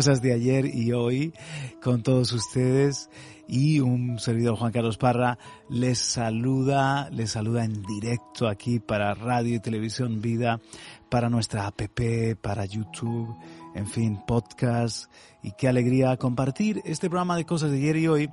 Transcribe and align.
Cosas 0.00 0.22
de 0.22 0.32
ayer 0.32 0.64
y 0.64 0.92
hoy 0.92 1.34
con 1.82 2.02
todos 2.02 2.32
ustedes. 2.32 3.10
Y 3.46 3.80
un 3.80 4.18
servidor 4.18 4.56
Juan 4.56 4.72
Carlos 4.72 4.96
Parra 4.96 5.36
les 5.68 5.98
saluda, 5.98 7.10
les 7.10 7.32
saluda 7.32 7.66
en 7.66 7.82
directo 7.82 8.48
aquí 8.48 8.78
para 8.78 9.12
Radio 9.12 9.56
y 9.56 9.60
Televisión 9.60 10.22
Vida, 10.22 10.58
para 11.10 11.28
nuestra 11.28 11.66
app, 11.66 11.82
para 12.40 12.64
YouTube, 12.64 13.36
en 13.74 13.86
fin, 13.86 14.22
podcast. 14.26 15.12
Y 15.42 15.52
qué 15.52 15.68
alegría 15.68 16.16
compartir 16.16 16.80
este 16.86 17.10
programa 17.10 17.36
de 17.36 17.44
cosas 17.44 17.70
de 17.70 17.76
ayer 17.76 17.96
y 17.98 18.08
hoy, 18.08 18.30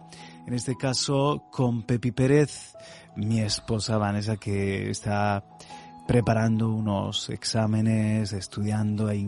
en 0.48 0.54
este 0.54 0.78
caso 0.78 1.44
con 1.52 1.84
Pepi 1.84 2.14
Pérez, 2.14 2.78
mi 3.18 3.42
esposa 3.42 3.98
Vanessa 3.98 4.38
que 4.38 4.90
está 4.90 5.44
preparando 6.08 6.72
unos 6.72 7.30
exámenes, 7.30 8.32
estudiando 8.34 9.10
e 9.12 9.22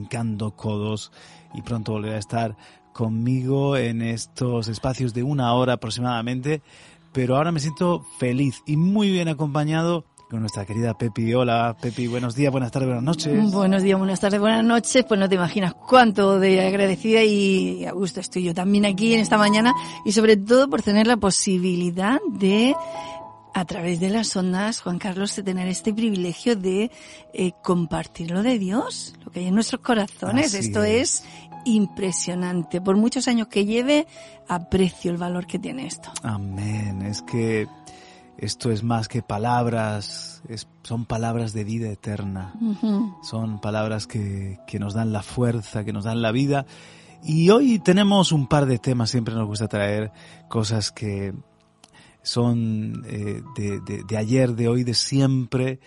codos 0.55 1.11
y 1.53 1.61
pronto 1.61 1.91
volverá 1.91 2.15
a 2.15 2.19
estar 2.19 2.55
conmigo 2.93 3.77
en 3.77 4.01
estos 4.01 4.67
espacios 4.67 5.13
de 5.13 5.23
una 5.23 5.53
hora 5.53 5.73
aproximadamente. 5.73 6.61
Pero 7.11 7.35
ahora 7.35 7.51
me 7.51 7.59
siento 7.59 8.05
feliz 8.19 8.61
y 8.65 8.77
muy 8.77 9.11
bien 9.11 9.27
acompañado 9.27 10.05
con 10.29 10.41
nuestra 10.41 10.63
querida 10.63 10.95
Pepi. 10.95 11.33
Hola 11.33 11.75
Pepi, 11.81 12.05
buenos 12.07 12.35
días, 12.35 12.51
buenas 12.51 12.71
tardes, 12.71 12.87
buenas 12.87 13.03
noches. 13.03 13.51
Buenos 13.51 13.81
días, 13.81 13.97
buenas 13.97 14.19
tardes, 14.19 14.39
buenas 14.39 14.63
noches. 14.63 15.05
Pues 15.05 15.19
no 15.19 15.27
te 15.27 15.35
imaginas 15.35 15.73
cuánto 15.73 16.39
de 16.39 16.65
agradecida 16.65 17.23
y 17.23 17.83
a 17.85 17.91
gusto 17.93 18.19
estoy 18.19 18.43
yo 18.43 18.53
también 18.53 18.85
aquí 18.85 19.15
en 19.15 19.21
esta 19.21 19.39
mañana 19.39 19.73
y 20.05 20.11
sobre 20.11 20.37
todo 20.37 20.69
por 20.69 20.83
tener 20.83 21.07
la 21.07 21.17
posibilidad 21.17 22.19
de 22.29 22.75
a 23.53 23.65
través 23.65 23.99
de 23.99 24.09
las 24.09 24.35
ondas, 24.35 24.81
Juan 24.81 24.99
Carlos, 24.99 25.35
de 25.35 25.43
tener 25.43 25.67
este 25.67 25.93
privilegio 25.93 26.55
de 26.55 26.91
eh, 27.33 27.51
compartir 27.63 28.31
lo 28.31 28.43
de 28.43 28.59
Dios, 28.59 29.15
lo 29.23 29.31
que 29.31 29.39
hay 29.41 29.47
en 29.47 29.55
nuestros 29.55 29.81
corazones. 29.81 30.53
Esto 30.53 30.83
es. 30.83 31.23
impresionante. 31.65 32.79
Por 32.79 32.95
muchos 32.95 33.27
años 33.27 33.47
que 33.47 33.65
lleve, 33.65 34.07
aprecio 34.47 35.11
el 35.11 35.17
valor 35.17 35.45
que 35.45 35.59
tiene 35.59 35.87
esto. 35.87 36.09
Amén. 36.23 37.01
Es 37.01 37.21
que 37.21 37.67
esto 38.37 38.71
es 38.71 38.81
más 38.83 39.09
que 39.09 39.21
palabras, 39.21 40.41
son 40.83 41.05
palabras 41.05 41.51
de 41.51 41.65
vida 41.65 41.89
eterna. 41.89 42.53
Son 43.21 43.59
palabras 43.59 44.07
que, 44.07 44.59
que 44.65 44.79
nos 44.79 44.93
dan 44.93 45.11
la 45.11 45.21
fuerza, 45.21 45.83
que 45.83 45.91
nos 45.91 46.05
dan 46.05 46.21
la 46.21 46.31
vida. 46.31 46.65
Y 47.21 47.49
hoy 47.49 47.79
tenemos 47.79 48.31
un 48.31 48.47
par 48.47 48.65
de 48.65 48.79
temas, 48.79 49.09
siempre 49.09 49.35
nos 49.35 49.45
gusta 49.45 49.67
traer 49.67 50.13
cosas 50.47 50.91
que 50.93 51.33
son 52.21 53.03
eh, 53.07 53.41
de, 53.55 53.79
de, 53.81 54.03
de, 54.03 54.17
ayer, 54.17 54.55
de 54.55 54.67
hoy, 54.67 54.83
de 54.83 54.93
siempre, 54.93 55.79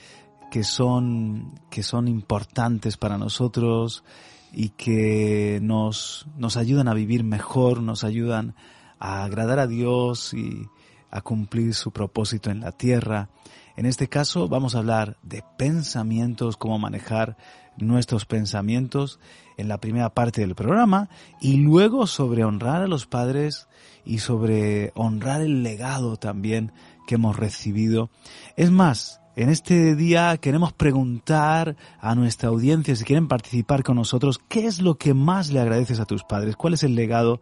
que 0.50 0.65
son, 0.65 1.54
que 1.70 1.82
son 1.82 2.09
importantes 2.09 2.97
para 2.97 3.19
nosotros 3.19 4.04
y 4.53 4.71
que 4.71 5.60
nos, 5.62 6.26
nos 6.37 6.56
ayudan 6.56 6.88
a 6.88 6.94
vivir 6.94 7.25
mejor, 7.25 7.82
nos 7.82 8.04
ayudan 8.04 8.54
a 8.98 9.25
agradar 9.25 9.59
a 9.59 9.66
Dios 9.66 10.34
y 10.34 10.66
a 11.10 11.21
cumplir 11.22 11.75
su 11.75 11.91
propósito 11.91 12.50
en 12.50 12.60
la 12.60 12.72
tierra. 12.72 13.31
En 13.76 13.87
este 13.87 14.09
caso 14.09 14.48
vamos 14.48 14.75
a 14.75 14.78
hablar 14.78 15.16
de 15.22 15.42
pensamientos, 15.56 16.56
cómo 16.56 16.78
manejar 16.78 17.37
nuestros 17.77 18.27
pensamientos 18.27 19.19
en 19.56 19.69
la 19.69 19.78
primera 19.78 20.10
parte 20.10 20.41
del 20.41 20.55
programa 20.55 21.09
y 21.41 21.56
luego 21.59 22.06
sobre 22.06 22.44
honrar 22.44 22.83
a 22.83 22.87
los 22.87 23.06
padres 23.06 23.69
y 24.05 24.19
sobre 24.19 24.93
honrar 24.94 25.41
el 25.41 25.62
legado 25.62 26.16
también 26.16 26.72
que 27.06 27.16
hemos 27.16 27.37
recibido. 27.37 28.10
Es 28.56 28.71
más, 28.71 29.21
en 29.34 29.49
este 29.49 29.94
día 29.94 30.37
queremos 30.37 30.72
preguntar 30.72 31.77
a 32.00 32.15
nuestra 32.15 32.50
audiencia 32.50 32.94
si 32.97 33.05
quieren 33.05 33.28
participar 33.28 33.83
con 33.83 33.97
nosotros, 33.97 34.39
¿qué 34.49 34.66
es 34.66 34.81
lo 34.81 34.97
que 34.97 35.15
más 35.15 35.50
le 35.50 35.60
agradeces 35.60 36.00
a 36.00 36.04
tus 36.04 36.25
padres? 36.25 36.56
¿Cuál 36.56 36.75
es 36.75 36.83
el 36.83 36.94
legado 36.94 37.41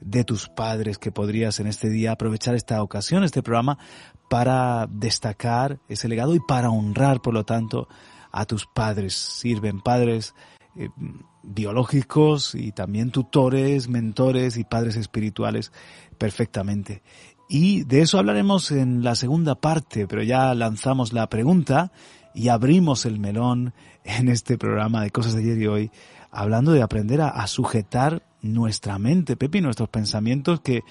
de 0.00 0.24
tus 0.24 0.48
padres 0.48 0.98
que 0.98 1.12
podrías 1.12 1.60
en 1.60 1.66
este 1.66 1.90
día 1.90 2.12
aprovechar 2.12 2.54
esta 2.54 2.82
ocasión, 2.82 3.24
este 3.24 3.42
programa, 3.42 3.78
para 4.28 4.86
destacar 4.90 5.78
ese 5.88 6.08
legado 6.08 6.34
y 6.34 6.40
para 6.40 6.70
honrar, 6.70 7.20
por 7.20 7.34
lo 7.34 7.44
tanto, 7.44 7.88
a 8.40 8.46
tus 8.46 8.66
padres? 8.66 9.14
Sirven 9.14 9.80
padres 9.80 10.34
eh, 10.76 10.88
biológicos 11.42 12.54
y 12.54 12.72
también 12.72 13.10
tutores, 13.10 13.88
mentores 13.88 14.56
y 14.56 14.64
padres 14.64 14.96
espirituales 14.96 15.72
perfectamente. 16.18 17.02
Y 17.48 17.84
de 17.84 18.02
eso 18.02 18.18
hablaremos 18.18 18.70
en 18.70 19.02
la 19.02 19.14
segunda 19.14 19.54
parte, 19.54 20.06
pero 20.06 20.22
ya 20.22 20.54
lanzamos 20.54 21.12
la 21.12 21.28
pregunta 21.28 21.92
y 22.34 22.48
abrimos 22.48 23.06
el 23.06 23.18
melón 23.18 23.72
en 24.04 24.28
este 24.28 24.58
programa 24.58 25.02
de 25.02 25.10
Cosas 25.10 25.34
de 25.34 25.42
ayer 25.42 25.62
y 25.62 25.66
hoy, 25.66 25.90
hablando 26.30 26.72
de 26.72 26.82
aprender 26.82 27.22
a, 27.22 27.46
sujetar 27.46 28.22
nuestra 28.42 28.98
mente, 28.98 29.36
Pepe, 29.36 29.60
nuestros 29.60 29.88
pensamientos 29.88 30.60
que 30.60 30.82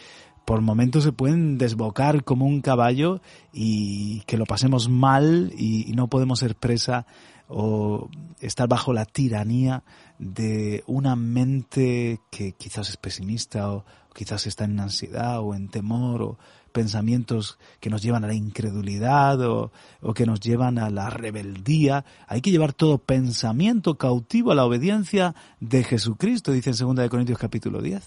por 0.46 0.62
momentos 0.62 1.04
se 1.04 1.12
pueden 1.12 1.58
desbocar 1.58 2.24
como 2.24 2.46
un 2.46 2.62
caballo 2.62 3.22
y 3.54 4.22
que 4.22 4.38
lo 4.38 4.46
pasemos 4.46 4.90
mal 4.90 5.54
y 5.58 5.92
no 5.96 6.08
podemos 6.08 6.40
ser 6.40 6.56
presa 6.56 7.06
o 7.48 8.10
estar 8.40 8.68
bajo 8.68 8.94
la 8.94 9.06
tiranía 9.06 9.84
de 10.20 10.84
una 10.88 11.16
mente 11.16 12.20
que 12.30 12.54
quizás 12.54 12.90
es 12.90 12.98
pesimista 12.98 13.72
o 13.72 13.86
quizás 14.18 14.48
está 14.48 14.64
en 14.64 14.80
ansiedad 14.80 15.40
o 15.42 15.54
en 15.54 15.70
temor 15.70 16.24
o 16.24 16.40
pensamientos 16.72 17.60
que 17.80 17.92
nos 17.92 18.02
llevan 18.02 18.24
a 18.24 18.28
la 18.28 18.34
incredulidad 18.34 19.40
o, 19.42 19.72
o, 20.02 20.14
que 20.16 20.26
nos 20.26 20.40
llevan 20.40 20.80
a 20.80 20.90
la 20.90 21.12
rebeldía. 21.12 22.04
Hay 22.28 22.42
que 22.42 22.50
llevar 22.50 22.74
todo 22.74 22.98
pensamiento 22.98 23.96
cautivo 23.96 24.52
a 24.52 24.56
la 24.56 24.66
obediencia 24.66 25.36
de 25.60 25.84
Jesucristo, 25.84 26.52
dice 26.52 26.72
en 26.72 26.96
2 26.96 27.10
Corintios 27.10 27.38
capítulo 27.38 27.80
10. 27.80 28.04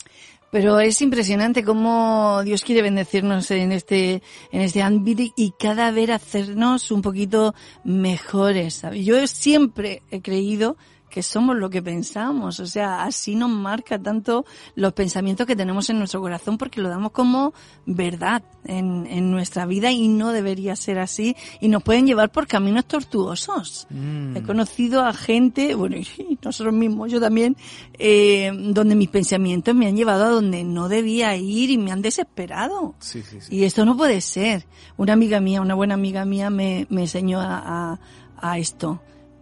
Pero 0.51 0.81
es 0.81 1.01
impresionante 1.01 1.63
cómo 1.63 2.43
Dios 2.45 2.65
quiere 2.65 2.83
bendecirnos 2.83 3.49
en 3.53 3.71
este, 3.71 4.21
en 4.51 4.63
este 4.63 4.83
ámbito 4.83 5.23
y 5.37 5.53
cada 5.57 5.93
vez 5.93 6.11
hacernos 6.11 6.91
un 6.91 7.03
poquito 7.03 7.55
mejores. 7.85 8.83
Yo 9.01 9.25
siempre 9.29 10.03
he 10.11 10.21
creído 10.21 10.77
que 11.11 11.23
somos 11.23 11.57
lo 11.57 11.69
que 11.69 11.83
pensamos. 11.83 12.61
O 12.61 12.67
sea, 12.67 13.03
así 13.03 13.35
nos 13.35 13.51
marca 13.51 13.99
tanto 13.99 14.45
los 14.75 14.93
pensamientos 14.93 15.47
que 15.47 15.57
tenemos 15.57 15.91
en 15.91 15.99
nuestro 15.99 16.21
corazón 16.21 16.57
porque 16.57 16.81
lo 16.81 16.89
damos 16.89 17.13
como 17.13 17.53
verdad 17.85 18.43
en, 18.65 19.07
en 19.07 19.31
nuestra 19.31 19.67
vida 19.67 19.91
y 19.91 20.09
no 20.09 20.33
debería 20.33 20.77
ser 20.77 20.99
así 20.99 21.37
y 21.61 21.69
nos 21.69 21.83
pueden 21.83 22.07
llevar 22.07 22.31
por 22.31 22.47
caminos 22.47 22.87
tortuosos. 22.87 23.87
Mm. 23.91 24.37
He 24.37 24.43
conocido 24.43 25.05
a 25.05 25.13
gente, 25.13 25.75
bueno, 25.75 25.97
y 25.97 26.39
nosotros 26.43 26.73
mismos, 26.73 27.11
yo 27.11 27.21
también, 27.21 27.57
eh, 27.99 28.51
donde 28.55 28.95
mis 28.95 29.11
pensamientos 29.11 29.75
me 29.75 29.87
han 29.87 29.97
llevado 29.97 30.25
a 30.25 30.31
donde 30.31 30.65
no 30.65 30.89
debía 30.89 31.37
ir 31.37 31.71
y 31.71 31.79
me 31.79 31.93
han 31.93 32.01
desesperado. 32.01 32.95
Sí, 33.01 33.23
sí, 33.23 33.41
sí. 33.41 33.55
Y 33.55 33.65
esto 33.65 33.85
no 33.85 33.97
puede 33.97 34.21
ser. 34.21 34.67
Una 34.97 35.13
amiga 35.13 35.41
mía, 35.41 35.61
una 35.61 35.75
buena 35.75 35.95
amiga 35.95 36.25
mía 36.25 36.51
me, 36.51 36.87
me 36.89 37.03
enseñó 37.03 37.41
a, 37.41 37.59
a, 37.93 38.01
a 38.37 38.59
esto 38.59 39.01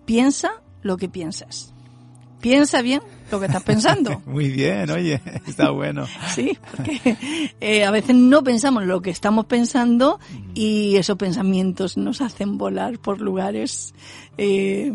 piensa 0.08 0.62
lo 0.82 0.96
que 0.96 1.08
piensas. 1.08 1.74
Piensa 2.40 2.82
bien 2.82 3.00
lo 3.30 3.40
que 3.40 3.46
estás 3.46 3.62
pensando. 3.62 4.22
Muy 4.26 4.48
bien, 4.48 4.90
oye, 4.90 5.20
está 5.46 5.70
bueno. 5.70 6.06
sí, 6.34 6.56
porque 6.76 7.52
eh, 7.60 7.84
a 7.84 7.90
veces 7.90 8.14
no 8.14 8.42
pensamos 8.42 8.84
lo 8.84 9.02
que 9.02 9.10
estamos 9.10 9.46
pensando 9.46 10.20
y 10.54 10.96
esos 10.96 11.16
pensamientos 11.16 11.96
nos 11.96 12.20
hacen 12.20 12.56
volar 12.56 12.98
por 13.00 13.20
lugares 13.20 13.92
eh, 14.38 14.92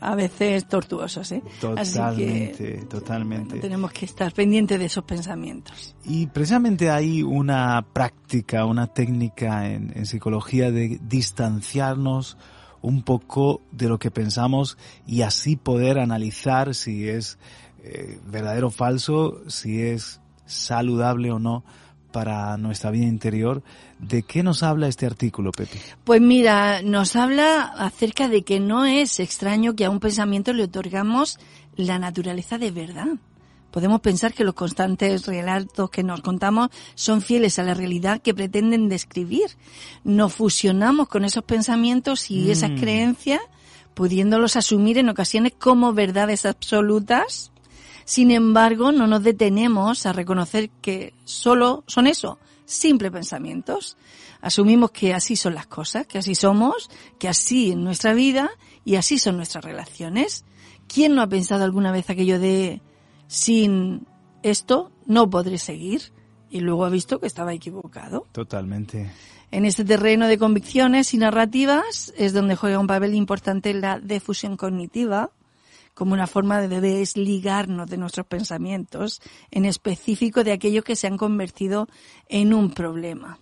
a 0.00 0.14
veces 0.16 0.66
tortuosos. 0.66 1.30
¿eh? 1.32 1.42
Totalmente, 1.60 2.84
totalmente. 2.90 3.60
tenemos 3.60 3.92
que 3.92 4.04
estar 4.04 4.32
pendientes 4.32 4.78
de 4.78 4.86
esos 4.86 5.04
pensamientos. 5.04 5.94
Y 6.04 6.26
precisamente 6.26 6.90
hay 6.90 7.22
una 7.22 7.86
práctica, 7.92 8.64
una 8.64 8.88
técnica 8.88 9.70
en, 9.70 9.92
en 9.94 10.04
psicología 10.04 10.72
de 10.72 10.98
distanciarnos 11.00 12.36
un 12.82 13.02
poco 13.02 13.62
de 13.70 13.88
lo 13.88 13.98
que 13.98 14.10
pensamos 14.10 14.76
y 15.06 15.22
así 15.22 15.56
poder 15.56 15.98
analizar 15.98 16.74
si 16.74 17.08
es 17.08 17.38
eh, 17.84 18.18
verdadero 18.26 18.68
o 18.68 18.70
falso, 18.70 19.42
si 19.48 19.80
es 19.80 20.20
saludable 20.44 21.30
o 21.30 21.38
no 21.38 21.64
para 22.12 22.56
nuestra 22.58 22.90
vida 22.90 23.06
interior. 23.06 23.62
¿De 23.98 24.22
qué 24.22 24.42
nos 24.42 24.62
habla 24.62 24.88
este 24.88 25.06
artículo, 25.06 25.50
Pepe? 25.52 25.80
Pues 26.04 26.20
mira, 26.20 26.82
nos 26.82 27.16
habla 27.16 27.62
acerca 27.62 28.28
de 28.28 28.42
que 28.42 28.60
no 28.60 28.84
es 28.84 29.18
extraño 29.18 29.74
que 29.74 29.84
a 29.84 29.90
un 29.90 30.00
pensamiento 30.00 30.52
le 30.52 30.64
otorgamos 30.64 31.38
la 31.76 31.98
naturaleza 31.98 32.58
de 32.58 32.70
verdad. 32.70 33.06
Podemos 33.72 34.02
pensar 34.02 34.34
que 34.34 34.44
los 34.44 34.54
constantes 34.54 35.26
relatos 35.26 35.88
que 35.88 36.02
nos 36.02 36.20
contamos 36.20 36.68
son 36.94 37.22
fieles 37.22 37.58
a 37.58 37.62
la 37.62 37.72
realidad 37.72 38.20
que 38.20 38.34
pretenden 38.34 38.90
describir. 38.90 39.46
Nos 40.04 40.34
fusionamos 40.34 41.08
con 41.08 41.24
esos 41.24 41.42
pensamientos 41.42 42.30
y 42.30 42.50
esas 42.50 42.70
mm. 42.70 42.76
creencias, 42.76 43.40
pudiéndolos 43.94 44.56
asumir 44.56 44.98
en 44.98 45.08
ocasiones 45.08 45.54
como 45.58 45.94
verdades 45.94 46.44
absolutas. 46.44 47.50
Sin 48.04 48.30
embargo, 48.30 48.92
no 48.92 49.06
nos 49.06 49.22
detenemos 49.22 50.04
a 50.04 50.12
reconocer 50.12 50.68
que 50.82 51.14
solo 51.24 51.82
son 51.86 52.06
eso, 52.06 52.38
simples 52.66 53.10
pensamientos. 53.10 53.96
Asumimos 54.42 54.90
que 54.90 55.14
así 55.14 55.34
son 55.34 55.54
las 55.54 55.66
cosas, 55.66 56.06
que 56.06 56.18
así 56.18 56.34
somos, 56.34 56.90
que 57.18 57.26
así 57.26 57.70
es 57.70 57.76
nuestra 57.76 58.12
vida 58.12 58.50
y 58.84 58.96
así 58.96 59.18
son 59.18 59.38
nuestras 59.38 59.64
relaciones. 59.64 60.44
¿Quién 60.88 61.14
no 61.14 61.22
ha 61.22 61.26
pensado 61.26 61.64
alguna 61.64 61.90
vez 61.90 62.10
aquello 62.10 62.38
de 62.38 62.82
sin 63.32 64.06
esto 64.42 64.92
no 65.06 65.30
podré 65.30 65.56
seguir. 65.56 66.12
Y 66.50 66.60
luego 66.60 66.84
ha 66.84 66.90
visto 66.90 67.18
que 67.18 67.26
estaba 67.26 67.54
equivocado. 67.54 68.26
Totalmente. 68.32 69.10
En 69.50 69.64
este 69.64 69.86
terreno 69.86 70.28
de 70.28 70.36
convicciones 70.36 71.14
y 71.14 71.16
narrativas 71.16 72.12
es 72.18 72.34
donde 72.34 72.56
juega 72.56 72.78
un 72.78 72.86
papel 72.86 73.14
importante 73.14 73.72
la 73.72 73.98
difusión 73.98 74.58
cognitiva, 74.58 75.30
como 75.94 76.12
una 76.12 76.26
forma 76.26 76.60
de 76.60 76.80
desligarnos 76.82 77.88
de 77.88 77.96
nuestros 77.96 78.26
pensamientos, 78.26 79.22
en 79.50 79.64
específico 79.64 80.44
de 80.44 80.52
aquellos 80.52 80.84
que 80.84 80.96
se 80.96 81.06
han 81.06 81.16
convertido 81.16 81.88
en 82.28 82.52
un 82.52 82.70
problema. 82.70 83.38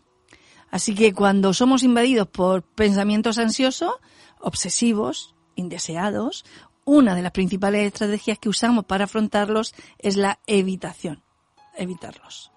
Así 0.71 0.95
que 0.95 1.13
cuando 1.13 1.53
somos 1.53 1.83
invadidos 1.83 2.29
por 2.29 2.63
pensamientos 2.63 3.39
ansiosos, 3.39 3.95
obsesivos, 4.39 5.35
indeseados 5.57 6.45
una 6.91 7.15
de 7.15 7.23
las 7.23 7.31
principales 7.31 7.87
estrategias 7.87 8.41
que 8.41 8.49
usamos 8.49 8.85
para 8.85 9.05
afrontarlos 9.05 9.75
es 9.99 10.17
la 10.17 10.41
evitación. 10.49 11.23
Evitarlos. 11.77 12.51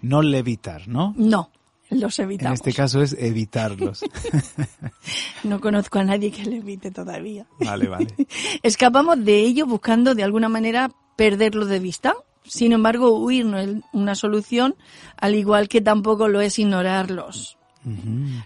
No 0.00 0.22
levitar, 0.22 0.86
¿no? 0.86 1.12
No, 1.16 1.50
los 1.90 2.16
evitamos. 2.20 2.60
En 2.60 2.68
este 2.68 2.72
caso 2.72 3.02
es 3.02 3.16
evitarlos. 3.18 4.04
no 5.42 5.60
conozco 5.60 5.98
a 5.98 6.04
nadie 6.04 6.30
que 6.30 6.44
le 6.44 6.58
evite 6.58 6.92
todavía. 6.92 7.46
Vale, 7.58 7.88
vale. 7.88 8.06
Escapamos 8.62 9.24
de 9.24 9.40
ello 9.40 9.66
buscando 9.66 10.14
de 10.14 10.22
alguna 10.22 10.48
manera 10.48 10.92
perderlo 11.16 11.66
de 11.66 11.80
vista. 11.80 12.14
Sin 12.44 12.70
embargo, 12.72 13.18
huir 13.18 13.44
no 13.44 13.58
es 13.58 13.70
una 13.92 14.14
solución, 14.14 14.76
al 15.16 15.34
igual 15.34 15.68
que 15.68 15.80
tampoco 15.80 16.28
lo 16.28 16.40
es 16.40 16.60
ignorarlos. 16.60 17.58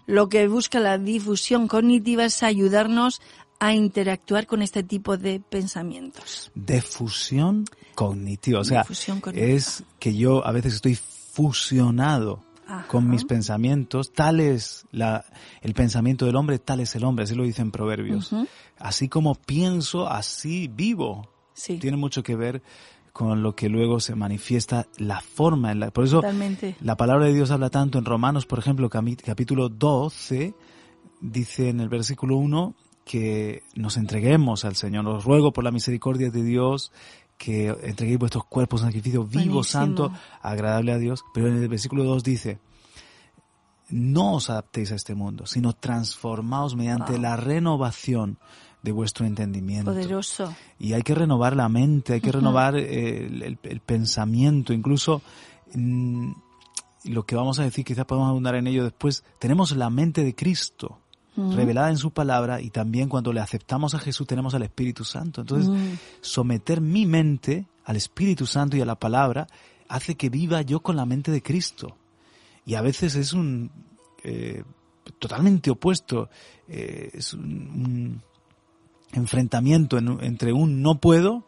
Lo 0.06 0.28
que 0.28 0.46
busca 0.46 0.78
la 0.78 0.96
difusión 0.96 1.66
cognitiva 1.66 2.24
es 2.24 2.42
ayudarnos 2.44 3.20
a 3.58 3.72
interactuar 3.74 4.46
con 4.46 4.62
este 4.62 4.82
tipo 4.82 5.16
de 5.16 5.40
pensamientos. 5.40 6.50
Defusión 6.54 7.64
cognitiva, 7.94 8.60
o 8.60 8.64
sea, 8.64 8.84
es 9.34 9.84
que 9.98 10.14
yo 10.14 10.46
a 10.46 10.52
veces 10.52 10.74
estoy 10.74 10.96
fusionado 10.96 12.42
con 12.88 13.08
mis 13.08 13.24
pensamientos, 13.24 14.12
tal 14.12 14.40
es 14.40 14.86
la, 14.90 15.24
el 15.60 15.74
pensamiento 15.74 16.26
del 16.26 16.36
hombre, 16.36 16.58
tal 16.58 16.80
es 16.80 16.94
el 16.94 17.04
hombre, 17.04 17.24
así 17.24 17.34
lo 17.34 17.44
dicen 17.44 17.70
Proverbios. 17.70 18.34
Así 18.78 19.08
como 19.08 19.34
pienso, 19.34 20.08
así 20.08 20.68
vivo. 20.68 21.28
Sí. 21.52 21.78
Tiene 21.78 21.96
mucho 21.96 22.22
que 22.22 22.34
ver 22.36 22.62
con 23.12 23.42
lo 23.42 23.54
que 23.54 23.68
luego 23.68 24.00
se 24.00 24.16
manifiesta 24.16 24.88
la 24.96 25.20
forma 25.20 25.70
en 25.70 25.78
la 25.78 25.92
por 25.92 26.04
eso 26.04 26.20
la 26.80 26.96
palabra 26.96 27.26
de 27.26 27.32
Dios 27.32 27.52
habla 27.52 27.70
tanto 27.70 27.96
en 27.96 28.04
Romanos 28.04 28.44
por 28.44 28.58
ejemplo 28.58 28.90
capítulo 28.90 29.68
12 29.68 30.52
dice 31.20 31.68
en 31.68 31.78
el 31.78 31.88
versículo 31.88 32.36
1 32.36 32.74
que 33.04 33.62
nos 33.74 33.96
entreguemos 33.96 34.64
al 34.64 34.76
Señor. 34.76 35.06
Os 35.06 35.24
ruego 35.24 35.52
por 35.52 35.64
la 35.64 35.70
misericordia 35.70 36.30
de 36.30 36.42
Dios 36.42 36.92
que 37.36 37.68
entreguéis 37.68 38.18
vuestros 38.18 38.44
cuerpos 38.44 38.80
en 38.80 38.88
sacrificio 38.88 39.24
vivo, 39.24 39.62
santo, 39.62 40.12
agradable 40.40 40.92
a 40.92 40.98
Dios. 40.98 41.24
Pero 41.34 41.48
en 41.48 41.56
el 41.56 41.68
versículo 41.68 42.04
2 42.04 42.22
dice, 42.22 42.58
no 43.90 44.34
os 44.34 44.50
adaptéis 44.50 44.92
a 44.92 44.94
este 44.94 45.14
mundo, 45.14 45.46
sino 45.46 45.74
transformaos 45.74 46.74
mediante 46.74 47.18
la 47.18 47.36
renovación 47.36 48.38
de 48.82 48.92
vuestro 48.92 49.26
entendimiento. 49.26 49.92
Poderoso. 49.92 50.54
Y 50.78 50.92
hay 50.92 51.02
que 51.02 51.14
renovar 51.14 51.56
la 51.56 51.68
mente, 51.68 52.14
hay 52.14 52.20
que 52.20 52.32
renovar 52.32 52.76
el, 52.76 53.58
pensamiento, 53.84 54.72
incluso 54.72 55.22
mm, 55.74 56.32
lo 57.04 57.24
que 57.24 57.34
vamos 57.34 57.58
a 57.58 57.64
decir, 57.64 57.84
quizás 57.84 58.04
podemos 58.04 58.28
abundar 58.28 58.54
en 58.54 58.66
ello 58.66 58.84
después, 58.84 59.24
tenemos 59.38 59.72
la 59.72 59.90
mente 59.90 60.22
de 60.22 60.34
Cristo 60.34 60.98
revelada 61.36 61.90
en 61.90 61.96
su 61.96 62.12
palabra 62.12 62.60
y 62.60 62.70
también 62.70 63.08
cuando 63.08 63.32
le 63.32 63.40
aceptamos 63.40 63.94
a 63.94 63.98
Jesús 63.98 64.26
tenemos 64.26 64.54
al 64.54 64.62
Espíritu 64.62 65.04
Santo. 65.04 65.40
Entonces, 65.40 65.70
someter 66.20 66.80
mi 66.80 67.06
mente 67.06 67.66
al 67.84 67.96
Espíritu 67.96 68.46
Santo 68.46 68.76
y 68.76 68.80
a 68.80 68.86
la 68.86 68.98
palabra 68.98 69.46
hace 69.88 70.16
que 70.16 70.30
viva 70.30 70.62
yo 70.62 70.80
con 70.80 70.96
la 70.96 71.06
mente 71.06 71.30
de 71.30 71.42
Cristo. 71.42 71.96
Y 72.66 72.74
a 72.74 72.82
veces 72.82 73.14
es 73.16 73.32
un 73.32 73.70
eh, 74.22 74.62
totalmente 75.18 75.70
opuesto, 75.70 76.30
eh, 76.68 77.10
es 77.12 77.34
un, 77.34 78.22
enfrentamiento 79.12 79.98
entre 79.98 80.52
un 80.52 80.82
no 80.82 80.98
puedo 80.98 81.44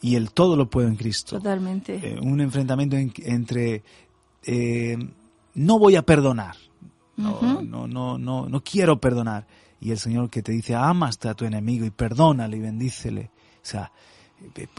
y 0.00 0.14
el 0.14 0.30
todo 0.30 0.56
lo 0.56 0.70
puedo 0.70 0.86
en 0.86 0.94
Cristo. 0.94 1.36
Totalmente. 1.38 1.96
Eh, 1.96 2.18
un 2.20 2.40
enfrentamiento 2.40 2.96
entre 2.96 3.82
no 5.54 5.78
voy 5.78 5.96
a 5.96 6.02
perdonar 6.02 6.56
no, 7.18 7.62
no, 7.62 7.86
no, 7.86 8.18
no, 8.18 8.48
no 8.48 8.64
quiero 8.64 9.00
perdonar. 9.00 9.46
Y 9.80 9.90
el 9.90 9.98
Señor 9.98 10.30
que 10.30 10.42
te 10.42 10.52
dice, 10.52 10.74
amaste 10.74 11.28
a 11.28 11.34
tu 11.34 11.44
enemigo 11.44 11.84
y 11.84 11.90
perdónale 11.90 12.56
y 12.56 12.60
bendícele. 12.60 13.30
O 13.62 13.66
sea, 13.66 13.92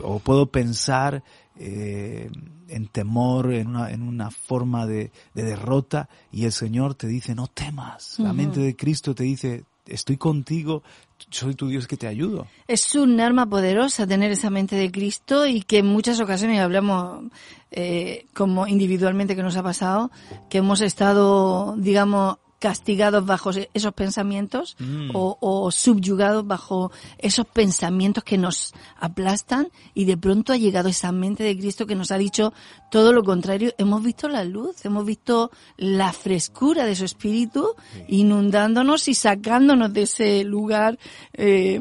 o 0.04 0.20
puedo 0.20 0.48
pensar 0.48 1.24
eh, 1.58 2.30
en 2.68 2.88
temor, 2.88 3.54
en 3.54 3.68
una, 3.68 3.92
en 3.92 4.02
una 4.02 4.32
forma 4.32 4.86
de, 4.86 5.12
derrota, 5.34 6.10
y 6.32 6.46
el 6.46 6.52
Señor 6.52 6.96
te 6.96 7.08
dice, 7.08 7.36
no 7.36 7.48
temas. 7.48 8.20
La 8.20 8.34
mente 8.34 8.60
de 8.60 8.76
Cristo 8.76 9.14
te 9.14 9.24
dice, 9.24 9.66
estoy 9.86 10.18
contigo, 10.18 10.84
soy 11.30 11.56
tu 11.56 11.68
Dios 11.68 11.88
que 11.88 11.98
te 11.98 12.08
ayudo. 12.08 12.48
Es 12.68 12.96
un 12.96 13.20
arma 13.20 13.46
poderosa 13.46 14.08
tener 14.08 14.32
esa 14.32 14.50
mente 14.50 14.76
de 14.76 14.92
Cristo 14.92 15.46
y 15.46 15.62
que 15.62 15.80
en 15.80 15.88
muchas 15.88 16.20
ocasiones 16.20 16.60
hablamos 16.60 17.26
eh, 17.72 18.26
como 18.34 18.68
individualmente 18.68 19.36
que 19.36 19.44
nos 19.44 19.58
ha 19.58 19.64
pasado, 19.64 20.12
que 20.50 20.60
hemos 20.60 20.82
estado, 20.82 21.76
digamos, 21.78 22.38
castigados 22.60 23.26
bajo 23.26 23.52
esos 23.74 23.94
pensamientos 23.94 24.76
mm. 24.80 25.12
o, 25.14 25.72
subyugados 25.72 26.46
bajo 26.46 26.92
esos 27.18 27.46
pensamientos 27.46 28.24
que 28.24 28.38
nos 28.38 28.74
aplastan 28.98 29.70
y 29.94 30.06
de 30.06 30.18
pronto 30.18 30.54
ha 30.54 30.58
llegado 30.58 30.90
esa 30.90 31.12
mente 31.12 31.44
de 31.44 31.58
Cristo 31.58 31.88
que 31.88 31.96
nos 31.96 32.12
ha 32.12 32.18
dicho 32.18 32.54
todo 32.92 33.14
lo 33.14 33.24
contrario. 33.24 33.74
Hemos 33.78 34.04
visto 34.04 34.28
la 34.28 34.44
luz, 34.44 34.84
hemos 34.86 35.06
visto 35.06 35.52
la 35.78 36.12
frescura 36.12 36.86
de 36.86 36.96
su 36.96 37.06
espíritu 37.06 37.76
inundándonos 38.08 39.08
y 39.08 39.14
sacándonos 39.14 39.94
de 39.94 40.02
ese 40.02 40.44
lugar, 40.44 41.00
eh, 41.34 41.80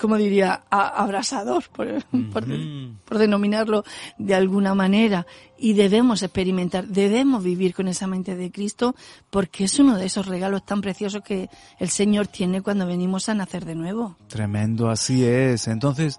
como 0.00 0.16
diría, 0.16 0.62
abrasador, 0.70 1.64
por, 1.70 2.04
por 3.04 3.18
denominarlo 3.18 3.84
de 4.18 4.34
alguna 4.34 4.74
manera 4.74 5.26
y 5.60 5.74
debemos 5.74 6.22
experimentar, 6.22 6.86
debemos 6.88 7.44
vivir 7.44 7.74
con 7.74 7.86
esa 7.86 8.06
mente 8.06 8.34
de 8.34 8.50
Cristo 8.50 8.96
porque 9.28 9.64
es 9.64 9.78
uno 9.78 9.98
de 9.98 10.06
esos 10.06 10.19
regalos 10.26 10.64
tan 10.64 10.80
preciosos 10.80 11.22
que 11.22 11.48
el 11.78 11.88
Señor 11.88 12.26
tiene 12.26 12.62
cuando 12.62 12.86
venimos 12.86 13.28
a 13.28 13.34
nacer 13.34 13.64
de 13.64 13.74
nuevo. 13.74 14.16
Tremendo, 14.28 14.90
así 14.90 15.24
es. 15.24 15.68
Entonces, 15.68 16.18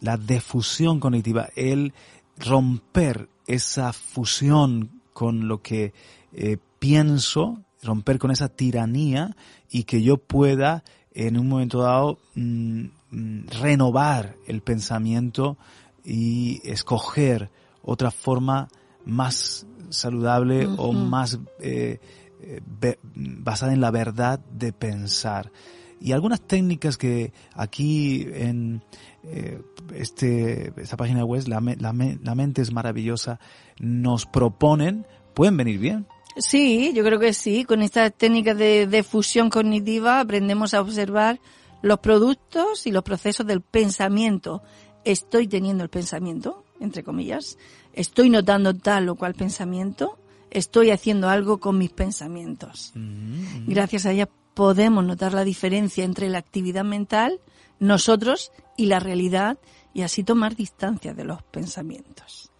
la 0.00 0.16
defusión 0.16 1.00
cognitiva, 1.00 1.48
el 1.56 1.92
romper 2.38 3.28
esa 3.46 3.92
fusión 3.92 5.02
con 5.12 5.48
lo 5.48 5.60
que 5.60 5.92
eh, 6.32 6.56
pienso, 6.78 7.62
romper 7.82 8.18
con 8.18 8.30
esa 8.30 8.48
tiranía 8.48 9.36
y 9.70 9.84
que 9.84 10.02
yo 10.02 10.18
pueda 10.18 10.84
en 11.12 11.38
un 11.38 11.48
momento 11.48 11.82
dado 11.82 12.18
mm, 12.34 12.84
mm, 13.10 13.46
renovar 13.60 14.36
el 14.46 14.62
pensamiento 14.62 15.56
y 16.04 16.60
escoger 16.64 17.50
otra 17.82 18.10
forma 18.10 18.68
más 19.04 19.66
saludable 19.90 20.66
o 20.66 20.92
más 20.92 21.38
eh, 21.60 22.00
eh, 22.40 22.60
basada 23.04 23.72
en 23.72 23.80
la 23.80 23.90
verdad 23.90 24.38
de 24.38 24.72
pensar. 24.72 25.52
Y 26.00 26.12
algunas 26.12 26.40
técnicas 26.40 26.96
que 26.96 27.32
aquí 27.52 28.26
en 28.32 28.82
eh, 29.22 29.60
este, 29.94 30.72
esta 30.80 30.96
página 30.96 31.24
web, 31.24 31.46
la, 31.46 31.60
la, 31.60 31.92
la 32.22 32.34
mente 32.34 32.62
es 32.62 32.72
maravillosa, 32.72 33.38
nos 33.78 34.24
proponen, 34.24 35.06
pueden 35.34 35.58
venir 35.58 35.78
bien. 35.78 36.06
Sí, 36.36 36.92
yo 36.94 37.04
creo 37.04 37.18
que 37.18 37.34
sí. 37.34 37.64
Con 37.64 37.82
esta 37.82 38.08
técnica 38.10 38.54
de, 38.54 38.86
de 38.86 39.02
fusión 39.02 39.50
cognitiva 39.50 40.20
aprendemos 40.20 40.72
a 40.72 40.80
observar 40.80 41.40
los 41.82 41.98
productos 41.98 42.86
y 42.86 42.92
los 42.92 43.02
procesos 43.02 43.46
del 43.46 43.60
pensamiento. 43.60 44.62
Estoy 45.04 45.48
teniendo 45.48 45.82
el 45.84 45.90
pensamiento, 45.90 46.64
entre 46.78 47.02
comillas. 47.02 47.58
Estoy 47.92 48.30
notando 48.30 48.74
tal 48.74 49.08
o 49.08 49.14
cual 49.16 49.34
pensamiento. 49.34 50.18
Estoy 50.50 50.90
haciendo 50.90 51.28
algo 51.28 51.58
con 51.58 51.78
mis 51.78 51.90
pensamientos. 51.90 52.92
Mm-hmm. 52.96 53.64
Gracias 53.66 54.06
a 54.06 54.12
ella 54.12 54.28
podemos 54.54 55.04
notar 55.04 55.32
la 55.32 55.44
diferencia 55.44 56.04
entre 56.04 56.28
la 56.28 56.38
actividad 56.38 56.84
mental, 56.84 57.40
nosotros 57.78 58.52
y 58.76 58.86
la 58.86 59.00
realidad 59.00 59.58
y 59.94 60.02
así 60.02 60.24
tomar 60.24 60.56
distancia 60.56 61.14
de 61.14 61.24
los 61.24 61.42
pensamientos. 61.42 62.50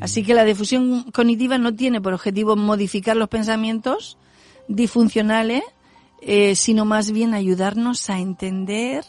Así 0.00 0.22
que 0.22 0.34
la 0.34 0.44
difusión 0.44 1.10
cognitiva 1.12 1.58
no 1.58 1.74
tiene 1.74 2.00
por 2.00 2.14
objetivo 2.14 2.56
modificar 2.56 3.16
los 3.16 3.28
pensamientos 3.28 4.16
disfuncionales, 4.68 5.62
eh, 6.22 6.54
sino 6.56 6.84
más 6.84 7.10
bien 7.10 7.34
ayudarnos 7.34 8.08
a 8.08 8.18
entender 8.18 9.04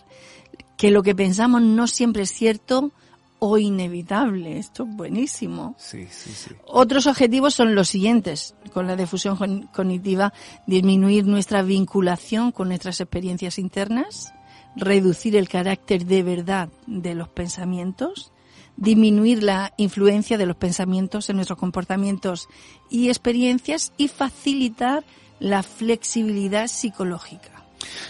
que 0.78 0.92
lo 0.92 1.04
que 1.04 1.16
pensamos 1.16 1.62
no 1.62 1.88
siempre 1.88 2.24
es 2.24 2.32
cierto 2.32 2.92
o 3.40 3.58
inevitable. 3.58 4.58
Esto 4.58 4.84
es 4.84 4.96
buenísimo. 4.96 5.76
Sí, 5.78 6.08
sí, 6.10 6.32
sí. 6.32 6.52
Otros 6.66 7.08
objetivos 7.08 7.54
son 7.54 7.76
los 7.76 7.88
siguientes. 7.88 8.56
Con 8.74 8.88
la 8.88 8.96
difusión 8.96 9.68
cognitiva, 9.74 10.34
disminuir 10.66 11.26
nuestra 11.26 11.62
vinculación 11.62 12.52
con 12.52 12.70
nuestras 12.70 13.00
experiencias 13.02 13.60
internas, 13.60 14.34
reducir 14.76 15.36
el 15.36 15.50
carácter 15.50 16.06
de 16.06 16.24
verdad 16.24 16.70
de 16.86 17.16
los 17.16 17.30
pensamientos, 17.30 18.32
disminuir 18.76 19.44
la 19.44 19.74
influencia 19.78 20.38
de 20.38 20.46
los 20.46 20.56
pensamientos 20.56 21.30
en 21.30 21.38
nuestros 21.38 21.60
comportamientos 21.60 22.48
y 22.90 23.10
experiencias 23.10 23.92
y 23.98 24.08
facilitar 24.08 25.04
la 25.40 25.64
flexibilidad 25.64 26.68
psicológica. 26.68 27.52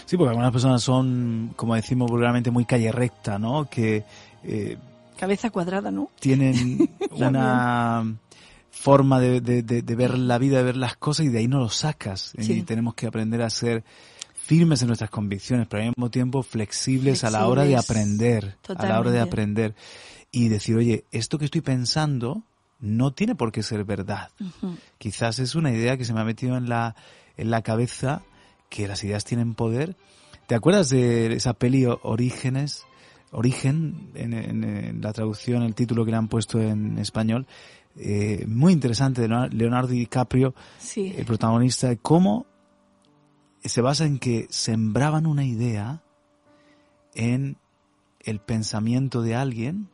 Sí, 0.06 0.16
porque 0.16 0.30
algunas 0.30 0.52
personas 0.52 0.82
son, 0.82 1.52
como 1.56 1.74
decimos 1.74 2.10
vulgarmente, 2.10 2.50
muy 2.50 2.64
calle 2.64 2.90
recta, 2.92 3.38
¿no? 3.38 3.68
Que 3.68 4.04
eh, 4.42 4.78
cabeza 5.18 5.50
cuadrada, 5.50 5.90
¿no? 5.90 6.10
Tienen 6.20 6.88
una 7.10 8.16
forma 8.70 9.20
de, 9.20 9.40
ver 9.82 10.18
la 10.18 10.38
vida, 10.38 10.58
de 10.58 10.62
ver 10.62 10.76
las 10.76 10.96
cosas 10.96 11.26
y 11.26 11.28
de 11.28 11.40
ahí 11.40 11.48
no 11.48 11.58
lo 11.58 11.68
sacas. 11.68 12.32
Y 12.38 12.62
tenemos 12.62 12.94
que 12.94 13.06
aprender 13.06 13.42
a 13.42 13.50
ser 13.50 13.84
firmes 14.34 14.80
en 14.80 14.88
nuestras 14.88 15.10
convicciones, 15.10 15.66
pero 15.68 15.82
al 15.82 15.88
mismo 15.90 16.10
tiempo 16.10 16.42
flexibles, 16.42 17.24
a 17.24 17.30
la 17.30 17.46
hora 17.46 17.64
de 17.64 17.76
aprender, 17.76 18.56
a 18.74 18.86
la 18.86 18.98
hora 18.98 19.10
de 19.10 19.20
aprender 19.20 19.74
y 20.30 20.48
decir, 20.48 20.76
oye, 20.76 21.04
esto 21.10 21.38
que 21.38 21.44
estoy 21.44 21.60
pensando 21.60 22.42
no 22.80 23.12
tiene 23.12 23.34
por 23.34 23.52
qué 23.52 23.62
ser 23.62 23.84
verdad. 23.84 24.30
Quizás 24.98 25.38
es 25.38 25.54
una 25.54 25.72
idea 25.72 25.96
que 25.96 26.04
se 26.04 26.14
me 26.14 26.20
ha 26.20 26.24
metido 26.24 26.56
en 26.56 26.68
la, 26.68 26.94
en 27.36 27.50
la 27.50 27.62
cabeza, 27.62 28.22
que 28.70 28.88
las 28.88 29.02
ideas 29.04 29.24
tienen 29.24 29.54
poder. 29.54 29.96
¿Te 30.46 30.54
acuerdas 30.54 30.88
de 30.88 31.34
esa 31.34 31.52
peli 31.52 31.84
Orígenes? 31.86 32.86
Origen, 33.30 34.10
en, 34.14 35.00
la 35.02 35.12
traducción, 35.12 35.62
el 35.62 35.74
título 35.74 36.04
que 36.04 36.10
le 36.10 36.16
han 36.16 36.28
puesto 36.28 36.60
en 36.60 36.98
español, 36.98 37.46
eh, 37.96 38.44
muy 38.46 38.72
interesante 38.72 39.22
de 39.22 39.28
Leonardo 39.50 39.88
DiCaprio, 39.88 40.54
el 40.96 41.24
protagonista, 41.24 41.88
de 41.88 41.98
cómo 41.98 42.46
se 43.62 43.80
basa 43.80 44.04
en 44.04 44.18
que 44.18 44.46
sembraban 44.50 45.26
una 45.26 45.44
idea 45.44 46.02
en 47.14 47.58
el 48.20 48.40
pensamiento 48.40 49.22
de 49.22 49.34
alguien 49.34 49.88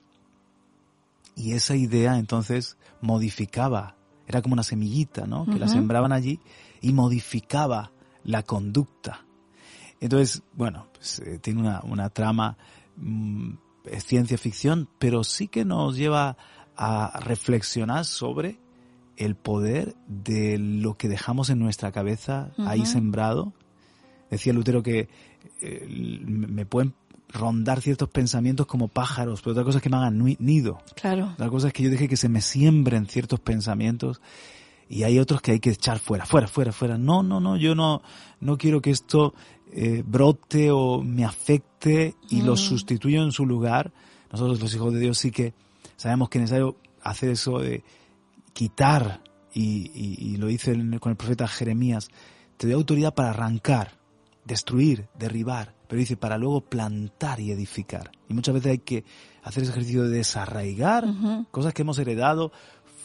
y 1.36 1.52
esa 1.52 1.74
idea 1.74 2.18
entonces 2.18 2.76
modificaba, 3.00 3.96
era 4.26 4.42
como 4.42 4.52
una 4.52 4.62
semillita, 4.62 5.26
¿no? 5.26 5.46
Que 5.46 5.58
la 5.58 5.68
sembraban 5.68 6.12
allí 6.12 6.40
y 6.80 6.92
modificaba 6.92 7.90
la 8.22 8.42
conducta. 8.42 9.24
Entonces, 10.00 10.42
bueno, 10.52 10.88
pues, 10.94 11.20
eh, 11.20 11.38
tiene 11.38 11.60
una, 11.60 11.80
una 11.84 12.10
trama, 12.10 12.56
mm, 12.96 13.52
es 13.86 14.04
ciencia 14.04 14.38
ficción, 14.38 14.88
pero 14.98 15.24
sí 15.24 15.48
que 15.48 15.64
nos 15.64 15.96
lleva 15.96 16.36
a 16.76 17.20
reflexionar 17.20 18.04
sobre 18.04 18.58
el 19.16 19.36
poder 19.36 19.94
de 20.08 20.58
lo 20.58 20.96
que 20.96 21.08
dejamos 21.08 21.50
en 21.50 21.58
nuestra 21.58 21.92
cabeza 21.92 22.50
ahí 22.58 22.84
sembrado. 22.86 23.52
Decía 24.30 24.52
Lutero 24.52 24.82
que 24.82 25.08
eh, 25.60 25.86
me 25.88 26.66
pueden 26.66 26.94
rondar 27.28 27.80
ciertos 27.80 28.08
pensamientos 28.08 28.66
como 28.66 28.88
pájaros, 28.88 29.42
pero 29.42 29.52
otra 29.52 29.64
cosa 29.64 29.78
es 29.78 29.82
que 29.82 29.90
me 29.90 29.96
hagan 29.96 30.18
nido. 30.38 30.78
Claro. 30.94 31.30
Otra 31.34 31.48
cosa 31.48 31.68
es 31.68 31.72
que 31.72 31.82
yo 31.82 31.90
deje 31.90 32.08
que 32.08 32.16
se 32.16 32.28
me 32.28 32.40
siembren 32.40 33.06
ciertos 33.06 33.40
pensamientos 33.40 34.20
y 34.88 35.02
hay 35.02 35.18
otros 35.18 35.40
que 35.40 35.52
hay 35.52 35.60
que 35.60 35.70
echar 35.70 35.98
fuera, 35.98 36.26
fuera, 36.26 36.46
fuera, 36.46 36.72
fuera. 36.72 36.98
No, 36.98 37.22
no, 37.22 37.40
no, 37.40 37.56
yo 37.56 37.74
no, 37.74 38.02
no 38.40 38.58
quiero 38.58 38.80
que 38.80 38.90
esto 38.90 39.34
eh, 39.74 40.02
brote 40.06 40.70
o 40.70 41.02
me 41.02 41.24
afecte 41.24 42.14
y 42.30 42.42
lo 42.42 42.54
mm. 42.54 42.58
sustituyo 42.58 43.22
en 43.22 43.32
su 43.32 43.44
lugar. 43.44 43.92
Nosotros 44.30 44.60
los 44.60 44.74
hijos 44.74 44.94
de 44.94 45.00
Dios 45.00 45.18
sí 45.18 45.30
que 45.30 45.52
sabemos 45.96 46.28
que 46.28 46.38
es 46.38 46.42
necesario 46.42 46.76
hacer 47.02 47.30
eso 47.30 47.58
de 47.58 47.82
quitar, 48.52 49.22
y, 49.52 49.90
y 49.94 50.36
lo 50.36 50.50
hice 50.50 50.72
con 50.98 51.10
el 51.10 51.16
profeta 51.16 51.46
Jeremías, 51.46 52.08
te 52.56 52.66
doy 52.66 52.74
autoridad 52.74 53.14
para 53.14 53.30
arrancar, 53.30 53.98
destruir, 54.44 55.08
derribar, 55.16 55.74
pero 55.86 56.00
dice 56.00 56.16
para 56.16 56.38
luego 56.38 56.60
plantar 56.60 57.40
y 57.40 57.52
edificar. 57.52 58.10
Y 58.28 58.34
muchas 58.34 58.54
veces 58.54 58.72
hay 58.72 58.78
que 58.78 59.04
hacer 59.42 59.62
ese 59.62 59.72
ejercicio 59.72 60.04
de 60.04 60.16
desarraigar 60.16 61.06
cosas 61.50 61.72
que 61.72 61.82
hemos 61.82 61.98
heredado, 61.98 62.52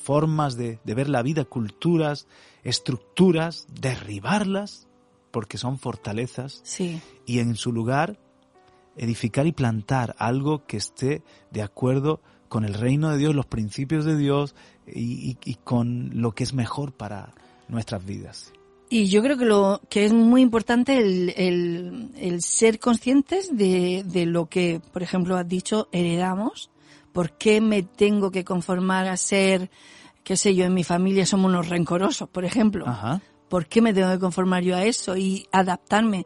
formas 0.03 0.55
de, 0.55 0.79
ver 0.83 1.09
la 1.09 1.21
vida, 1.21 1.45
culturas, 1.45 2.27
estructuras, 2.63 3.67
derribarlas, 3.79 4.87
porque 5.31 5.57
son 5.57 5.79
fortalezas, 5.79 6.61
sí. 6.63 7.01
y 7.25 7.39
en 7.39 7.55
su 7.55 7.71
lugar 7.71 8.19
edificar 8.95 9.47
y 9.47 9.51
plantar 9.51 10.15
algo 10.17 10.65
que 10.65 10.77
esté 10.77 11.23
de 11.51 11.61
acuerdo 11.61 12.21
con 12.49 12.65
el 12.65 12.73
reino 12.73 13.09
de 13.09 13.17
Dios, 13.17 13.35
los 13.35 13.45
principios 13.45 14.05
de 14.05 14.17
Dios 14.17 14.55
y 14.87 15.35
con 15.63 16.09
lo 16.13 16.33
que 16.33 16.43
es 16.43 16.53
mejor 16.53 16.93
para 16.93 17.33
nuestras 17.67 18.03
vidas. 18.03 18.51
Y 18.89 19.07
yo 19.07 19.21
creo 19.21 19.37
que 19.37 19.45
lo 19.45 19.81
que 19.87 20.05
es 20.05 20.13
muy 20.13 20.41
importante 20.41 20.97
el, 20.97 21.33
el, 21.37 22.09
el 22.17 22.41
ser 22.41 22.79
conscientes 22.79 23.55
de, 23.55 24.03
de, 24.03 24.25
lo 24.25 24.47
que, 24.47 24.81
por 24.91 25.03
ejemplo, 25.03 25.37
has 25.37 25.47
dicho, 25.47 25.87
heredamos. 25.91 26.71
¿Por 27.13 27.37
qué 27.37 27.61
me 27.61 27.83
tengo 27.83 28.31
que 28.31 28.43
conformar 28.43 29.07
a 29.07 29.15
ser, 29.15 29.69
qué 30.23 30.35
sé 30.35 30.55
yo, 30.55 30.65
en 30.65 30.73
mi 30.73 30.83
familia 30.83 31.27
somos 31.27 31.51
unos 31.51 31.69
rencorosos, 31.69 32.29
por 32.29 32.45
ejemplo? 32.45 32.87
Ajá. 32.87 33.21
¿Por 33.49 33.65
qué 33.65 33.81
me 33.81 33.93
tengo 33.93 34.11
que 34.11 34.19
conformar 34.19 34.63
yo 34.63 34.75
a 34.75 34.83
eso 34.85 35.17
y 35.17 35.47
adaptarme? 35.51 36.25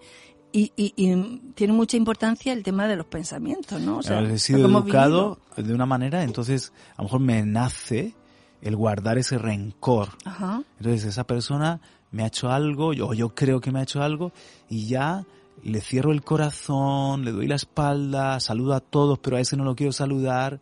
Y, 0.52 0.72
y, 0.76 0.94
y, 0.96 1.42
tiene 1.56 1.74
mucha 1.74 1.98
importancia 1.98 2.54
el 2.54 2.62
tema 2.62 2.88
de 2.88 2.96
los 2.96 3.08
pensamientos, 3.08 3.82
¿no? 3.82 3.98
O 3.98 4.04
sea, 4.04 4.22
he 4.22 4.38
sido 4.38 4.68
educado 4.68 5.40
de 5.58 5.74
una 5.74 5.88
manera, 5.88 6.24
entonces 6.24 6.74
a 6.96 7.02
lo 7.02 7.06
mejor 7.06 7.22
me 7.22 7.44
nace 7.44 8.14
el 8.62 8.76
guardar 8.76 9.18
ese 9.18 9.40
rencor. 9.40 10.10
Ajá. 10.26 10.62
Entonces 10.78 11.06
esa 11.06 11.26
persona 11.26 11.82
me 12.12 12.24
ha 12.24 12.28
hecho 12.28 12.52
algo, 12.52 12.90
o 12.90 13.14
yo 13.14 13.34
creo 13.34 13.62
que 13.62 13.72
me 13.72 13.80
ha 13.80 13.84
hecho 13.84 14.04
algo, 14.04 14.32
y 14.70 14.86
ya 14.86 15.26
le 15.64 15.82
cierro 15.82 16.12
el 16.12 16.24
corazón, 16.24 17.26
le 17.26 17.32
doy 17.32 17.48
la 17.48 17.56
espalda, 17.56 18.40
saludo 18.40 18.74
a 18.76 18.80
todos, 18.80 19.18
pero 19.20 19.38
a 19.38 19.40
ese 19.40 19.58
no 19.58 19.64
lo 19.64 19.76
quiero 19.76 19.92
saludar, 19.92 20.62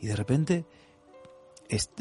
y 0.00 0.06
de 0.06 0.16
repente 0.16 0.66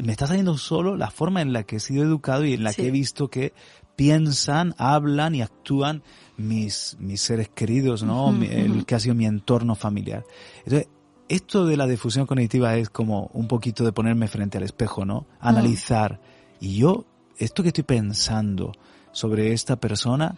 me 0.03 0.11
está 0.11 0.27
saliendo 0.27 0.57
solo 0.57 0.97
la 0.97 1.11
forma 1.11 1.41
en 1.41 1.53
la 1.53 1.63
que 1.63 1.77
he 1.77 1.79
sido 1.79 2.03
educado 2.03 2.45
y 2.45 2.53
en 2.53 2.63
la 2.63 2.73
que 2.73 2.87
he 2.87 2.91
visto 2.91 3.29
que 3.29 3.53
piensan, 3.99 4.75
hablan 4.77 5.35
y 5.35 5.41
actúan 5.41 6.03
mis, 6.37 6.95
mis 7.01 7.19
seres 7.19 7.49
queridos, 7.49 8.01
¿no? 8.01 8.29
El 8.29 8.85
que 8.85 8.95
ha 8.95 8.99
sido 9.01 9.13
mi 9.13 9.25
entorno 9.25 9.75
familiar. 9.75 10.23
Entonces, 10.59 10.87
esto 11.27 11.65
de 11.65 11.75
la 11.75 11.85
difusión 11.85 12.25
cognitiva 12.25 12.77
es 12.77 12.89
como 12.89 13.29
un 13.33 13.49
poquito 13.49 13.83
de 13.83 13.91
ponerme 13.91 14.29
frente 14.29 14.57
al 14.57 14.63
espejo, 14.63 15.03
¿no? 15.03 15.25
Analizar. 15.41 16.21
Y 16.61 16.77
yo, 16.77 17.03
esto 17.37 17.61
que 17.61 17.69
estoy 17.69 17.83
pensando, 17.83 18.71
sobre 19.11 19.51
esta 19.51 19.75
persona, 19.75 20.37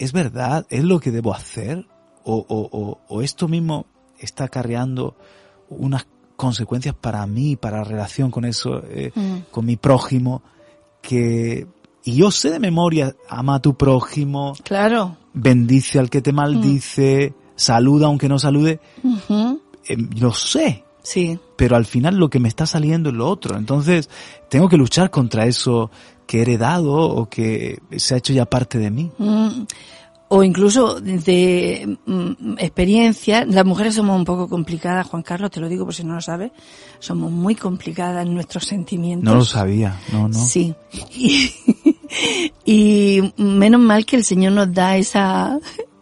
¿es 0.00 0.12
verdad? 0.12 0.66
¿Es 0.68 0.82
lo 0.82 0.98
que 0.98 1.12
debo 1.12 1.32
hacer? 1.32 1.86
¿O, 2.24 2.44
o, 2.48 2.98
o, 3.06 3.22
esto 3.22 3.46
mismo 3.46 3.86
está 4.18 4.46
acarreando 4.46 5.16
unas 5.68 6.08
consecuencias 6.34 6.96
para 6.96 7.24
mí, 7.28 7.54
para 7.54 7.78
la 7.78 7.84
relación 7.84 8.32
con 8.32 8.44
eso, 8.44 8.82
eh, 8.88 9.12
con 9.52 9.64
mi 9.64 9.76
prójimo, 9.76 10.42
que... 11.00 11.68
Y 12.06 12.14
yo 12.14 12.30
sé 12.30 12.50
de 12.50 12.60
memoria, 12.60 13.16
ama 13.28 13.56
a 13.56 13.60
tu 13.60 13.74
prójimo. 13.74 14.54
Claro. 14.62 15.16
Bendice 15.34 15.98
al 15.98 16.08
que 16.08 16.22
te 16.22 16.32
maldice, 16.32 17.34
saluda 17.56 18.06
aunque 18.06 18.28
no 18.28 18.38
salude, 18.38 18.78
eh, 19.88 19.96
lo 20.16 20.32
sé. 20.32 20.84
Sí. 21.02 21.36
Pero 21.56 21.74
al 21.74 21.84
final 21.84 22.16
lo 22.16 22.30
que 22.30 22.38
me 22.38 22.48
está 22.48 22.64
saliendo 22.64 23.10
es 23.10 23.16
lo 23.16 23.28
otro. 23.28 23.56
Entonces, 23.56 24.08
tengo 24.48 24.68
que 24.68 24.76
luchar 24.76 25.10
contra 25.10 25.46
eso 25.46 25.90
que 26.28 26.38
he 26.38 26.42
heredado 26.42 26.92
o 26.94 27.28
que 27.28 27.80
se 27.96 28.14
ha 28.14 28.18
hecho 28.18 28.32
ya 28.32 28.46
parte 28.46 28.78
de 28.78 28.90
mí. 28.92 29.10
Mm, 29.18 29.62
o 30.28 30.42
incluso 30.42 31.00
de 31.00 31.98
mm, 32.04 32.54
experiencia, 32.58 33.44
las 33.44 33.64
mujeres 33.64 33.94
somos 33.94 34.16
un 34.16 34.24
poco 34.24 34.48
complicadas, 34.48 35.06
Juan 35.06 35.22
Carlos, 35.22 35.50
te 35.50 35.60
lo 35.60 35.68
digo 35.68 35.84
por 35.84 35.94
si 35.94 36.04
no 36.04 36.14
lo 36.14 36.20
sabes, 36.20 36.50
somos 36.98 37.30
muy 37.30 37.54
complicadas 37.54 38.26
en 38.26 38.34
nuestros 38.34 38.64
sentimientos. 38.64 39.32
No 39.32 39.38
lo 39.38 39.44
sabía, 39.44 40.00
no, 40.12 40.28
no. 40.28 40.34
Sí. 40.34 40.74
Y, 42.64 43.20
y 43.20 43.34
menos 43.36 43.80
mal 43.80 44.06
que 44.06 44.16
el 44.16 44.24
Señor 44.24 44.52
nos 44.52 44.72
da 44.72 44.96
esa, 44.96 45.58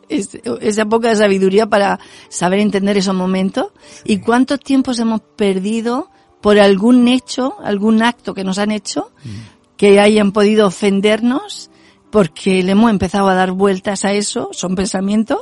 esa 0.09 0.85
poca 0.87 1.15
sabiduría 1.17 1.67
para 1.67 1.99
saber 2.29 2.61
entender 2.61 2.97
esos 2.97 3.15
momentos. 3.15 3.69
¿Y 4.05 4.19
cuántos 4.19 4.61
tiempos 4.61 4.99
hemos 4.99 5.23
perdido 5.23 6.11
por 6.41 6.59
algún 6.59 7.09
hecho, 7.09 7.57
algún 7.65 8.03
acto 8.03 8.35
que 8.35 8.45
nos 8.45 8.59
han 8.59 8.71
hecho, 8.71 9.11
mm. 9.25 9.77
que 9.77 9.99
hayan 9.99 10.33
podido 10.33 10.67
ofendernos? 10.67 11.71
Porque 12.15 12.63
le 12.63 12.71
hemos 12.71 12.93
empezado 12.93 13.27
a 13.27 13.35
dar 13.35 13.51
vueltas 13.51 14.05
a 14.05 14.13
eso, 14.13 14.51
son 14.53 14.77
pensamientos, 14.77 15.41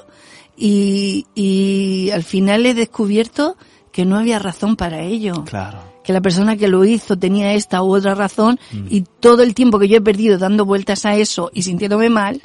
y, 0.57 1.27
y 1.35 2.09
al 2.15 2.23
final 2.23 2.65
he 2.65 2.73
descubierto 2.73 3.59
que 3.93 4.07
no 4.07 4.19
había 4.19 4.39
razón 4.39 4.77
para 4.77 5.03
ello. 5.03 5.45
Claro. 5.45 5.81
Que 6.03 6.15
la 6.15 6.23
persona 6.23 6.57
que 6.57 6.69
lo 6.69 6.83
hizo 6.87 7.19
tenía 7.19 7.53
esta 7.53 7.83
u 7.83 7.95
otra 7.95 8.15
razón 8.15 8.59
mm. 8.73 8.87
y 8.89 9.05
todo 9.21 9.43
el 9.43 9.53
tiempo 9.53 9.79
que 9.79 9.87
yo 9.87 9.99
he 9.99 10.01
perdido 10.01 10.39
dando 10.39 10.65
vueltas 10.65 11.05
a 11.05 11.15
eso 11.15 11.51
y 11.53 11.61
sintiéndome 11.61 12.09
mal, 12.09 12.41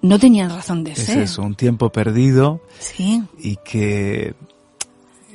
no 0.00 0.18
tenían 0.18 0.48
razón 0.48 0.82
de 0.82 0.96
ser. 0.96 1.18
Es 1.18 1.32
eso, 1.32 1.42
un 1.42 1.54
tiempo 1.54 1.90
perdido. 1.90 2.62
Sí. 2.78 3.22
Y 3.38 3.56
que 3.56 4.34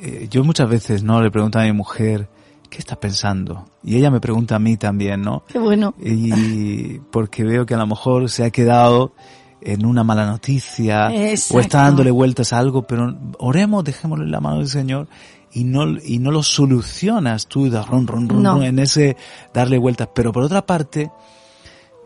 eh, 0.02 0.26
yo 0.28 0.42
muchas 0.42 0.68
veces 0.68 1.04
no 1.04 1.22
le 1.22 1.30
pregunto 1.30 1.60
a 1.60 1.62
mi 1.62 1.72
mujer, 1.72 2.28
¿qué 2.74 2.80
está 2.80 2.98
pensando? 2.98 3.66
Y 3.84 3.96
ella 3.96 4.10
me 4.10 4.20
pregunta 4.20 4.56
a 4.56 4.58
mí 4.58 4.76
también, 4.76 5.22
¿no? 5.22 5.44
Qué 5.46 5.60
bueno. 5.60 5.94
Y 6.00 6.98
porque 7.12 7.44
veo 7.44 7.64
que 7.66 7.74
a 7.74 7.76
lo 7.76 7.86
mejor 7.86 8.28
se 8.28 8.44
ha 8.44 8.50
quedado 8.50 9.12
en 9.60 9.86
una 9.86 10.02
mala 10.02 10.26
noticia 10.26 11.08
o 11.08 11.60
está 11.60 11.82
dándole 11.82 12.10
vueltas 12.10 12.52
a 12.52 12.58
algo, 12.58 12.82
pero 12.82 13.16
oremos, 13.38 13.84
dejémosle 13.84 14.26
la 14.26 14.40
mano 14.40 14.58
del 14.58 14.68
Señor 14.68 15.06
y 15.52 15.62
no, 15.62 15.84
y 16.04 16.18
no 16.18 16.32
lo 16.32 16.42
solucionas 16.42 17.46
tú 17.46 17.70
ron, 17.70 18.08
ron, 18.08 18.28
ron, 18.28 18.64
en 18.64 18.80
ese 18.80 19.16
darle 19.52 19.78
vueltas. 19.78 20.08
Pero 20.12 20.32
por 20.32 20.42
otra 20.42 20.66
parte, 20.66 21.12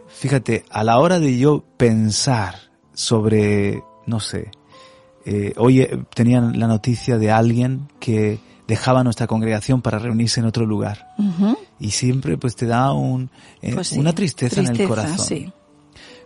fíjate, 0.06 0.66
a 0.68 0.84
la 0.84 0.98
hora 0.98 1.18
de 1.18 1.38
yo 1.38 1.64
pensar 1.78 2.56
sobre, 2.92 3.82
no 4.04 4.20
sé, 4.20 4.50
eh, 5.24 5.54
hoy 5.56 5.88
tenían 6.14 6.60
la 6.60 6.66
noticia 6.66 7.16
de 7.16 7.30
alguien 7.30 7.88
que 7.98 8.38
dejaba 8.68 9.02
nuestra 9.02 9.26
congregación 9.26 9.80
para 9.80 9.98
reunirse 9.98 10.40
en 10.40 10.46
otro 10.46 10.66
lugar. 10.66 11.08
Y 11.80 11.90
siempre 11.90 12.36
pues 12.36 12.54
te 12.54 12.66
da 12.66 12.92
un, 12.92 13.30
eh, 13.62 13.74
pues 13.74 13.92
una 13.92 14.14
tristeza, 14.14 14.60
en 14.60 14.68
el 14.68 14.86
corazón. 14.86 15.52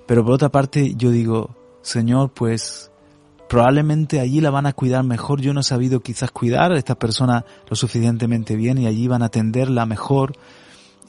Pero 0.07 0.25
por 0.25 0.35
otra 0.35 0.51
parte 0.51 0.95
yo 0.97 1.11
digo, 1.11 1.55
Señor, 1.83 2.33
pues 2.35 2.91
probablemente 3.49 4.19
allí 4.19 4.41
la 4.41 4.51
van 4.51 4.67
a 4.67 4.73
cuidar 4.73 5.05
mejor. 5.05 5.41
Yo 5.41 5.55
no 5.55 5.61
he 5.61 5.65
sabido 5.65 6.01
quizás 6.01 6.33
cuidar 6.33 6.73
a 6.73 6.79
esta 6.79 6.97
persona 6.97 7.45
lo 7.71 7.77
suficientemente 7.77 8.57
bien 8.57 8.77
y 8.77 8.87
allí 8.87 9.07
van 9.07 9.23
a 9.23 9.27
atenderla 9.27 9.87
mejor. 9.87 10.33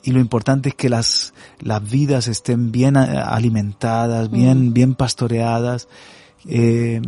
Y 0.03 0.11
lo 0.11 0.19
importante 0.19 0.69
es 0.69 0.75
que 0.75 0.89
las, 0.89 1.33
las 1.59 1.89
vidas 1.89 2.27
estén 2.27 2.71
bien 2.71 2.95
alimentadas, 2.95 4.29
bien, 4.29 4.69
mm. 4.69 4.73
bien 4.73 4.95
pastoreadas 4.95 5.87
eh, 6.45 7.01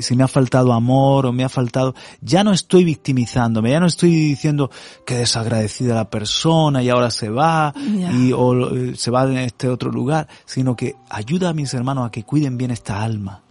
si 0.00 0.16
me 0.16 0.24
ha 0.24 0.28
faltado 0.28 0.72
amor 0.72 1.26
o 1.26 1.32
me 1.32 1.44
ha 1.44 1.48
faltado, 1.48 1.94
ya 2.20 2.44
no 2.44 2.52
estoy 2.52 2.84
victimizándome, 2.84 3.70
ya 3.70 3.80
no 3.80 3.86
estoy 3.86 4.10
diciendo 4.10 4.70
que 5.06 5.16
desagradecida 5.16 5.94
la 5.94 6.10
persona 6.10 6.82
y 6.82 6.90
ahora 6.90 7.10
se 7.10 7.28
va 7.28 7.72
y 7.76 8.32
o 8.32 8.74
eh, 8.74 8.96
se 8.96 9.10
va 9.10 9.24
en 9.24 9.38
este 9.38 9.68
otro 9.68 9.90
lugar, 9.90 10.28
sino 10.44 10.76
que 10.76 10.96
ayuda 11.08 11.50
a 11.50 11.54
mis 11.54 11.72
hermanos 11.74 12.06
a 12.06 12.10
que 12.10 12.24
cuiden 12.24 12.58
bien 12.58 12.70
esta 12.70 13.02
alma. 13.02 13.42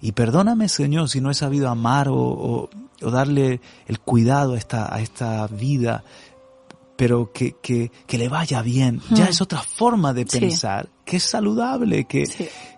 Y 0.00 0.12
perdóname, 0.12 0.68
Señor, 0.68 1.08
si 1.08 1.20
no 1.20 1.30
he 1.30 1.34
sabido 1.34 1.68
amar 1.68 2.08
o, 2.08 2.16
o, 2.16 2.70
o 3.00 3.10
darle 3.10 3.60
el 3.86 4.00
cuidado 4.00 4.54
a 4.54 4.58
esta, 4.58 4.92
a 4.92 5.00
esta 5.00 5.46
vida, 5.46 6.02
pero 6.96 7.32
que, 7.32 7.56
que, 7.62 7.90
que 8.06 8.18
le 8.18 8.28
vaya 8.28 8.62
bien. 8.62 9.00
Ya 9.10 9.26
es 9.26 9.40
otra 9.40 9.60
forma 9.60 10.12
de 10.12 10.26
pensar, 10.26 10.88
que 11.04 11.16
es 11.16 11.22
saludable, 11.24 12.04
que, 12.04 12.24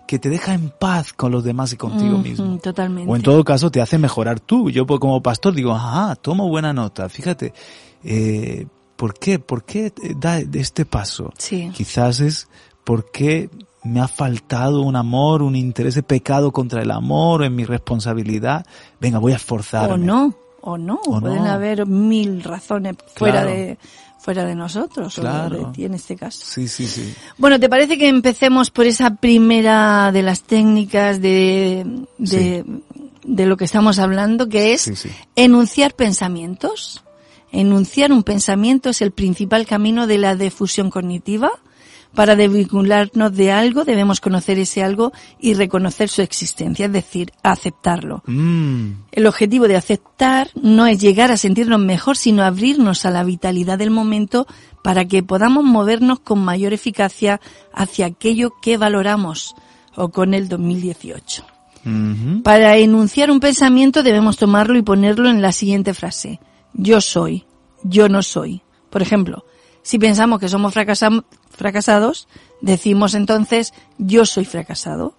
que 0.07 0.19
te 0.19 0.31
deja 0.31 0.55
en 0.55 0.71
paz 0.71 1.13
con 1.13 1.33
los 1.33 1.45
demás 1.45 1.73
y 1.73 1.77
contigo 1.77 2.19
mismo. 2.19 2.59
Totalmente. 2.59 3.11
O 3.11 3.17
en 3.17 3.23
todo 3.23 3.45
caso 3.45 3.71
te 3.71 3.81
hace 3.81 3.99
mejorar 3.99 4.41
tú. 4.41 4.71
Yo 4.71 4.87
pues, 4.87 5.01
como 5.01 5.23
pastor 5.23 5.55
digo, 5.55 5.73
ajá, 5.73 6.17
tomo 6.17 6.49
buena 6.49 6.73
nota. 6.73 7.09
Fíjate, 7.09 7.53
eh, 8.03 8.67
¿por 8.97 9.15
qué? 9.15 9.39
¿Por 9.39 9.65
qué 9.65 9.93
da 10.17 10.39
este 10.39 10.85
paso? 10.85 11.33
Sí. 11.39 11.71
Quizás 11.75 12.21
es 12.21 12.49
porque 12.85 13.51
me 13.83 14.01
ha 14.01 14.09
faltado 14.09 14.81
un 14.81 14.97
amor, 14.97 15.43
un 15.43 15.57
interés 15.57 15.95
de 15.95 16.03
pecado 16.03 16.53
contra 16.53 16.83
el 16.83 16.91
amor 16.91 17.45
en 17.45 17.55
mi 17.55 17.65
responsabilidad. 17.65 18.67
Venga, 19.01 19.19
voy 19.19 19.33
a 19.33 19.37
esforzarme. 19.37 19.95
O 19.95 19.99
no, 19.99 20.35
o 20.63 20.79
no. 20.79 21.01
Pueden 21.03 21.47
haber 21.47 21.87
mil 21.87 22.43
razones 22.43 22.97
fuera 23.15 23.45
de 23.45 23.79
fuera 24.25 24.47
de 24.47 24.55
nosotros, 24.55 25.17
claro. 25.17 25.69
o 25.69 25.73
de 25.77 25.85
en 25.85 25.93
este 25.93 26.17
caso. 26.17 26.41
Sí, 26.47 26.67
sí, 26.67 26.87
sí. 26.87 27.15
Bueno, 27.37 27.61
¿te 27.61 27.69
parece 27.69 27.99
que 27.99 28.09
empecemos 28.09 28.71
por 28.71 28.87
esa 28.87 29.17
primera 29.17 30.13
de 30.13 30.23
las 30.23 30.45
técnicas 30.45 31.21
de, 31.21 31.85
de, 32.17 32.65
de 33.23 33.47
lo 33.47 33.59
que 33.59 33.67
estamos 33.67 33.99
hablando, 33.99 34.49
que 34.49 34.73
es 34.73 34.91
enunciar 35.37 35.95
pensamientos? 35.95 37.03
Enunciar 37.53 38.13
un 38.13 38.23
pensamiento 38.23 38.89
es 38.89 39.03
el 39.03 39.11
principal 39.11 39.67
camino 39.67 40.07
de 40.07 40.17
la 40.17 40.35
difusión 40.37 40.89
cognitiva 40.89 41.51
para 42.15 42.37
desvincularnos 42.37 43.35
de 43.35 43.53
algo 43.53 43.85
debemos 43.85 44.21
conocer 44.21 44.59
ese 44.59 44.83
algo 44.83 45.13
y 45.39 45.55
reconocer 45.55 46.09
su 46.09 46.23
existencia, 46.23 46.87
es 46.87 46.93
decir, 46.93 47.33
aceptarlo. 47.43 48.23
Mm. 48.27 48.91
El 49.13 49.27
objetivo 49.27 49.69
de 49.69 49.77
aceptar 49.77 50.51
no 50.55 50.87
es 50.87 51.01
llegar 51.01 51.31
a 51.31 51.37
sentirnos 51.37 51.81
mejor, 51.81 52.17
sino 52.17 52.45
abrirnos 52.45 53.05
a 53.05 53.11
la 53.11 53.25
vitalidad 53.25 53.79
del 53.79 53.91
momento 53.91 54.47
para 54.83 55.07
que 55.07 55.23
podamos 55.23 55.65
movernos 55.65 56.21
con 56.21 56.45
mayor 56.45 56.73
eficacia 56.73 57.41
hacia 57.73 58.07
aquello 58.07 58.53
que 58.63 58.77
valoramos 58.77 59.55
o 59.97 60.11
con 60.11 60.35
el 60.35 60.49
2018. 60.49 61.45
Para 62.43 62.79
enunciar 62.79 63.31
un 63.31 63.41
pensamiento 63.41 64.03
debemos 64.03 64.39
tomarlo 64.39 64.79
y 64.79 64.83
ponerlo 64.83 65.29
en 65.29 65.43
la 65.43 65.53
siguiente 65.53 65.93
frase. 65.93 66.41
Yo 66.73 67.03
soy, 67.03 67.45
yo 67.83 68.09
no 68.09 68.23
soy. 68.23 68.63
Por 68.89 69.03
ejemplo, 69.03 69.45
si 69.85 69.99
pensamos 69.99 70.41
que 70.41 70.49
somos 70.49 70.73
fracasados, 70.73 72.27
decimos 72.63 73.15
entonces 73.15 73.75
yo 73.99 74.25
soy 74.25 74.47
fracasado. 74.47 75.15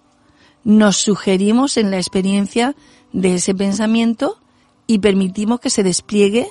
Nos 0.64 0.96
sugerimos 0.96 1.76
en 1.76 1.92
la 1.92 1.98
experiencia 1.98 2.74
de 3.12 3.36
ese 3.36 3.54
pensamiento 3.54 4.40
y 4.88 4.98
permitimos 4.98 5.60
que 5.60 5.70
se 5.70 5.84
despliegue 5.84 6.48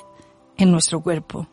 en 0.56 0.72
nuestro 0.72 1.00
cuerpo. 1.00 1.46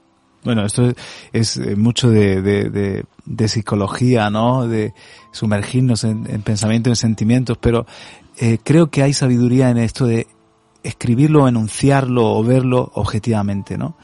Bueno, 0.45 0.65
esto 0.65 0.93
es, 1.34 1.58
eh, 1.58 1.76
mucho 1.76 2.10
de, 2.10 2.41
de, 2.41 3.47
psicología, 3.49 4.30
¿no? 4.30 4.65
De 4.65 4.93
sumergirnos 5.34 6.06
en, 6.06 6.23
pensamientos, 6.43 6.91
en 6.91 6.95
sentimientos, 6.95 7.58
pero 7.58 7.86
eh, 8.38 8.58
creo 8.63 8.89
que 8.89 9.04
hay 9.04 9.12
sabiduría 9.12 9.69
en 9.69 9.80
esto 9.80 10.06
de 10.06 10.28
escribirlo, 10.82 11.45
enunciarlo 11.45 12.32
o 12.32 12.41
verlo 12.41 12.89
objetivamente, 12.95 13.78
¿no? 13.78 13.97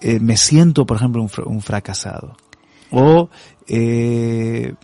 Eh, 0.00 0.18
me 0.20 0.36
siento, 0.36 0.86
por 0.86 0.96
ejemplo, 0.96 1.26
un, 1.44 1.60
fracasado. 1.60 2.36
O 2.90 3.28
eh, 3.66 4.74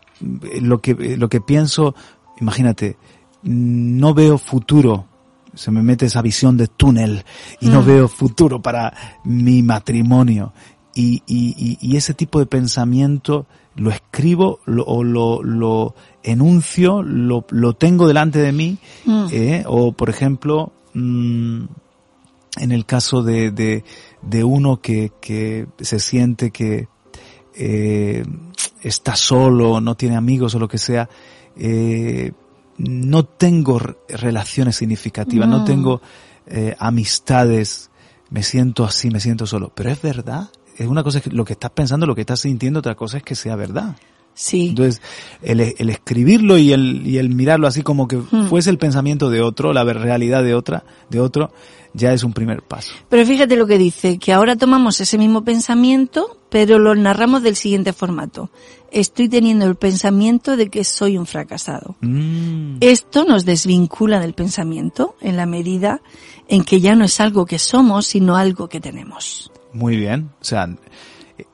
lo, 0.61 0.81
que, 0.81 1.17
lo 1.17 1.29
que 1.29 1.41
pienso, 1.41 1.95
imagínate, 2.41 2.97
no 3.43 4.15
veo 4.15 4.39
futuro, 4.39 5.07
se 5.55 5.71
me 5.71 5.83
mete 5.83 6.07
esa 6.07 6.23
visión 6.23 6.57
de 6.57 6.69
túnel 6.69 7.25
y 7.61 7.69
no 7.69 7.83
mm. 7.83 7.87
veo 7.87 8.09
futuro 8.09 8.61
para 8.61 8.93
mi 9.25 9.63
matrimonio. 9.63 10.53
Y, 10.95 11.23
y, 11.27 11.79
y, 11.81 11.97
ese 11.97 12.15
tipo 12.15 12.39
de 12.39 12.47
pensamiento 12.47 13.47
lo 13.75 13.91
escribo 13.91 14.61
lo, 14.65 14.85
o 14.85 15.05
lo, 15.05 15.43
lo 15.43 15.95
enuncio, 16.23 17.03
lo, 17.03 17.45
lo 17.51 17.75
tengo 17.75 18.09
delante 18.09 18.39
de 18.39 18.53
mí, 18.53 18.79
mm. 19.05 19.27
eh, 19.31 19.65
o 19.67 19.93
por 19.93 20.09
ejemplo, 20.09 20.73
mm, 20.95 21.65
en 22.57 22.73
el 22.73 22.87
caso 22.87 23.23
de, 23.23 23.51
de, 23.51 23.85
de 24.23 24.45
uno 24.45 24.81
que, 24.81 25.13
que, 25.21 25.67
se 25.81 25.99
siente 25.99 26.51
que 26.51 26.89
eh, 27.55 28.25
está 28.83 29.17
solo, 29.17 29.81
no 29.81 29.95
tiene 29.95 30.17
amigos 30.17 30.55
o 30.55 30.59
lo 30.59 30.69
que 30.69 30.79
sea, 30.79 31.09
eh, 31.57 32.33
no 32.79 33.25
tengo 33.25 33.81
relaciones 34.09 34.77
significativas, 34.77 35.49
no, 35.49 35.65
tengo 35.65 36.01
eh, 36.47 36.75
amistades, 36.79 37.91
me 38.31 38.43
siento 38.43 38.85
así, 38.85 39.11
me 39.11 39.21
siento 39.21 39.47
solo. 39.47 39.73
Pero 39.75 39.91
es 39.91 40.03
verdad, 40.03 40.51
es 40.77 40.87
una 40.87 41.03
cosa 41.03 41.21
que 41.21 41.31
lo 41.31 41.45
que 41.45 41.55
estás 41.55 41.71
pensando, 41.71 42.07
lo 42.07 42.15
que 42.15 42.23
estás 42.23 42.41
sintiendo, 42.41 42.81
otra 42.81 42.95
cosa 42.95 43.19
es 43.19 43.23
que 43.23 43.35
sea 43.35 43.57
verdad. 43.57 43.97
Sí. 44.35 44.69
Entonces, 44.69 45.01
el, 45.41 45.61
el 45.61 45.89
escribirlo 45.89 46.59
y 46.59 46.73
el, 46.73 47.07
y 47.07 47.17
el 47.17 47.31
mirarlo 47.31 47.67
así 47.67 47.81
como 47.83 48.07
que 48.07 48.19
Hmm. 48.19 48.49
fuese 48.49 48.69
el 48.69 48.77
pensamiento 48.77 49.31
de 49.31 49.41
otro, 49.41 49.73
la 49.73 49.83
realidad 49.85 50.45
de 50.45 50.55
otra, 50.55 50.85
de 51.09 51.21
otro, 51.21 51.51
ya 51.97 52.13
es 52.13 52.23
un 52.23 52.33
primer 52.33 52.63
paso. 52.63 52.93
Pero 53.09 53.25
fíjate 53.27 53.57
lo 53.57 53.67
que 53.67 53.79
dice, 53.79 54.19
que 54.19 54.33
ahora 54.33 54.55
tomamos 54.57 55.01
ese 55.01 55.17
mismo 55.19 55.43
pensamiento, 55.45 56.39
pero 56.51 56.79
lo 56.79 56.95
narramos 56.95 57.43
del 57.43 57.57
siguiente 57.57 57.93
formato. 57.93 58.51
Estoy 58.93 59.29
teniendo 59.29 59.67
el 59.67 59.75
pensamiento 59.77 60.57
de 60.57 60.69
que 60.69 60.85
soy 60.85 61.19
un 61.19 61.27
fracasado. 61.27 61.97
Mm, 62.03 62.77
Esto 62.81 63.25
nos 63.25 63.45
desvincula 63.45 64.21
del 64.21 64.35
pensamiento 64.35 65.17
en 65.21 65.37
la 65.37 65.47
medida 65.47 66.01
en 66.49 66.63
que 66.65 66.81
ya 66.81 66.95
no 66.95 67.05
es 67.05 67.19
algo 67.21 67.47
que 67.47 67.59
somos, 67.59 68.07
sino 68.07 68.37
algo 68.37 68.69
que 68.69 68.81
tenemos. 68.81 69.51
muy 69.73 69.97
bien. 69.97 70.31
O 70.41 70.45
sea, 70.45 70.69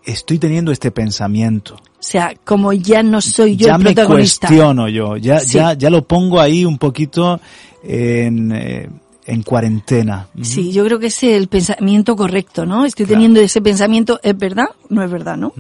estoy 0.05 0.39
teniendo 0.39 0.71
este 0.71 0.91
pensamiento. 0.93 1.75
O 1.75 2.05
sea, 2.05 2.35
como 2.45 2.73
ya 2.73 3.03
no 3.03 3.21
soy 3.21 3.57
yo 3.57 3.67
ya 3.69 3.75
el 3.77 3.79
me 3.83 3.93
protagonista. 3.95 4.47
cuestiono 4.49 4.89
yo, 4.89 5.17
ya, 5.17 5.41
Sí. 5.41 5.55
ya, 5.55 5.73
ya 5.75 5.89
lo 5.91 6.07
pongo 6.07 6.41
ahí 6.41 6.65
un 6.65 6.79
poquito 6.79 7.41
en, 7.83 8.53
eh, 8.53 8.89
en 9.27 9.43
cuarentena. 9.43 10.29
Sí, 10.43 10.73
yo 10.73 10.85
creo 10.85 10.99
que 10.99 11.07
es 11.07 11.23
el 11.23 11.49
pensamiento 11.49 12.17
correcto, 12.17 12.67
¿no? 12.67 12.85
Estoy 12.85 13.07
Claro. 13.07 13.17
teniendo 13.19 13.41
ese 13.41 13.61
pensamiento, 13.61 14.19
¿es 14.23 14.37
verdad? 14.37 14.67
No 14.89 15.03
es 15.03 15.11
verdad, 15.11 15.37
¿no? 15.37 15.53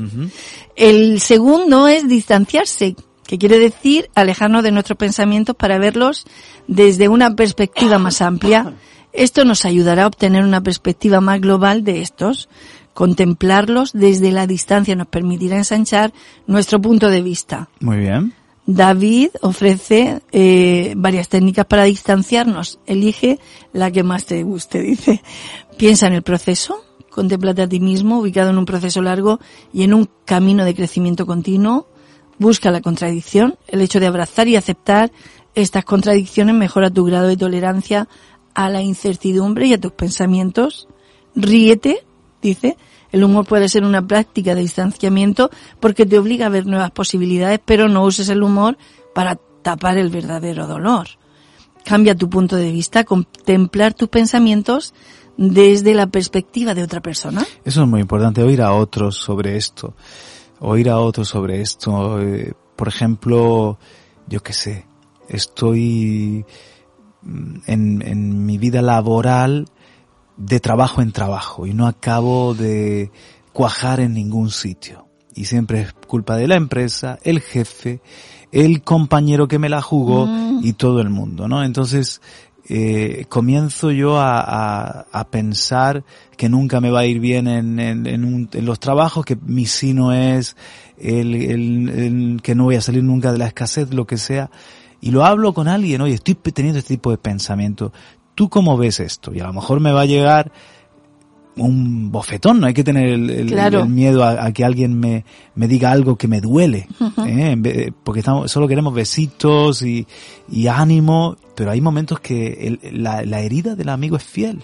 El 0.77 1.20
segundo 1.20 1.88
es 1.88 2.09
distanciarse, 2.09 2.96
que 3.27 3.38
quiere 3.38 3.59
decir 3.59 4.11
alejarnos 4.14 4.62
de 4.62 4.72
nuestros 4.72 4.98
pensamientos 4.98 5.55
para 5.57 5.79
verlos 5.79 6.27
desde 6.66 7.09
una 7.09 7.35
perspectiva 7.37 7.98
más 7.98 8.20
amplia. 8.20 8.75
Esto 9.12 9.44
nos 9.44 9.64
ayudará 9.64 10.05
a 10.05 10.07
obtener 10.07 10.42
una 10.44 10.62
perspectiva 10.62 11.20
más 11.20 11.40
global 11.40 11.85
de 11.85 12.01
estos. 12.01 12.48
Contemplarlos 12.94 13.92
desde 13.94 14.33
la 14.33 14.46
distancia 14.46 14.94
nos 14.96 15.07
permitirá 15.07 15.57
ensanchar 15.57 16.12
nuestro 16.46 16.81
punto 16.81 17.09
de 17.09 17.22
vista. 17.22 17.68
Muy 17.81 17.96
bien. 17.98 18.35
David 18.66 19.31
ofrece 19.40 20.22
eh, 20.31 20.94
varias 20.96 21.29
técnicas 21.29 21.66
para 21.66 21.85
distanciarnos. 21.85 22.79
Elige 22.87 23.38
la 23.72 23.90
que 23.90 24.03
más 24.03 24.25
te 24.25 24.42
guste, 24.42 24.81
dice. 24.83 25.22
Piensa 25.77 26.07
en 26.07 26.12
el 26.12 26.22
proceso, 26.22 26.85
contémplate 27.11 27.62
a 27.62 27.68
ti 27.68 27.81
mismo, 27.81 28.20
ubicado 28.20 28.51
en 28.51 28.59
un 28.59 28.64
proceso 28.64 29.03
largo 29.03 29.40
y 29.72 29.83
en 29.83 29.94
un 29.94 30.09
camino 30.25 30.64
de 30.64 30.75
crecimiento 30.75 31.27
continuo. 31.27 31.88
Busca 32.38 32.70
la 32.70 32.81
contradicción. 32.81 33.57
El 33.68 33.83
hecho 33.83 34.01
de 34.01 34.07
abrazar 34.07 34.48
y 34.48 34.57
aceptar 34.57 35.12
estas 35.55 35.85
contradicciones 35.85 36.55
mejora 36.55 36.90
tu 36.90 37.05
grado 37.05 37.29
de 37.29 37.37
tolerancia 37.37 38.09
a 38.55 38.68
la 38.70 38.83
incertidumbre 38.83 39.66
y 39.66 39.75
a 39.75 39.81
tus 39.81 39.92
pensamientos. 39.92 40.88
Ríete, 41.35 42.05
dice. 42.40 42.77
El 43.12 43.25
humor 43.25 43.46
puede 43.46 43.68
ser 43.68 43.85
una 43.85 44.07
práctica 44.07 44.55
de 44.55 44.62
distanciamiento 44.62 45.51
porque 45.81 46.07
te 46.07 46.18
obliga 46.18 46.46
a 46.46 46.48
ver 46.48 46.66
nuevas 46.66 46.90
posibilidades, 46.90 47.61
pero 47.64 47.88
no 47.88 48.05
uses 48.05 48.29
el 48.31 48.42
humor 48.42 48.79
para 49.14 49.38
tapar 49.62 49.98
el 49.98 50.09
verdadero 50.09 50.66
dolor. 50.66 51.09
Cambia 51.85 52.16
tu 52.16 52.31
punto 52.31 52.57
de 52.57 52.72
vista, 52.72 53.05
contemplar 53.05 53.92
tus 53.92 54.09
pensamientos 54.09 54.94
desde 55.37 55.94
la 55.94 56.07
perspectiva 56.07 56.75
de 56.75 56.83
otra 56.83 57.01
persona. 57.01 57.44
Eso 57.64 57.83
es 57.83 57.88
muy 57.88 58.01
importante, 58.01 58.42
oír 58.42 58.62
a 58.62 58.72
otros 58.72 59.16
sobre 59.16 59.57
esto. 59.57 59.94
Oír 60.61 60.88
a 60.88 60.98
otros 60.98 61.29
sobre 61.29 61.61
esto. 61.61 62.20
Eh, 62.20 62.53
por 62.77 62.88
ejemplo, 62.88 63.79
yo 64.27 64.42
qué 64.42 64.53
sé, 64.53 64.87
estoy 65.29 66.44
mm, 67.22 67.57
en, 67.66 68.03
en 68.03 68.46
mi 68.46 68.59
vida 68.59 68.81
laboral 68.81 69.66
de 70.44 70.61
trabajo 70.61 71.02
en 71.02 71.12
trabajo 71.12 71.66
y 71.66 71.74
no 71.74 71.87
acabo 71.87 72.55
de 72.55 73.11
cuajar 73.52 74.00
en 74.00 74.14
ningún 74.14 74.50
sitio. 74.50 75.07
Y 75.35 75.44
siempre 75.46 75.81
es 75.83 75.92
culpa 76.07 76.37
de 76.37 76.46
la 76.48 76.57
empresa, 76.57 77.18
el 77.22 77.40
jefe, 77.40 78.00
el 78.50 78.83
compañero 78.83 79.48
que 79.48 79.59
me 79.59 79.68
la 79.68 79.81
jugó 79.81 80.26
y 80.62 80.74
todo 80.74 81.00
el 81.00 81.09
mundo, 81.11 81.48
¿no? 81.48 81.62
Entonces, 81.64 82.20
eh, 82.68 83.24
comienzo 83.28 83.90
yo 83.90 84.18
a, 84.20 84.38
a- 84.40 85.07
a 85.11 85.24
pensar 85.31 86.05
que 86.37 86.48
nunca 86.48 86.81
me 86.81 86.90
va 86.90 87.00
a 87.00 87.07
ir 87.07 87.18
bien 87.18 87.46
en, 87.48 87.78
en- 87.81 88.07
en 88.07 88.24
un- 88.24 88.48
en 88.52 88.64
los 88.66 88.78
trabajos, 88.78 89.24
que 89.24 89.37
mi 89.37 89.66
sino 89.66 90.12
es 90.12 90.55
el, 90.98 91.35
el- 91.35 91.88
el 91.88 92.40
que 92.42 92.55
no 92.55 92.64
voy 92.64 92.76
a 92.76 92.81
salir 92.81 93.02
nunca 93.02 93.33
de 93.33 93.38
la 93.38 93.46
escasez, 93.46 93.92
lo 93.94 94.07
que 94.07 94.18
sea. 94.18 94.50
Y 95.00 95.11
lo 95.11 95.24
hablo 95.24 95.52
con 95.55 95.66
alguien, 95.66 96.00
oye, 96.02 96.14
estoy 96.14 96.35
teniendo 96.35 96.78
este 96.78 96.94
tipo 96.94 97.11
de 97.11 97.18
pensamiento. 97.18 97.92
¿Tú 98.35 98.49
cómo 98.49 98.77
ves 98.77 99.01
esto? 99.01 99.33
Y 99.35 99.40
a 99.40 99.47
lo 99.47 99.53
mejor 99.53 99.81
me 99.81 99.92
va 99.92 100.03
a 100.03 100.07
llegar 100.07 100.51
un 101.55 102.11
bofetón, 102.11 102.61
no 102.61 102.66
hay 102.66 102.73
que 102.73 102.83
tener 102.85 103.09
el, 103.09 103.29
el- 103.29 103.47
Claro. 103.49 103.83
el 103.83 103.88
miedo 103.90 104.25
a, 104.25 104.42
a 104.47 104.53
que 104.53 104.64
alguien 104.64 104.99
me, 104.99 105.27
me 105.55 105.68
diga 105.68 105.90
algo 105.90 106.16
que 106.16 106.27
me 106.27 106.40
duele, 106.40 106.88
¿eh? 107.27 107.92
Porque 108.05 108.21
estamos, 108.21 108.51
solo 108.51 108.66
queremos 108.68 108.95
besitos 108.95 109.83
y, 109.83 110.07
y 110.51 110.66
ánimo, 110.68 111.37
pero 111.55 111.71
hay 111.71 111.83
momentos 111.83 112.21
que 112.21 112.79
el- 112.83 113.03
la, 113.03 113.23
la 113.25 113.40
herida 113.40 113.75
del 113.77 113.90
amigo 113.90 114.16
es 114.16 114.25
fiel 114.25 114.62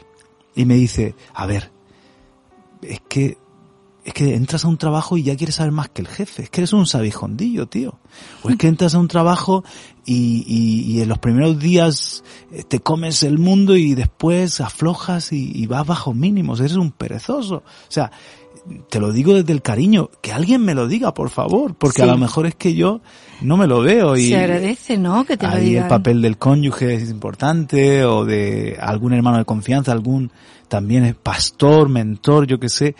y 0.57 0.65
me 0.65 0.75
dice, 0.77 1.15
a 1.35 1.45
ver, 1.45 1.71
es 2.81 3.01
que 3.07 3.37
es 4.09 4.15
que 4.15 4.35
entras 4.35 4.65
a 4.65 4.69
un 4.69 4.79
trabajo 4.79 5.19
y 5.19 5.23
ya 5.23 5.37
quieres 5.37 5.57
saber 5.57 5.71
más 5.71 5.91
que 5.91 6.01
el 6.01 6.09
jefe. 6.09 6.45
Es 6.45 6.51
que 6.51 6.63
eres 6.63 6.73
un 6.73 6.87
sabijondillo, 6.87 7.67
tío. 7.67 7.99
O 8.43 8.49
es 8.49 8.57
que 8.57 8.67
entras 8.67 8.95
a 8.95 8.99
un 8.99 9.07
trabajo 9.09 9.65
y, 10.07 10.45
y, 10.47 10.93
y 10.93 11.03
en 11.03 11.11
los 11.11 11.19
primeros 11.19 11.59
días 11.59 12.25
eh, 12.51 12.63
te 12.63 12.81
comes 12.81 13.23
el 13.23 13.39
mundo 13.39 13.77
y 13.77 13.95
después 13.95 14.63
aflojas 14.63 15.33
y, 15.33 15.53
y 15.55 15.67
vas 15.67 15.87
bajo 15.87 16.15
mínimos. 16.15 16.61
Eres 16.61 16.77
un 16.77 16.91
perezoso. 16.91 17.57
O 17.57 17.91
sea, 17.91 18.11
te 18.89 18.99
lo 18.99 19.13
digo 19.13 19.35
desde 19.35 19.53
el 19.53 19.61
cariño. 19.61 20.09
Que 20.23 20.33
alguien 20.33 20.65
me 20.65 20.75
lo 20.75 20.89
diga, 20.89 21.13
por 21.13 21.29
favor. 21.29 21.75
Porque 21.75 22.01
a 22.03 22.07
lo 22.07 22.17
mejor 22.17 22.47
es 22.47 22.55
que 22.55 22.75
yo 22.75 23.03
no 23.43 23.59
me 23.59 23.67
lo 23.67 23.83
veo. 23.83 24.17
Y 24.17 24.29
Se 24.29 24.37
agradece, 24.39 24.97
¿no? 24.97 25.27
Que 25.27 25.37
te 25.37 25.47
lo 25.47 25.53
Ahí 25.53 25.67
digan. 25.67 25.83
el 25.85 25.89
papel 25.91 26.23
del 26.23 26.39
cónyuge 26.39 26.95
es 26.95 27.11
importante, 27.11 28.07
o 28.07 28.25
de 28.25 28.79
algún 28.81 29.13
hermano 29.13 29.37
de 29.37 29.45
confianza, 29.45 29.93
algún 29.93 30.31
también 30.69 31.05
es 31.05 31.15
pastor, 31.15 31.89
mentor, 31.89 32.47
yo 32.47 32.61
que 32.61 32.69
sé, 32.69 32.95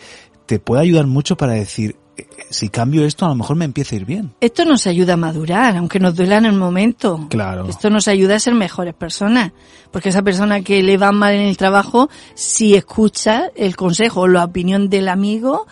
te 0.49 0.57
puede 0.57 0.81
ayudar 0.81 1.05
mucho 1.05 1.37
para 1.37 1.53
decir, 1.53 1.95
eh, 2.17 2.25
si 2.49 2.69
cambio 2.69 3.05
esto, 3.05 3.23
a 3.23 3.29
lo 3.29 3.35
mejor 3.35 3.55
me 3.55 3.65
empieza 3.65 3.93
a 3.93 3.99
ir 3.99 4.05
bien. 4.05 4.33
Esto 4.41 4.65
nos 4.65 4.87
ayuda 4.87 5.13
a 5.13 5.15
madurar, 5.15 5.77
aunque 5.77 5.99
nos 5.99 6.15
duela 6.15 6.37
en 6.37 6.45
el 6.45 6.53
momento. 6.53 7.27
Claro. 7.29 7.69
Esto 7.69 7.91
nos 7.91 8.07
ayuda 8.07 8.37
a 8.37 8.39
ser 8.39 8.55
mejores 8.55 8.95
personas. 8.95 9.51
Porque 9.91 10.09
esa 10.09 10.23
persona 10.23 10.61
que 10.61 10.81
le 10.81 10.97
va 10.97 11.11
mal 11.11 11.35
en 11.35 11.41
el 11.41 11.55
trabajo, 11.55 12.09
si 12.33 12.73
escucha 12.73 13.51
el 13.55 13.75
consejo 13.75 14.21
o 14.21 14.27
la 14.27 14.43
opinión 14.43 14.89
del 14.89 15.07
amigo, 15.07 15.67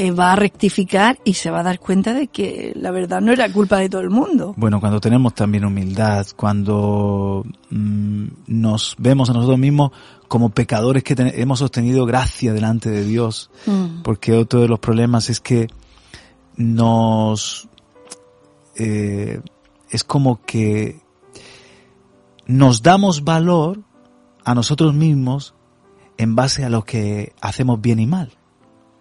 eh, 0.00 0.12
va 0.12 0.32
a 0.32 0.36
rectificar 0.36 1.18
y 1.24 1.34
se 1.34 1.50
va 1.50 1.60
a 1.60 1.62
dar 1.62 1.78
cuenta 1.78 2.14
de 2.14 2.28
que 2.28 2.72
la 2.74 2.90
verdad 2.90 3.20
no 3.20 3.32
era 3.32 3.52
culpa 3.52 3.76
de 3.78 3.88
todo 3.90 4.00
el 4.00 4.08
mundo. 4.10 4.54
Bueno, 4.56 4.80
cuando 4.80 4.98
tenemos 5.00 5.34
también 5.34 5.64
humildad, 5.64 6.26
cuando 6.36 7.44
mm, 7.70 8.24
nos 8.46 8.94
vemos 8.98 9.28
a 9.28 9.34
nosotros 9.34 9.58
mismos 9.58 9.90
como 10.26 10.48
pecadores 10.50 11.02
que 11.04 11.14
ten- 11.14 11.32
hemos 11.34 11.58
sostenido 11.58 12.06
gracia 12.06 12.52
delante 12.54 12.88
de 12.90 13.04
Dios, 13.04 13.50
Mm. 13.66 14.02
porque 14.02 14.32
otro 14.32 14.60
de 14.60 14.68
los 14.68 14.78
problemas 14.78 15.28
es 15.28 15.40
que 15.40 15.68
nos 16.56 17.68
eh, 18.76 19.40
es 19.90 20.04
como 20.04 20.40
que 20.46 21.00
nos 22.46 22.82
damos 22.82 23.24
valor 23.24 23.80
a 24.44 24.54
nosotros 24.54 24.94
mismos 24.94 25.54
en 26.16 26.34
base 26.36 26.64
a 26.64 26.70
lo 26.70 26.84
que 26.84 27.32
hacemos 27.40 27.80
bien 27.80 27.98
y 28.00 28.06
mal. 28.06 28.32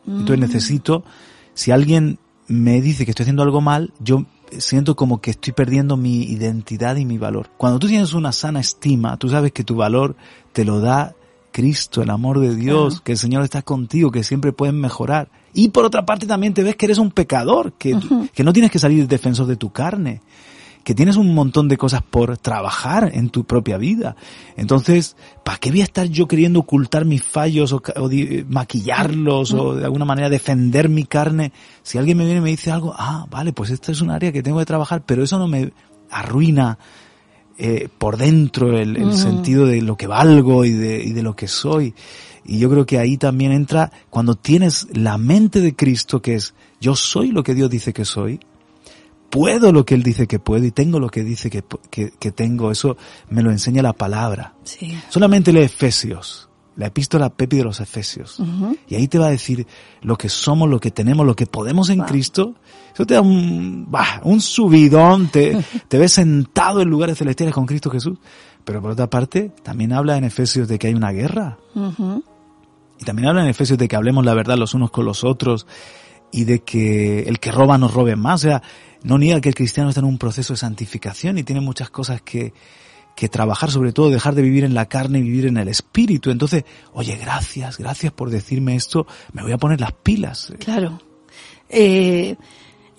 Entonces 0.10 0.40
necesito, 0.40 1.04
si 1.54 1.72
alguien 1.72 2.18
me 2.48 2.82
dice 2.82 3.06
que 3.06 3.12
estoy 3.12 3.24
haciendo 3.24 3.44
algo 3.44 3.62
mal, 3.62 3.94
yo 4.00 4.26
siento 4.58 4.96
como 4.96 5.22
que 5.22 5.32
estoy 5.32 5.54
perdiendo 5.54 5.98
mi 5.98 6.24
identidad 6.24 6.96
y 6.96 7.06
mi 7.06 7.18
valor. 7.18 7.50
Cuando 7.58 7.78
tú 7.80 7.88
tienes 7.88 8.14
una 8.14 8.32
sana 8.32 8.60
estima, 8.60 9.18
tú 9.18 9.30
sabes 9.30 9.52
que 9.52 9.64
tu 9.64 9.76
valor 9.76 10.16
te 10.54 10.66
lo 10.66 10.80
da 10.80 11.14
Cristo, 11.52 12.02
el 12.02 12.10
amor 12.10 12.40
de 12.40 12.56
Dios, 12.56 12.94
Claro. 12.96 13.04
que 13.04 13.12
el 13.14 13.18
Señor 13.18 13.44
está 13.44 13.62
contigo, 13.62 14.12
que 14.12 14.24
siempre 14.24 14.52
puedes 14.52 14.74
mejorar. 14.74 15.30
Y 15.54 15.70
por 15.70 15.86
otra 15.86 16.06
parte 16.06 16.26
también 16.28 16.54
te 16.54 16.64
ves 16.64 16.76
que 16.76 16.86
eres 16.86 16.98
un 17.00 17.12
pecador, 17.12 17.74
que, 17.74 17.96
que 18.34 18.44
no 18.44 18.54
tienes 18.54 18.72
que 18.72 18.80
salir 18.80 19.08
defensor 19.08 19.46
de 19.48 19.56
tu 19.56 19.72
carne, 19.72 20.22
que 20.90 20.96
tienes 20.96 21.18
un 21.18 21.36
montón 21.36 21.68
de 21.68 21.78
cosas 21.78 22.02
por 22.02 22.40
trabajar 22.40 23.12
en 23.14 23.30
tu 23.30 23.44
propia 23.44 23.78
vida. 23.78 24.16
Entonces, 24.58 25.16
¿para 25.46 25.60
qué 25.60 25.70
voy 25.70 25.82
a 25.82 25.84
estar 25.84 26.08
yo 26.08 26.28
queriendo 26.28 26.62
ocultar 26.62 27.06
mis 27.06 27.22
fallos 27.22 27.74
o, 27.74 27.84
maquillarlos 28.48 29.54
o 29.54 29.76
de 29.76 29.86
alguna 29.86 30.06
manera 30.06 30.32
defender 30.32 30.90
mi 30.90 31.04
carne? 31.04 31.52
Si 31.84 32.00
alguien 32.00 32.18
me 32.18 32.26
viene 32.26 32.40
y 32.40 32.42
me 32.42 32.50
dice 32.50 32.72
algo, 32.72 32.96
ah, 32.98 33.28
vale, 33.30 33.54
pues 33.54 33.70
esta 33.70 33.92
es 33.92 34.02
un 34.02 34.10
área 34.10 34.32
que 34.32 34.42
tengo 34.42 34.58
que 34.58 34.66
trabajar, 34.66 35.04
pero 35.06 35.24
eso 35.24 35.38
no 35.38 35.48
me 35.48 35.74
arruina 36.10 36.80
eh, 37.60 37.88
por 37.96 38.18
dentro 38.18 38.76
el, 38.76 39.14
sentido 39.14 39.68
de 39.68 39.84
lo 39.84 39.96
que 39.96 40.08
valgo 40.08 40.66
y 40.66 40.72
de, 40.72 41.04
y 41.04 41.12
de 41.12 41.22
lo 41.22 41.36
que 41.36 41.48
soy. 41.48 41.94
Y 42.44 42.58
yo 42.58 42.68
creo 42.68 42.88
que 42.88 42.98
ahí 42.98 43.16
también 43.16 43.52
entra 43.52 43.92
cuando 44.10 44.34
tienes 44.34 44.88
la 44.92 45.20
mente 45.20 45.62
de 45.62 45.76
Cristo, 45.76 46.24
que 46.24 46.34
es 46.34 46.56
yo 46.82 46.96
soy 46.96 47.28
lo 47.28 47.44
que 47.44 47.54
Dios 47.54 47.70
dice 47.70 47.94
que 47.94 48.06
soy, 48.06 48.40
puedo 49.30 49.72
lo 49.72 49.86
que 49.86 49.96
Él 49.96 50.04
dice 50.04 50.28
que 50.28 50.40
puedo 50.40 50.66
y 50.66 50.72
tengo 50.72 51.00
lo 51.00 51.10
que 51.10 51.24
dice 51.24 51.50
que, 51.50 51.64
que, 51.90 52.12
que 52.12 52.32
tengo. 52.32 52.72
Eso 52.72 52.98
me 53.30 53.42
lo 53.42 53.52
enseña 53.52 53.82
la 53.82 53.94
palabra. 53.94 54.54
Sí. 54.64 54.98
Solamente 55.10 55.54
lee 55.54 55.62
Efesios. 55.62 56.50
la 56.76 56.88
epístola 56.88 57.30
Pepi 57.30 57.58
de 57.58 57.64
los 57.66 57.80
Efesios. 57.82 58.42
Y 58.88 58.96
ahí 58.96 59.08
te 59.08 59.18
va 59.20 59.28
a 59.28 59.32
decir 59.32 59.68
lo 60.02 60.18
que 60.18 60.30
somos, 60.30 60.70
lo 60.70 60.80
que 60.80 60.92
tenemos, 60.92 61.26
lo 61.26 61.36
que 61.36 61.46
podemos 61.46 61.90
en 61.90 62.00
Cristo. 62.02 62.56
Eso 62.94 63.06
te 63.06 63.16
da 63.16 63.22
un, 63.22 63.86
bah, 63.90 64.22
un 64.24 64.40
subidón, 64.40 65.28
te, 65.28 65.58
te 65.88 65.98
ves 65.98 66.14
sentado 66.14 66.82
en 66.82 66.90
lugares 66.90 67.18
celestiales 67.18 67.54
con 67.54 67.66
Cristo 67.66 67.90
Jesús. 67.90 68.18
Pero 68.64 68.82
por 68.82 68.92
otra 68.92 69.10
parte, 69.10 69.52
también 69.64 69.94
habla 69.94 70.18
en 70.18 70.24
Efesios 70.24 70.68
de 70.68 70.80
que 70.80 70.88
hay 70.88 70.94
una 70.94 71.12
guerra. 71.12 71.58
Y 73.00 73.04
también 73.04 73.28
habla 73.28 73.42
en 73.44 73.50
Efesios 73.50 73.78
de 73.78 73.88
que 73.88 73.96
hablemos 73.96 74.26
la 74.26 74.34
verdad 74.34 74.58
los 74.58 74.74
unos 74.74 74.92
con 74.92 75.06
los 75.06 75.24
otros 75.24 75.68
y 76.32 76.44
de 76.46 76.60
que 76.60 77.22
el 77.24 77.40
que 77.40 77.52
roba 77.52 77.78
no 77.78 77.88
robe 77.88 78.16
más. 78.16 78.42
O 78.42 78.48
sea, 78.48 78.62
no 79.04 79.18
niega 79.18 79.42
que 79.42 79.50
el 79.50 79.56
cristiano 79.56 79.90
está 79.90 80.02
en 80.02 80.08
un 80.08 80.18
proceso 80.18 80.54
de 80.54 80.58
santificación 80.58 81.38
y 81.38 81.44
tiene 81.44 81.62
muchas 81.62 81.90
cosas 81.90 82.22
que, 82.22 82.54
que 83.16 83.30
trabajar, 83.30 83.72
sobre 83.72 83.92
todo 83.92 84.10
dejar 84.10 84.36
de 84.36 84.42
vivir 84.42 84.64
en 84.64 84.74
la 84.74 84.88
carne 84.88 85.20
y 85.20 85.24
vivir 85.24 85.46
en 85.48 85.58
el 85.58 85.68
espíritu. 85.68 86.32
Entonces, 86.32 86.64
oye, 86.94 87.18
gracias, 87.18 87.78
gracias 87.78 88.14
por 88.14 88.30
decirme 88.30 88.76
esto, 88.76 89.08
me 89.34 89.42
voy 89.42 89.52
a 89.52 89.58
poner 89.58 89.82
las 89.82 89.92
pilas. 89.92 90.54
Claro. 90.60 91.02
Eh, 91.70 92.36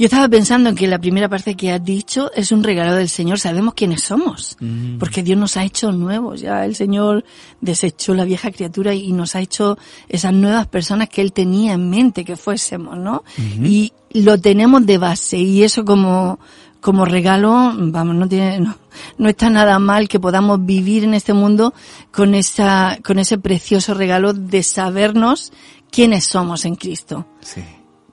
yo 0.00 0.06
estaba 0.06 0.30
pensando 0.30 0.70
en 0.70 0.76
que 0.76 0.86
la 0.86 0.98
primera 0.98 1.28
parte 1.28 1.54
que 1.54 1.72
has 1.72 1.84
dicho 1.84 2.30
es 2.34 2.52
un 2.52 2.64
regalo 2.64 2.94
del 2.94 3.10
Señor. 3.10 3.38
Sabemos 3.38 3.74
quiénes 3.74 4.02
somos, 4.02 4.56
mm. 4.58 4.96
porque 4.96 5.22
Dios 5.22 5.38
nos 5.38 5.58
ha 5.58 5.64
hecho 5.64 5.92
nuevos. 5.92 6.40
Ya 6.40 6.64
el 6.64 6.74
Señor 6.74 7.22
desechó 7.60 8.14
la 8.14 8.24
vieja 8.24 8.50
criatura 8.50 8.94
y 8.94 9.12
nos 9.12 9.36
ha 9.36 9.40
hecho 9.40 9.76
esas 10.08 10.32
nuevas 10.32 10.66
personas 10.68 11.10
que 11.10 11.20
Él 11.20 11.34
tenía 11.34 11.74
en 11.74 11.90
mente 11.90 12.24
que 12.24 12.36
fuésemos, 12.36 12.96
¿no? 12.96 13.24
Y 13.62 13.92
lo 14.10 14.38
tenemos 14.38 14.84
de 14.86 14.98
base 14.98 15.38
y 15.38 15.62
eso 15.62 15.84
como 15.84 16.38
como 16.80 17.04
regalo, 17.04 17.72
vamos, 17.76 18.16
no 18.16 18.28
tiene, 18.28 18.58
no, 18.58 18.76
no, 19.18 19.28
está 19.28 19.50
nada 19.50 19.78
mal 19.78 20.08
que 20.08 20.18
podamos 20.18 20.64
vivir 20.64 21.04
en 21.04 21.14
este 21.14 21.34
mundo 21.34 21.74
con 22.10 22.34
esa, 22.34 22.98
con 23.04 23.18
ese 23.18 23.38
precioso 23.38 23.94
regalo 23.94 24.32
de 24.32 24.62
sabernos 24.62 25.52
quiénes 25.90 26.24
somos 26.24 26.64
en 26.64 26.76
Cristo. 26.76 27.26
Sí. 27.40 27.62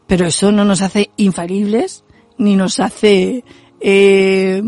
Pero 0.05 0.25
eso 0.25 0.51
no 0.51 0.65
nos 0.65 0.81
hace 0.81 1.11
infalibles, 1.17 2.03
ni 2.37 2.55
nos 2.55 2.79
hace 2.79 3.43
eh, 3.79 4.61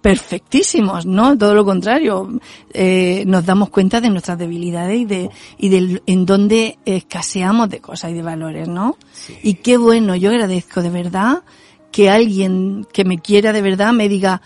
perfectísimos, 0.00 1.06
¿no? 1.06 1.36
Todo 1.38 1.54
lo 1.54 1.64
contrario, 1.64 2.40
eh, 2.72 3.24
nos 3.26 3.46
damos 3.46 3.70
cuenta 3.70 4.00
de 4.00 4.10
nuestras 4.10 4.38
debilidades 4.38 5.00
y 5.00 5.04
de, 5.04 5.30
y 5.58 5.68
de 5.68 6.02
en 6.06 6.26
dónde 6.26 6.78
escaseamos 6.84 7.70
de 7.70 7.80
cosas 7.80 8.10
y 8.10 8.14
de 8.14 8.22
valores, 8.22 8.68
¿no? 8.68 8.96
Y 9.42 9.54
qué 9.54 9.76
bueno, 9.76 10.16
yo 10.16 10.30
agradezco 10.30 10.82
de 10.82 10.90
verdad 10.90 11.42
que 11.92 12.10
alguien 12.10 12.86
que 12.92 13.04
me 13.04 13.18
quiera 13.18 13.52
de 13.52 13.62
verdad 13.62 13.92
me 13.92 14.08
diga, 14.08 14.42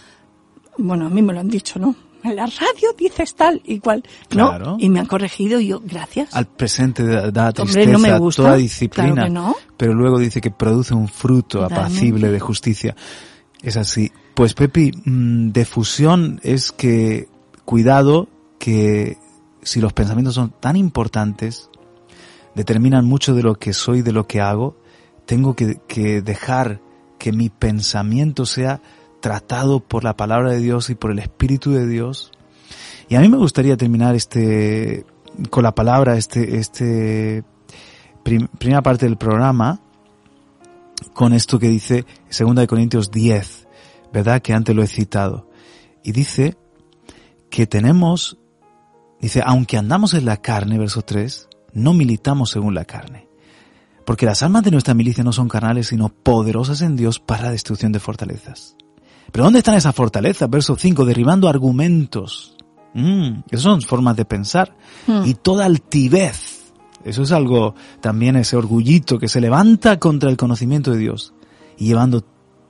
bueno, 0.79 1.07
a 1.07 1.11
mí 1.11 1.23
me 1.23 1.33
lo 1.33 1.40
han 1.40 1.49
dicho, 1.49 1.79
¿no? 1.79 1.95
en 2.25 2.37
la 2.37 2.47
radio 2.47 2.95
dices 2.97 3.35
tal 3.35 3.61
y 3.64 3.79
cual. 3.79 4.03
No, 4.35 4.77
y 4.79 4.88
me 4.88 5.01
han 5.01 5.07
corregido 5.07 5.61
y 5.61 5.69
yo, 5.69 5.83
gracias. 5.85 6.35
Al 6.35 6.47
presente 6.47 7.05
da, 7.31 7.53
tristeza, 7.53 7.90
no 7.90 7.99
me 7.99 8.19
gusta, 8.19 8.43
toda 8.43 8.57
disciplina, 8.57 9.55
pero 9.77 9.95
luego 9.95 10.19
dice 10.19 10.40
que 10.40 10.51
produce 10.51 10.95
un 10.95 11.09
fruto 11.09 11.64
apacible 11.64 12.31
de 12.31 12.40
justicia. 12.40 12.97
Es 13.64 13.77
así. 13.79 14.12
Pues 14.35 14.55
Pepi, 14.55 14.92
mm, 15.05 15.50
de 15.50 15.64
fusión 15.64 16.38
es 16.42 16.70
que, 16.70 17.29
cuidado, 17.64 18.29
que 18.59 19.16
si 19.62 19.81
los 19.81 19.92
pensamientos 19.94 20.35
son 20.35 20.53
tan 20.61 20.77
importantes, 20.77 21.70
determinan 22.55 23.07
mucho 23.07 23.35
de 23.35 23.42
lo 23.42 23.55
que 23.55 23.72
soy, 23.72 24.03
de 24.03 24.12
lo 24.12 24.27
que 24.27 24.40
hago, 24.40 24.77
tengo 25.24 25.57
que, 25.57 25.81
que 25.88 26.20
dejar 26.20 26.81
que 27.18 27.33
mi 27.33 27.48
pensamiento 27.48 28.44
sea 28.44 28.83
tratado 29.20 29.81
por 29.81 30.05
la 30.05 30.14
palabra 30.14 30.50
de 30.50 30.59
Dios 30.59 30.90
y 30.90 30.94
por 30.94 31.11
el 31.11 31.18
Espíritu 31.18 31.72
de 31.72 31.87
Dios. 31.87 32.31
Y 33.09 33.14
a 33.14 33.20
mí 33.20 33.29
me 33.31 33.38
gustaría 33.38 33.79
terminar 33.79 34.14
este, 34.14 35.07
con 35.48 35.62
la 35.62 35.74
palabra, 35.74 36.18
este, 36.18 36.59
este, 36.59 37.44
primera 38.22 38.83
parte 38.83 39.07
del 39.07 39.16
programa, 39.16 39.81
con 41.12 41.33
esto 41.33 41.59
que 41.59 41.68
dice 41.68 42.04
2 42.37 42.66
Corintios 42.66 43.11
10, 43.11 43.68
¿verdad? 44.12 44.42
Que 44.42 44.52
antes 44.52 44.74
lo 44.74 44.83
he 44.83 44.87
citado. 44.87 45.50
Y 46.02 46.12
dice 46.12 46.57
que 47.50 47.66
tenemos, 47.66 48.38
dice, 49.20 49.42
aunque 49.44 49.78
andamos 49.78 50.14
en 50.14 50.24
la 50.24 50.38
carne, 50.38 50.78
verso 50.78 51.02
3, 51.02 51.48
no 51.72 51.94
militamos 51.94 52.50
según 52.50 52.74
la 52.74 52.85
carne. 52.85 53.28
Porque 54.04 54.26
las 54.26 54.42
armas 54.42 54.62
de 54.62 54.70
nuestra 54.70 54.94
milicia 54.94 55.24
no 55.24 55.33
son 55.33 55.48
carnales, 55.48 55.88
sino 55.88 56.11
poderosas 56.11 56.83
en 56.83 56.96
Dios 56.96 57.20
para 57.20 57.44
la 57.44 57.50
destrucción 57.52 57.92
de 57.92 58.00
fortalezas. 58.00 58.76
Pero 59.33 59.44
¿dónde 59.44 59.61
están 59.61 59.74
esas 59.74 59.94
fortalezas? 59.94 60.48
Verso 60.50 60.76
5, 60.76 61.04
derribando 61.04 61.48
argumentos. 61.48 62.57
Mm, 62.92 63.40
esas 63.50 63.62
son 63.62 63.83
formas 63.83 64.16
de 64.16 64.24
pensar. 64.24 64.76
Hmm. 65.07 65.24
Y 65.24 65.35
toda 65.35 65.64
altivez. 65.64 66.54
Eso 67.05 67.23
es 67.23 67.33
algo, 67.33 67.75
también 68.01 68.37
ese 68.37 68.57
orgullito 68.57 69.19
que 69.19 69.29
se 69.29 69.40
levanta 69.40 69.99
contra 69.99 70.31
el 70.31 70.37
conocimiento 70.37 70.90
de 70.90 70.99
Dios 70.99 71.35
y 71.77 71.87
llevando 71.87 72.25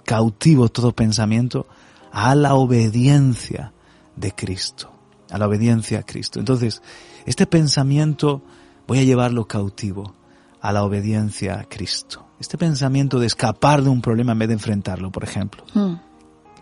cautivo 0.04 0.68
todo 0.68 0.92
pensamiento 0.92 1.66
a 2.12 2.34
la 2.34 2.54
obediencia 2.54 3.72
de 4.16 4.32
Cristo, 4.32 4.92
a 5.30 5.38
la 5.38 5.46
obediencia 5.46 6.00
a 6.00 6.02
Cristo. 6.02 6.38
Entonces, 6.38 6.82
este 7.26 7.46
pensamiento 7.46 8.42
voy 8.86 8.98
a 8.98 9.04
llevarlo 9.04 9.46
cautivo 9.46 10.14
a 10.60 10.72
la 10.72 10.84
obediencia 10.84 11.60
a 11.60 11.64
Cristo. 11.64 12.26
Este 12.40 12.58
pensamiento 12.58 13.18
de 13.18 13.26
escapar 13.26 13.82
de 13.82 13.90
un 13.90 14.00
problema 14.00 14.32
en 14.32 14.38
vez 14.38 14.48
de 14.48 14.54
enfrentarlo, 14.54 15.10
por 15.10 15.24
ejemplo. 15.24 15.64
Hmm. 15.74 15.94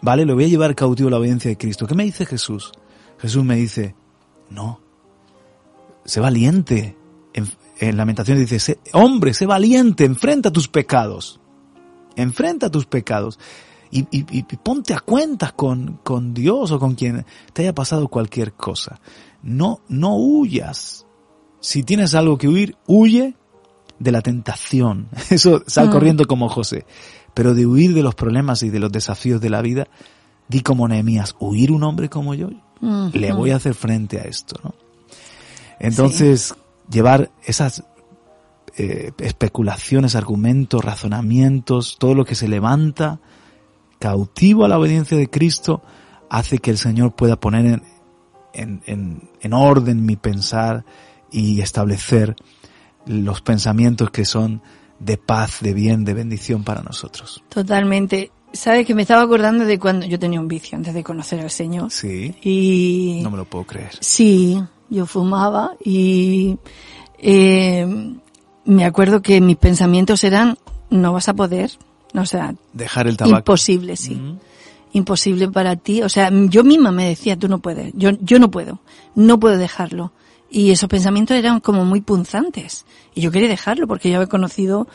Vale, 0.03 0.25
lo 0.25 0.35
voy 0.35 0.45
a 0.45 0.49
llevar 0.49 0.75
cautivo 0.75 1.09
a 1.09 1.13
la 1.13 1.19
obediencia 1.19 1.49
de 1.49 1.57
Cristo. 1.57 1.87
¿Qué 1.87 1.95
me 1.95 2.05
dice 2.05 2.27
Jesús? 2.27 2.73
Jesús 3.19 3.45
me 3.45 3.55
dice, 3.55 3.95
no, 4.51 4.81
sé 6.05 6.21
valiente. 6.21 6.97
En, 7.83 7.91
en 7.91 7.97
Lamentaciones 7.97 8.49
dice, 8.49 8.79
hombre, 8.93 9.35
sé 9.35 9.47
valiente, 9.47 10.05
enfrenta 10.05 10.51
tus 10.51 10.69
pecados. 10.69 11.41
Enfrenta 12.17 12.71
tus 12.71 12.87
pecados. 12.87 13.39
Y, 13.91 14.07
y, 14.11 14.43
ponte 14.57 14.95
a 14.95 15.01
cuentas 15.01 15.53
con, 15.53 16.01
con 16.03 16.33
Dios 16.33 16.71
o 16.71 16.79
con 16.79 16.95
quien 16.95 17.27
te 17.53 17.63
haya 17.63 17.75
pasado 17.75 18.09
cualquier 18.09 18.55
cosa. 18.55 19.01
No, 19.43 19.81
no 19.89 20.17
huyas. 20.17 21.05
Si 21.61 21.83
tienes 21.83 22.15
algo 22.15 22.39
que 22.39 22.49
huir, 22.49 22.77
huye 22.87 23.37
de 23.99 24.13
la 24.13 24.23
tentación. 24.23 25.09
Eso 25.31 25.63
sal 25.67 25.89
mm. 25.89 25.93
corriendo 25.93 26.25
como 26.25 26.49
José 26.49 26.87
pero 27.35 27.55
de 27.55 27.67
huir 27.67 27.95
de 27.95 28.03
los 28.03 28.15
problemas 28.15 28.63
y 28.63 28.71
de 28.71 28.81
los 28.81 28.93
desafíos 28.93 29.41
de 29.41 29.51
la 29.51 29.63
vida, 29.63 29.89
di 30.49 30.61
como 30.61 30.89
Nehemías, 30.89 31.35
huir 31.39 31.73
un 31.73 31.83
hombre 31.83 32.09
como 32.09 32.35
yo, 32.35 32.51
le 33.13 33.33
voy 33.33 33.51
a 33.51 33.57
hacer 33.57 33.75
frente 33.75 34.19
a 34.19 34.23
esto, 34.23 34.57
¿no? 34.63 34.75
Entonces, 35.79 36.55
llevar 36.93 37.31
esas 37.45 37.85
eh, 38.77 39.13
especulaciones, 39.19 40.15
argumentos, 40.15 40.85
razonamientos, 40.85 41.97
todo 41.99 42.15
lo 42.15 42.25
que 42.25 42.35
se 42.35 42.49
levanta 42.49 43.21
cautivo 43.99 44.65
a 44.65 44.69
la 44.69 44.79
obediencia 44.79 45.17
de 45.17 45.29
Cristo, 45.29 45.83
hace 46.29 46.59
que 46.59 46.71
el 46.71 46.79
Señor 46.79 47.15
pueda 47.15 47.37
poner 47.37 47.83
en, 48.53 48.83
en, 48.87 49.31
en 49.41 49.53
orden 49.53 50.05
mi 50.05 50.17
pensar 50.17 50.85
y 51.31 51.61
establecer 51.61 52.35
los 53.07 53.41
pensamientos 53.41 54.11
que 54.11 54.25
son 54.25 54.63
de 54.99 55.17
paz, 55.17 55.59
de 55.61 55.75
bien, 55.75 56.05
de 56.05 56.15
bendición 56.15 56.65
para 56.65 56.83
nosotros. 56.83 57.43
Totalmente. 57.49 58.31
Sabes 58.53 58.87
que 58.87 58.95
me 58.95 59.03
estaba 59.03 59.23
acordando 59.23 59.65
de 59.65 59.79
cuando 59.79 60.07
yo 60.07 60.19
tenía 60.19 60.41
un 60.41 60.49
vicio 60.49 60.77
antes 60.77 60.95
de 60.95 61.03
conocer 61.03 61.41
al 61.41 61.51
Señor. 61.51 61.91
Sí. 61.91 62.35
Y. 62.43 63.21
No 63.23 63.31
me 63.31 63.39
lo 63.39 63.45
puedo 63.45 63.65
creer. 63.65 63.93
Sí, 64.01 64.63
yo 64.93 65.07
fumaba 65.07 65.75
y 65.83 66.59
eh, 67.19 67.87
me 68.65 68.85
acuerdo 68.85 69.23
que 69.23 69.41
mis 69.41 69.57
pensamientos 69.57 70.23
eran 70.23 70.59
no 70.91 71.15
vas 71.15 71.29
a 71.29 71.35
poder, 71.35 71.71
o 72.15 72.27
sea, 72.27 72.55
dejar 72.75 73.07
el 73.07 73.17
tabaco. 73.17 73.39
Imposible, 73.39 73.97
sí. 73.97 74.21
Imposible 74.93 75.49
para 75.49 75.77
ti, 75.77 76.03
o 76.03 76.09
sea, 76.11 76.31
yo 76.31 76.63
misma 76.63 76.93
me 76.93 77.09
decía, 77.09 77.39
tú 77.39 77.49
no 77.49 77.61
puedes, 77.61 77.93
yo 77.95 78.11
yo 78.21 78.39
no 78.39 78.51
puedo, 78.51 78.81
no 79.15 79.41
puedo 79.41 79.57
dejarlo. 79.57 80.13
Y 80.51 80.71
esos 80.71 80.91
pensamientos 80.91 81.35
eran 81.35 81.61
como 81.61 81.87
muy 81.87 82.03
punzantes. 82.03 82.85
Y 83.15 83.23
yo 83.23 83.31
quería 83.31 83.49
dejarlo 83.49 83.87
porque 83.87 84.11
yo 84.11 84.17
había 84.17 84.29
conocido 84.29 84.87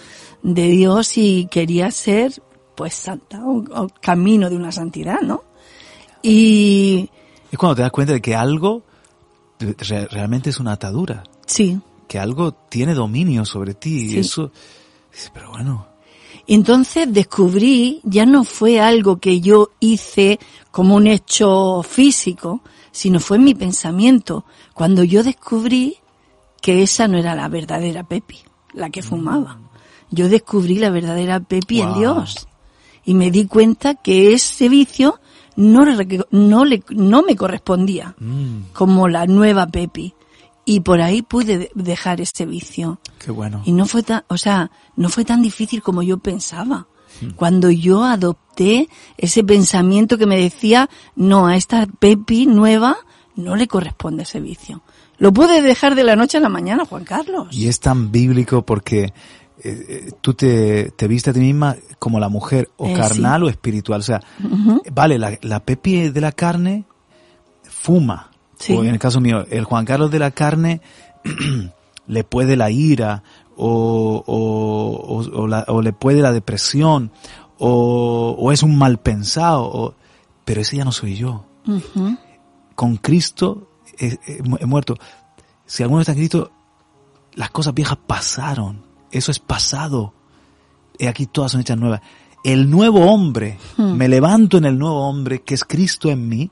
de 0.44 0.68
Dios 0.68 1.18
y 1.18 1.48
quería 1.50 1.90
ser, 1.90 2.44
pues, 2.76 2.94
santa, 2.94 3.42
o, 3.44 3.88
camino 4.00 4.52
de 4.52 4.56
una 4.56 4.72
santidad, 4.72 5.22
¿no? 5.22 5.44
Y... 6.22 7.10
Es 7.52 7.58
cuando 7.58 7.78
te 7.78 7.82
das 7.82 7.90
cuenta 7.90 8.14
de 8.14 8.22
que 8.22 8.36
algo 8.36 8.84
realmente 9.60 10.50
es 10.50 10.60
una 10.60 10.74
atadura. 10.74 11.24
Sí. 11.46 11.80
Que 12.08 12.20
algo 12.20 12.54
tiene 12.54 12.94
dominio 12.94 13.46
sobre 13.46 13.74
ti. 13.74 14.14
Y 14.14 14.20
eso, 14.20 14.52
pero 15.34 15.52
bueno. 15.52 15.88
Entonces 16.48 17.12
descubrí, 17.12 18.00
ya 18.04 18.26
no 18.26 18.44
fue 18.46 18.80
algo 18.80 19.18
que 19.18 19.42
yo 19.42 19.72
hice 19.80 20.40
como 20.72 20.96
un 20.96 21.08
hecho 21.08 21.84
físico, 21.84 22.62
sino 22.92 23.20
fue 23.20 23.38
mi 23.38 23.54
pensamiento, 23.54 24.46
cuando 24.74 25.04
yo 25.04 25.24
descubrí 25.24 25.98
que 26.62 26.84
esa 26.84 27.08
no 27.08 27.18
era 27.18 27.36
la 27.36 27.50
verdadera 27.50 28.04
Pepi, 28.04 28.40
la 28.74 28.90
que 28.90 29.04
fumaba. 29.04 29.60
Yo 30.10 30.30
descubrí 30.30 30.76
la 30.76 30.90
verdadera 30.90 31.42
Pepi 31.42 31.82
en 31.82 31.94
Dios. 31.96 32.48
Y 33.04 33.14
me 33.14 33.30
di 33.30 33.46
cuenta 33.46 33.96
que 33.96 34.34
ese 34.34 34.70
vicio 34.70 35.20
no, 35.58 35.84
no, 36.32 36.66
le, 36.66 36.84
no 36.90 37.24
me 37.24 37.36
correspondía 37.36 38.16
mm. 38.20 38.72
como 38.74 39.10
la 39.10 39.26
nueva 39.26 39.68
Pepi. 39.68 40.14
y 40.64 40.82
por 40.82 41.02
ahí 41.02 41.22
pude 41.22 41.72
dejar 41.76 42.22
ese 42.22 42.46
vicio. 42.46 43.00
Qué 43.20 43.32
bueno. 43.32 43.64
Y 43.66 43.74
no 43.74 43.86
fue 43.86 44.04
tan, 44.04 44.24
o 44.28 44.38
sea, 44.38 44.72
no 44.96 45.10
fue 45.10 45.26
tan 45.26 45.42
difícil 45.42 45.82
como 45.82 46.02
yo 46.04 46.20
pensaba. 46.20 46.88
Cuando 47.36 47.72
yo 47.72 48.04
adopté 48.04 48.90
ese 49.18 49.44
pensamiento 49.44 50.20
que 50.20 50.28
me 50.28 50.40
decía, 50.40 50.88
no, 51.16 51.48
a 51.48 51.56
esta 51.56 51.88
Pepi 51.88 52.46
nueva 52.46 52.96
no 53.36 53.56
le 53.56 53.68
corresponde 53.68 54.24
ese 54.24 54.40
vicio. 54.40 54.84
Lo 55.18 55.34
pude 55.34 55.64
dejar 55.64 55.96
de 55.96 56.04
la 56.04 56.16
noche 56.16 56.38
a 56.38 56.42
la 56.42 56.50
mañana, 56.50 56.86
Juan 56.86 57.06
Carlos. 57.06 57.48
Y 57.52 57.68
es 57.68 57.80
tan 57.80 58.12
bíblico 58.12 58.64
porque 58.64 59.14
eh, 59.64 59.86
eh, 59.90 60.12
tú 60.22 60.34
te, 60.34 60.92
te 60.92 61.08
viste 61.08 61.30
a 61.32 61.34
ti 61.34 61.40
misma 61.40 61.76
como 62.00 62.20
la 62.20 62.30
mujer 62.30 62.70
o 62.78 62.88
Eh, 62.88 62.94
carnal 62.94 63.44
o 63.44 63.50
espiritual. 63.50 64.02
O 64.02 64.04
sea, 64.04 64.22
vale, 64.94 65.18
la, 65.18 65.38
la 65.42 65.60
Pepi 65.62 66.10
de 66.10 66.22
la 66.22 66.32
carne 66.32 66.86
fuma. 67.64 68.32
Sí. 68.58 68.74
O 68.74 68.84
en 68.84 68.90
el 68.90 69.00
caso 69.00 69.20
mío, 69.22 69.46
el 69.50 69.64
Juan 69.66 69.86
Carlos 69.86 70.10
de 70.12 70.20
la 70.20 70.32
carne 70.32 70.82
le 72.08 72.24
puede 72.24 72.56
la 72.56 72.72
ira 72.72 73.24
o, 73.56 74.24
o, 74.26 75.42
o- 75.42 75.48
la- 75.48 75.66
o 75.68 75.82
le 75.82 75.94
puede 75.94 76.22
la 76.22 76.32
depresión 76.32 77.12
o, 77.60 78.36
o 78.38 78.52
es 78.52 78.64
un 78.64 78.78
mal 78.78 78.98
pensado. 79.00 79.64
o- 79.66 79.96
pero 80.46 80.62
ese 80.62 80.78
ya 80.78 80.86
no 80.86 80.92
soy 80.92 81.16
yo. 81.16 81.46
Con 82.76 82.98
Cristo 82.98 83.70
he, 84.00 84.18
he 84.28 84.66
muerto. 84.66 84.96
Si 85.66 85.84
alguno 85.84 86.02
está 86.02 86.14
en 86.14 86.20
Cristo, 86.20 86.52
las 87.34 87.50
cosas 87.52 87.74
viejas 87.74 87.98
pasaron. 88.08 88.87
Eso 89.12 89.32
es 89.32 89.40
pasado. 89.40 90.14
He 91.00 91.08
aquí 91.08 91.26
todas 91.26 91.52
son 91.52 91.62
hechas 91.62 91.78
nuevas. 91.78 92.02
El 92.44 92.70
nuevo 92.70 93.12
hombre, 93.12 93.58
me 93.78 94.08
levanto 94.08 94.58
en 94.58 94.66
el 94.66 94.78
nuevo 94.78 95.08
hombre 95.08 95.42
que 95.42 95.54
es 95.54 95.64
Cristo 95.64 96.10
en 96.10 96.28
mí. 96.28 96.52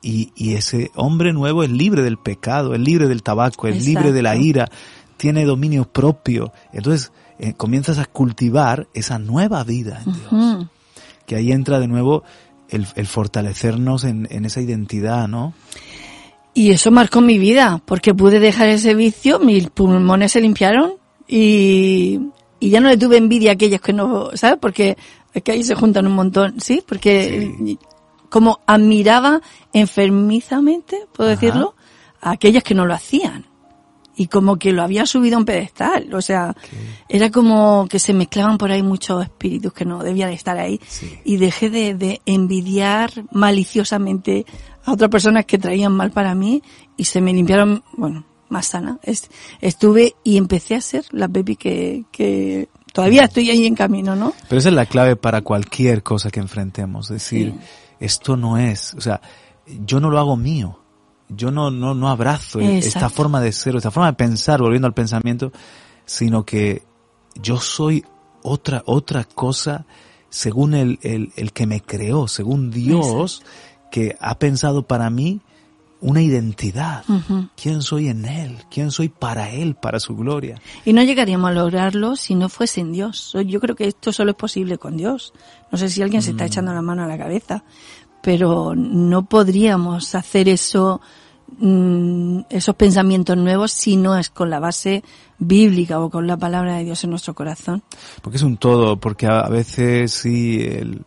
Y, 0.00 0.32
y 0.36 0.54
ese 0.54 0.92
hombre 0.94 1.32
nuevo 1.32 1.64
es 1.64 1.70
libre 1.70 2.02
del 2.02 2.18
pecado, 2.18 2.72
es 2.72 2.80
libre 2.80 3.08
del 3.08 3.24
tabaco, 3.24 3.66
es 3.66 3.84
libre 3.84 4.12
de 4.12 4.22
la 4.22 4.36
ira, 4.36 4.70
tiene 5.16 5.44
dominio 5.44 5.90
propio. 5.90 6.52
Entonces 6.72 7.10
eh, 7.40 7.54
comienzas 7.54 7.98
a 7.98 8.04
cultivar 8.04 8.88
esa 8.94 9.18
nueva 9.18 9.64
vida 9.64 10.02
en 10.06 10.12
Dios. 10.12 10.66
Que 11.26 11.36
ahí 11.36 11.50
entra 11.50 11.80
de 11.80 11.88
nuevo 11.88 12.22
el, 12.68 12.86
el 12.94 13.06
fortalecernos 13.06 14.04
en, 14.04 14.28
en 14.30 14.44
esa 14.44 14.60
identidad, 14.60 15.26
¿no? 15.28 15.52
Y 16.54 16.70
eso 16.70 16.90
marcó 16.90 17.20
mi 17.20 17.38
vida, 17.38 17.82
porque 17.84 18.14
pude 18.14 18.40
dejar 18.40 18.68
ese 18.68 18.94
vicio, 18.94 19.38
mis 19.38 19.68
pulmones 19.68 20.32
se 20.32 20.40
limpiaron 20.40 20.94
y, 21.28 22.18
y 22.58 22.70
ya 22.70 22.80
no 22.80 22.88
le 22.88 22.96
tuve 22.96 23.18
envidia 23.18 23.50
a 23.50 23.54
aquellos 23.54 23.80
que 23.80 23.92
no, 23.92 24.30
¿sabes? 24.34 24.58
Porque 24.60 24.96
es 25.34 25.42
que 25.42 25.52
ahí 25.52 25.62
se 25.62 25.74
juntan 25.74 26.06
un 26.06 26.14
montón, 26.14 26.60
¿sí? 26.60 26.82
Porque 26.86 27.76
como 28.28 28.60
admiraba 28.66 29.40
enfermizamente, 29.72 31.06
¿puedo 31.12 31.30
Ajá. 31.30 31.40
decirlo? 31.40 31.74
A 32.20 32.32
aquellos 32.32 32.62
que 32.62 32.74
no 32.74 32.86
lo 32.86 32.94
hacían. 32.94 33.46
Y 34.16 34.26
como 34.26 34.56
que 34.56 34.72
lo 34.72 34.82
había 34.82 35.06
subido 35.06 35.36
a 35.36 35.38
un 35.38 35.44
pedestal, 35.44 36.12
o 36.12 36.20
sea, 36.20 36.56
era 37.08 37.30
como 37.30 37.86
que 37.88 38.00
se 38.00 38.12
mezclaban 38.12 38.58
por 38.58 38.72
ahí 38.72 38.82
muchos 38.82 39.22
espíritus 39.22 39.72
que 39.72 39.84
no 39.84 40.02
debían 40.02 40.30
estar 40.30 40.58
ahí. 40.58 40.80
Sí. 40.88 41.20
Y 41.24 41.36
dejé 41.36 41.70
de, 41.70 41.94
de 41.94 42.20
envidiar 42.26 43.12
maliciosamente 43.30 44.44
a 44.84 44.92
otras 44.92 45.08
personas 45.08 45.44
que 45.46 45.56
traían 45.56 45.92
mal 45.92 46.10
para 46.10 46.34
mí 46.34 46.64
y 46.96 47.04
se 47.04 47.20
me 47.20 47.32
limpiaron, 47.32 47.84
bueno, 47.96 48.24
más 48.48 48.66
sana. 48.68 48.98
Es- 49.02 49.28
estuve 49.60 50.14
y 50.24 50.36
empecé 50.36 50.74
a 50.74 50.80
ser 50.80 51.04
la 51.10 51.28
Pepi 51.28 51.56
que, 51.56 52.04
que 52.12 52.68
todavía 52.92 53.24
estoy 53.24 53.50
ahí 53.50 53.66
en 53.66 53.74
camino, 53.74 54.16
¿no? 54.16 54.32
Pero 54.48 54.58
esa 54.58 54.68
es 54.68 54.74
la 54.74 54.86
clave 54.86 55.16
para 55.16 55.42
cualquier 55.42 56.02
cosa 56.02 56.30
que 56.30 56.40
enfrentemos. 56.40 57.06
Es 57.10 57.14
decir, 57.22 57.54
esto 58.00 58.36
no 58.36 58.58
es, 58.58 58.94
o 58.94 59.00
sea, 59.00 59.20
yo 59.84 60.00
no 60.00 60.10
lo 60.10 60.18
hago 60.18 60.36
mío. 60.36 60.80
Yo 61.30 61.50
no, 61.50 61.70
no, 61.70 61.94
no 61.94 62.08
abrazo 62.08 62.58
esta 62.78 63.10
forma 63.10 63.40
de 63.42 63.52
ser, 63.52 63.76
esta 63.76 63.90
forma 63.90 64.06
de 64.06 64.14
pensar, 64.16 64.62
volviendo 64.62 64.86
al 64.88 64.94
pensamiento, 64.94 65.52
sino 66.06 66.46
que 66.46 66.84
yo 67.34 67.60
soy 67.60 68.02
otra, 68.42 68.82
otra 68.86 69.24
cosa 69.24 69.84
según 70.30 70.72
el, 70.72 70.98
el, 71.02 71.32
el 71.36 71.52
que 71.52 71.66
me 71.66 71.82
creó, 71.82 72.28
según 72.28 72.70
Dios, 72.70 73.42
que 73.90 74.16
ha 74.20 74.38
pensado 74.38 74.86
para 74.86 75.10
mí 75.10 75.42
una 76.00 76.22
identidad. 76.22 77.04
¿Quién 77.60 77.82
soy 77.82 78.08
en 78.08 78.24
Él? 78.24 78.58
¿Quién 78.70 78.90
soy 78.90 79.08
para 79.08 79.50
Él, 79.50 79.74
para 79.74 80.00
su 80.00 80.16
gloria? 80.16 80.60
Y 80.84 80.92
no 80.92 81.02
llegaríamos 81.02 81.50
a 81.50 81.54
lograrlo 81.54 82.16
si 82.16 82.34
no 82.34 82.48
fuese 82.48 82.80
en 82.80 82.92
Dios. 82.92 83.36
Yo 83.46 83.60
creo 83.60 83.74
que 83.74 83.88
esto 83.88 84.12
solo 84.12 84.32
es 84.32 84.36
posible 84.36 84.78
con 84.78 84.96
Dios. 84.96 85.32
No 85.72 85.78
sé 85.78 85.88
si 85.88 86.02
alguien 86.02 86.22
se 86.22 86.30
está 86.30 86.46
echando 86.46 86.72
la 86.72 86.82
mano 86.82 87.02
a 87.02 87.06
la 87.06 87.18
cabeza, 87.18 87.64
pero 88.22 88.74
no 88.76 89.24
podríamos 89.26 90.14
hacer 90.14 90.48
eso, 90.48 91.00
mm, 91.58 92.40
esos 92.50 92.74
pensamientos 92.76 93.36
nuevos 93.36 93.72
si 93.72 93.96
no 93.96 94.16
es 94.16 94.30
con 94.30 94.50
la 94.50 94.60
base 94.60 95.02
bíblica 95.38 96.00
o 96.00 96.10
con 96.10 96.26
la 96.26 96.36
palabra 96.36 96.76
de 96.76 96.84
Dios 96.84 97.02
en 97.04 97.10
nuestro 97.10 97.34
corazón. 97.34 97.82
Porque 98.22 98.36
es 98.36 98.42
un 98.42 98.56
todo, 98.56 98.98
porque 98.98 99.26
a, 99.26 99.40
a 99.40 99.48
veces 99.48 100.12
sí, 100.12 100.60
el 100.62 101.04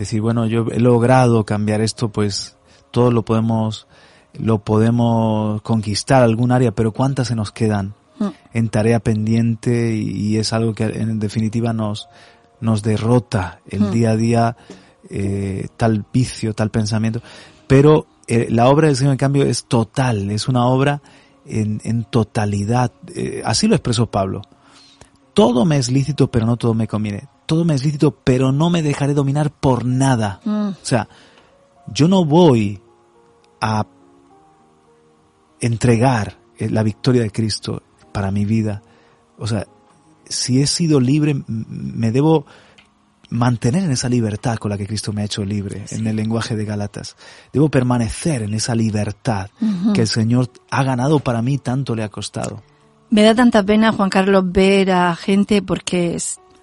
decir, 0.00 0.20
bueno, 0.20 0.46
yo 0.46 0.66
he 0.70 0.80
logrado 0.80 1.44
cambiar 1.44 1.80
esto, 1.80 2.08
pues 2.08 2.56
todo 2.90 3.10
lo 3.10 3.24
podemos, 3.24 3.86
lo 4.38 4.58
podemos 4.58 5.60
conquistar 5.62 6.22
algún 6.22 6.52
área, 6.52 6.72
pero 6.72 6.92
¿cuántas 6.92 7.28
se 7.28 7.34
nos 7.36 7.52
quedan 7.52 7.94
Mm. 8.18 8.28
en 8.52 8.68
tarea 8.68 9.00
pendiente? 9.00 9.94
Y, 9.96 10.10
y 10.10 10.36
es 10.36 10.52
algo 10.52 10.74
que 10.74 10.84
en 10.84 11.18
definitiva 11.18 11.72
nos, 11.72 12.08
nos 12.60 12.82
derrota 12.82 13.60
el 13.68 13.80
Mm. 13.80 13.90
día 13.90 14.10
a 14.10 14.16
día, 14.16 14.56
eh, 15.08 15.68
tal 15.76 16.04
vicio, 16.12 16.54
tal 16.54 16.70
pensamiento. 16.70 17.20
Pero 17.66 18.06
eh, 18.26 18.46
la 18.50 18.68
obra 18.68 18.86
del 18.88 18.96
Señor, 18.96 19.12
en 19.12 19.18
cambio, 19.18 19.44
es 19.44 19.64
total, 19.64 20.30
es 20.30 20.48
una 20.48 20.66
obra 20.66 21.00
en, 21.46 21.80
en 21.84 22.04
totalidad. 22.04 22.92
Eh, 23.14 23.42
así 23.44 23.66
lo 23.66 23.74
expresó 23.74 24.06
Pablo 24.10 24.42
todo 25.32 25.64
me 25.64 25.78
es 25.78 25.90
lícito, 25.90 26.30
pero 26.30 26.44
no 26.44 26.56
todo 26.56 26.74
me 26.74 26.88
conviene. 26.88 27.28
Todo 27.46 27.64
me 27.64 27.74
es 27.74 27.84
lícito, 27.84 28.10
pero 28.10 28.52
no 28.52 28.68
me 28.68 28.82
dejaré 28.82 29.14
dominar 29.14 29.50
por 29.50 29.84
nada. 29.86 30.40
Mm. 30.44 30.68
O 30.70 30.74
sea, 30.82 31.08
yo 31.86 32.08
no 32.08 32.24
voy 32.24 32.80
a 33.60 33.86
entregar 35.60 36.38
eh, 36.58 36.68
la 36.70 36.82
victoria 36.82 37.22
de 37.22 37.30
Cristo 37.30 37.82
para 38.12 38.30
mi 38.30 38.44
vida. 38.44 38.82
O 39.38 39.46
sea, 39.46 39.66
si 40.28 40.60
he 40.60 40.66
sido 40.66 41.00
libre, 41.00 41.34
me 41.46 42.12
debo 42.12 42.46
mantener 43.30 43.84
en 43.84 43.92
esa 43.92 44.08
libertad 44.08 44.56
con 44.56 44.70
la 44.70 44.78
que 44.78 44.86
Cristo 44.86 45.12
me 45.12 45.22
ha 45.22 45.24
hecho 45.24 45.44
libre, 45.44 45.84
en 45.90 46.06
el 46.06 46.16
lenguaje 46.16 46.56
de 46.56 46.64
Galatas. 46.64 47.16
Debo 47.52 47.68
permanecer 47.68 48.42
en 48.42 48.54
esa 48.54 48.74
libertad 48.74 49.50
que 49.94 50.02
el 50.02 50.08
Señor 50.08 50.50
ha 50.70 50.82
ganado 50.82 51.20
para 51.20 51.40
mí, 51.40 51.58
tanto 51.58 51.94
le 51.94 52.02
ha 52.02 52.08
costado. 52.08 52.62
Me 53.08 53.22
da 53.22 53.34
tanta 53.34 53.62
pena, 53.62 53.92
Juan 53.92 54.10
Carlos, 54.10 54.44
ver 54.46 54.90
a 54.90 55.14
gente 55.16 55.62
porque 55.62 56.16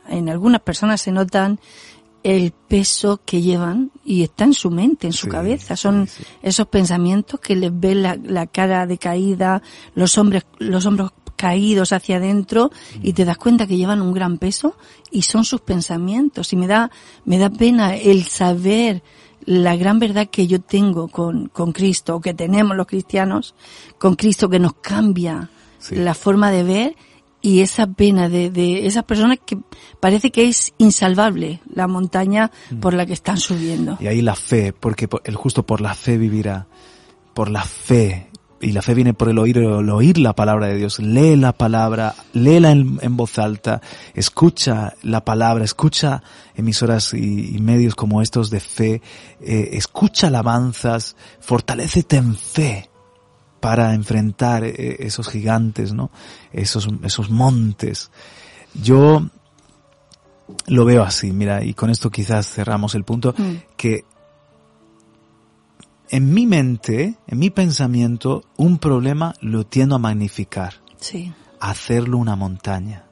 en 0.07 0.29
algunas 0.29 0.61
personas 0.61 1.01
se 1.01 1.11
notan 1.11 1.59
el 2.35 2.51
peso 2.51 3.21
que 3.25 3.41
llevan 3.41 3.91
y 4.03 4.23
está 4.23 4.43
en 4.43 4.53
su 4.53 4.69
mente, 4.69 5.07
en 5.07 5.13
su 5.13 5.27
Sí, 5.27 5.31
cabeza. 5.31 5.75
Son 5.77 6.07
sí, 6.07 6.23
sí. 6.23 6.23
esos 6.41 6.67
pensamientos 6.67 7.39
que 7.39 7.55
les 7.55 7.71
ven 7.77 8.03
la, 8.03 8.17
la 8.21 8.47
cara 8.47 8.85
decaída, 8.85 9.61
los 9.95 10.17
hombres, 10.17 10.45
los 10.59 10.85
hombros 10.85 11.11
caídos 11.37 11.93
hacia 11.93 12.17
adentro 12.17 12.71
y 13.01 13.13
te 13.13 13.23
das 13.23 13.37
cuenta 13.37 13.67
que 13.67 13.77
llevan 13.77 14.01
un 14.01 14.11
gran 14.11 14.39
peso 14.39 14.75
y 15.09 15.21
son 15.21 15.45
sus 15.45 15.61
pensamientos. 15.61 16.51
Y 16.51 16.57
me 16.57 16.67
da, 16.67 16.91
me 17.23 17.37
da 17.37 17.49
pena 17.49 17.95
el 17.95 18.23
saber 18.23 19.03
la 19.45 19.77
gran 19.77 19.97
verdad 19.99 20.27
que 20.29 20.47
yo 20.47 20.59
tengo 20.59 21.07
con, 21.07 21.47
con 21.47 21.71
Cristo, 21.71 22.17
o 22.17 22.19
que 22.19 22.33
tenemos 22.33 22.75
los 22.75 22.87
cristianos, 22.87 23.55
con 23.97 24.15
Cristo 24.15 24.49
que 24.49 24.59
nos 24.59 24.73
cambia 24.73 25.49
la 25.91 26.13
forma 26.13 26.51
de 26.51 26.63
ver 26.63 26.95
y 27.41 27.61
esa 27.61 27.87
pena 27.87 28.29
de, 28.29 28.49
de 28.49 28.87
esas 28.87 29.03
personas 29.03 29.37
que 29.45 29.57
parece 29.99 30.31
que 30.31 30.47
es 30.47 30.73
insalvable 30.77 31.61
la 31.73 31.87
montaña 31.87 32.51
por 32.81 32.93
la 32.93 33.05
que 33.05 33.13
están 33.13 33.37
subiendo. 33.37 33.97
Y 33.99 34.07
ahí 34.07 34.21
la 34.21 34.35
fe, 34.35 34.73
porque 34.73 35.07
por- 35.07 35.21
el 35.25 35.35
justo 35.35 35.63
por 35.63 35.79
la 35.81 35.93
fe 35.95 36.17
vivirá. 36.17 36.67
Por 37.33 37.49
la 37.49 37.63
fe. 37.63 38.29
Y 38.59 38.71
la 38.71 38.81
fe 38.81 38.95
viene 38.95 39.13
por 39.13 39.29
el 39.29 39.37
oír, 39.37 39.59
el 39.59 39.87
oír 39.91 40.17
la 40.17 40.33
palabra 40.33 40.65
de 40.65 40.77
Dios. 40.77 40.97
Lee 40.97 41.35
la 41.35 41.53
palabra, 41.53 42.15
léela 42.33 42.71
en, 42.71 42.97
en 43.03 43.15
voz 43.15 43.37
alta, 43.37 43.81
escucha 44.15 44.95
la 45.03 45.23
palabra, 45.23 45.63
escucha 45.63 46.23
emisoras 46.55 47.13
y, 47.13 47.55
y 47.55 47.59
medios 47.59 47.93
como 47.93 48.23
estos 48.23 48.49
de 48.49 48.59
fe, 48.59 49.01
eh, 49.41 49.69
escucha 49.73 50.27
alabanzas, 50.27 51.15
fortalécete 51.39 52.17
en 52.17 52.35
fe 52.35 52.89
para 53.59 53.93
enfrentar 53.93 54.63
eh, 54.63 54.97
esos 54.99 55.27
gigantes, 55.29 55.93
¿no? 55.93 56.11
Esos, 56.51 56.87
esos 57.03 57.29
montes. 57.29 58.11
Yo 58.73 59.27
lo 60.67 60.85
veo 60.85 61.03
así, 61.03 61.31
mira, 61.31 61.63
y 61.63 61.73
con 61.73 61.89
esto 61.89 62.09
quizás 62.09 62.47
cerramos 62.49 62.95
el 62.95 63.03
punto, 63.03 63.33
Mm. 63.37 63.55
que 63.75 64.05
en 66.09 66.33
mi 66.33 66.45
mente, 66.45 67.17
en 67.27 67.39
mi 67.39 67.49
pensamiento, 67.49 68.45
un 68.55 68.77
problema 68.77 69.33
lo 69.41 69.65
tiendo 69.65 69.95
a 69.95 69.99
magnificar, 69.99 70.75
Sí. 70.99 71.33
a 71.59 71.71
hacerlo 71.71 72.17
una 72.17 72.35
montaña. 72.35 73.05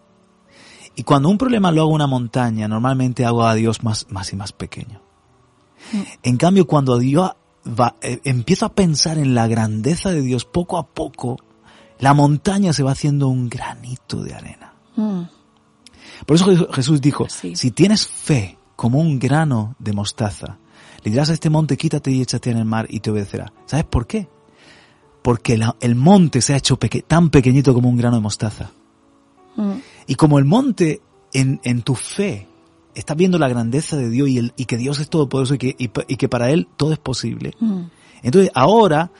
Y 0.95 1.03
cuando 1.03 1.27
un 1.27 1.37
problema 1.37 1.71
lo 1.71 1.81
hago 1.81 1.91
una 1.91 2.07
montaña, 2.07 2.69
normalmente 2.69 3.25
hago 3.25 3.43
a 3.45 3.53
Dios 3.53 3.83
más, 3.83 4.05
más 4.09 4.31
y 4.31 4.37
más 4.37 4.53
pequeño. 4.53 5.01
En 6.23 6.37
cambio, 6.37 6.65
cuando 6.65 6.97
Dios 6.97 7.31
va, 7.67 7.95
eh, 8.01 8.19
empiezo 8.23 8.65
a 8.65 8.73
pensar 8.73 9.17
en 9.17 9.33
la 9.35 9.47
grandeza 9.47 10.11
de 10.11 10.21
Dios 10.21 10.45
poco 10.45 10.77
a 10.77 10.87
poco, 10.87 11.37
la 11.99 12.13
montaña 12.13 12.73
se 12.73 12.83
va 12.83 12.91
haciendo 12.91 13.27
un 13.27 13.49
granito 13.49 14.21
de 14.23 14.33
arena. 14.33 14.73
Mm. 14.95 15.21
Por 16.25 16.35
eso 16.35 16.67
Jesús 16.71 17.01
dijo, 17.01 17.27
Sí. 17.29 17.55
si 17.55 17.71
tienes 17.71 18.07
fe 18.07 18.57
como 18.75 18.99
un 18.99 19.19
grano 19.19 19.75
de 19.79 19.93
mostaza, 19.93 20.57
le 21.03 21.11
dirás 21.11 21.29
a 21.29 21.33
este 21.33 21.49
monte, 21.49 21.77
quítate 21.77 22.11
y 22.11 22.21
échate 22.21 22.49
en 22.51 22.57
el 22.57 22.65
mar 22.65 22.87
y 22.89 22.99
te 22.99 23.11
obedecerá. 23.11 23.51
¿Sabes 23.65 23.85
por 23.85 24.07
qué? 24.07 24.27
Porque 25.21 25.57
la- 25.57 25.75
el 25.79 25.95
monte 25.95 26.41
se 26.41 26.53
ha 26.53 26.57
hecho 26.57 26.77
peque- 26.77 27.01
tan 27.01 27.29
pequeñito 27.29 27.73
como 27.73 27.89
un 27.89 27.97
grano 27.97 28.17
de 28.17 28.21
mostaza. 28.21 28.71
Mm. 29.55 29.73
Y 30.07 30.15
como 30.15 30.37
el 30.39 30.45
monte 30.45 31.01
en, 31.33 31.59
en 31.63 31.81
tu 31.81 31.95
fe 31.95 32.47
estás 32.95 33.15
viendo 33.17 33.37
la 33.37 33.47
grandeza 33.49 33.95
de 33.97 34.09
Dios 34.09 34.29
y, 34.29 34.37
el- 34.39 34.53
y 34.57 34.65
que 34.65 34.77
Dios 34.77 34.99
es 34.99 35.09
todopoderoso 35.09 35.55
y 35.55 35.57
que, 35.57 35.75
y, 35.77 35.87
que 36.17 36.29
para 36.29 36.49
Él 36.51 36.67
todo 36.77 36.93
es 36.93 36.99
posible, 36.99 37.51
Mm. 37.59 37.81
entonces 38.23 38.51
ahora 38.55 39.11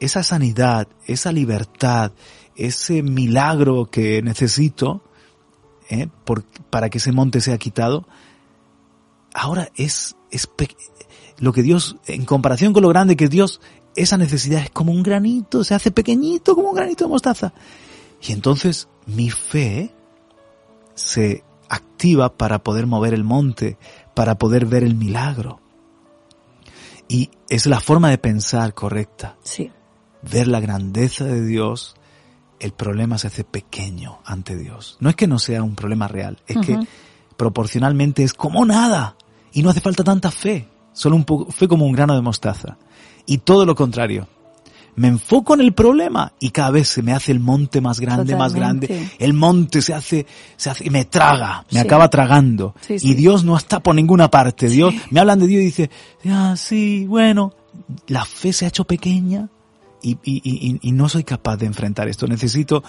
esa 0.00 0.22
sanidad, 0.22 0.88
esa 1.06 1.32
libertad, 1.32 2.12
ese 2.54 3.02
milagro 3.02 3.86
que 3.86 4.22
necesito 4.22 5.02
¿eh? 5.90 6.08
por- 6.24 6.44
para 6.70 6.88
que 6.90 6.98
ese 6.98 7.12
monte 7.12 7.40
sea 7.40 7.58
quitado, 7.58 8.06
ahora 9.34 9.70
es, 9.76 10.16
es 10.30 10.48
lo 11.38 11.52
que 11.52 11.62
Dios, 11.62 11.96
en 12.06 12.24
comparación 12.24 12.72
con 12.72 12.82
lo 12.82 12.88
grande 12.88 13.16
que 13.16 13.24
es 13.24 13.30
Dios, 13.30 13.60
esa 13.94 14.16
necesidad 14.18 14.62
es 14.62 14.70
como 14.70 14.92
un 14.92 15.02
granito, 15.02 15.64
se 15.64 15.74
hace 15.74 15.90
pequeñito 15.90 16.54
como 16.54 16.70
un 16.70 16.76
granito 16.76 17.04
de 17.04 17.08
mostaza. 17.10 17.52
Y 18.26 18.32
entonces 18.32 18.88
mi 19.06 19.30
fe 19.30 19.94
se 20.94 21.44
activa 21.68 22.36
para 22.36 22.62
poder 22.62 22.86
mover 22.86 23.14
el 23.14 23.24
monte, 23.24 23.78
para 24.14 24.36
poder 24.36 24.66
ver 24.66 24.84
el 24.84 24.94
milagro. 24.94 25.60
Y 27.08 27.30
es 27.48 27.66
la 27.66 27.80
forma 27.80 28.10
de 28.10 28.18
pensar 28.18 28.74
correcta. 28.74 29.36
Sí. 29.42 29.70
Ver 30.22 30.48
la 30.48 30.60
grandeza 30.60 31.24
de 31.24 31.44
Dios, 31.44 31.94
el 32.58 32.72
problema 32.72 33.18
se 33.18 33.28
hace 33.28 33.44
pequeño 33.44 34.18
ante 34.24 34.56
Dios. 34.56 34.96
No 35.00 35.08
es 35.08 35.16
que 35.16 35.26
no 35.26 35.38
sea 35.38 35.62
un 35.62 35.74
problema 35.74 36.08
real, 36.08 36.42
es 36.46 36.58
que 36.58 36.78
proporcionalmente 37.36 38.22
es 38.24 38.32
como 38.32 38.64
nada. 38.64 39.16
Y 39.52 39.62
no 39.62 39.70
hace 39.70 39.80
falta 39.80 40.04
tanta 40.04 40.30
fe. 40.30 40.68
Solo 40.92 41.16
un 41.16 41.24
poco, 41.24 41.50
fe 41.50 41.68
como 41.68 41.86
un 41.86 41.92
grano 41.92 42.14
de 42.14 42.22
mostaza. 42.22 42.78
Y 43.26 43.38
todo 43.38 43.66
lo 43.66 43.74
contrario. 43.74 44.28
Me 44.96 45.08
enfoco 45.08 45.52
en 45.54 45.60
el 45.60 45.74
problema 45.74 46.32
y 46.40 46.50
cada 46.50 46.70
vez 46.70 46.88
se 46.88 47.02
me 47.02 47.12
hace 47.12 47.30
el 47.30 47.38
monte 47.40 47.80
más 47.82 48.00
grande, 48.00 48.34
más 48.34 48.54
grande. 48.54 49.10
El 49.18 49.34
monte 49.34 49.82
se 49.82 49.92
hace, 49.92 50.26
se 50.56 50.70
hace, 50.70 50.88
me 50.90 51.04
traga, 51.04 51.64
me 51.70 51.80
Sí. 51.80 51.86
acaba 51.86 52.08
tragando. 52.08 52.74
Sí, 52.80 52.98
sí. 52.98 53.10
Y 53.10 53.14
Dios 53.14 53.44
no 53.44 53.56
está 53.58 53.80
por 53.80 53.94
ninguna 53.94 54.30
parte. 54.30 54.68
Dios, 54.68 54.94
me 55.10 55.20
hablan 55.20 55.38
de 55.40 55.46
Dios 55.48 55.60
y 55.60 55.64
dice, 55.66 55.90
ah, 56.30 56.54
sí, 56.56 57.04
bueno, 57.06 57.52
la 58.06 58.24
fe 58.24 58.54
se 58.54 58.64
ha 58.64 58.68
hecho 58.68 58.84
pequeña 58.84 59.48
y, 60.02 60.12
y, 60.24 60.40
y, 60.42 60.78
y 60.80 60.92
no 60.92 61.08
soy 61.10 61.24
capaz 61.24 61.58
de 61.58 61.66
enfrentar 61.66 62.08
esto. 62.08 62.26
Necesito, 62.26 62.82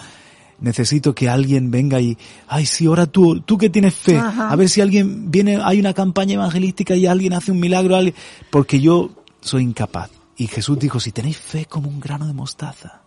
necesito 0.62 1.14
que 1.14 1.28
alguien 1.28 1.72
venga 1.72 2.00
y, 2.00 2.18
ay, 2.48 2.66
sí, 2.66 2.86
ahora 2.86 3.06
tú, 3.08 3.42
tú 3.42 3.58
que 3.58 3.70
tienes 3.70 3.94
fe, 3.96 4.18
Ajá. 4.18 4.50
a 4.50 4.56
ver 4.56 4.70
si 4.70 4.80
alguien 4.80 5.30
viene, 5.30 5.60
hay 5.62 5.80
una 5.82 5.94
campaña 5.94 6.36
evangelística 6.36 6.96
y 6.96 7.06
alguien 7.06 7.34
hace 7.34 7.52
un 7.52 7.60
milagro, 7.60 7.98
alguien, 7.98 8.16
porque 8.50 8.80
yo 8.80 9.10
soy 9.42 9.64
incapaz. 9.64 10.10
Y 10.38 10.48
Jesús 10.48 10.78
dijo, 10.78 11.00
si 11.00 11.12
tenéis 11.12 11.38
fe 11.38 11.66
como 11.66 11.90
un 11.90 12.00
grano 12.00 12.28
de 12.28 12.34
mostaza, 12.34 13.02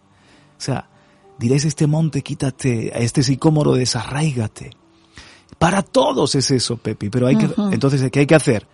o 0.58 0.60
sea, 0.60 0.88
diréis 1.38 1.64
este 1.64 1.86
monte, 1.86 2.22
quítate, 2.22 2.92
a 2.94 2.98
este 2.98 3.22
sicómoro, 3.22 3.74
desarraígate. 3.74 4.70
Para 5.58 5.82
todos 5.82 6.34
es 6.34 6.50
eso, 6.50 6.76
Pepi, 6.76 7.08
pero 7.08 7.28
hay 7.28 7.36
que, 7.36 7.48
entonces, 7.70 8.10
¿qué 8.10 8.20
hay 8.20 8.26
que 8.26 8.34
hacer? 8.34 8.66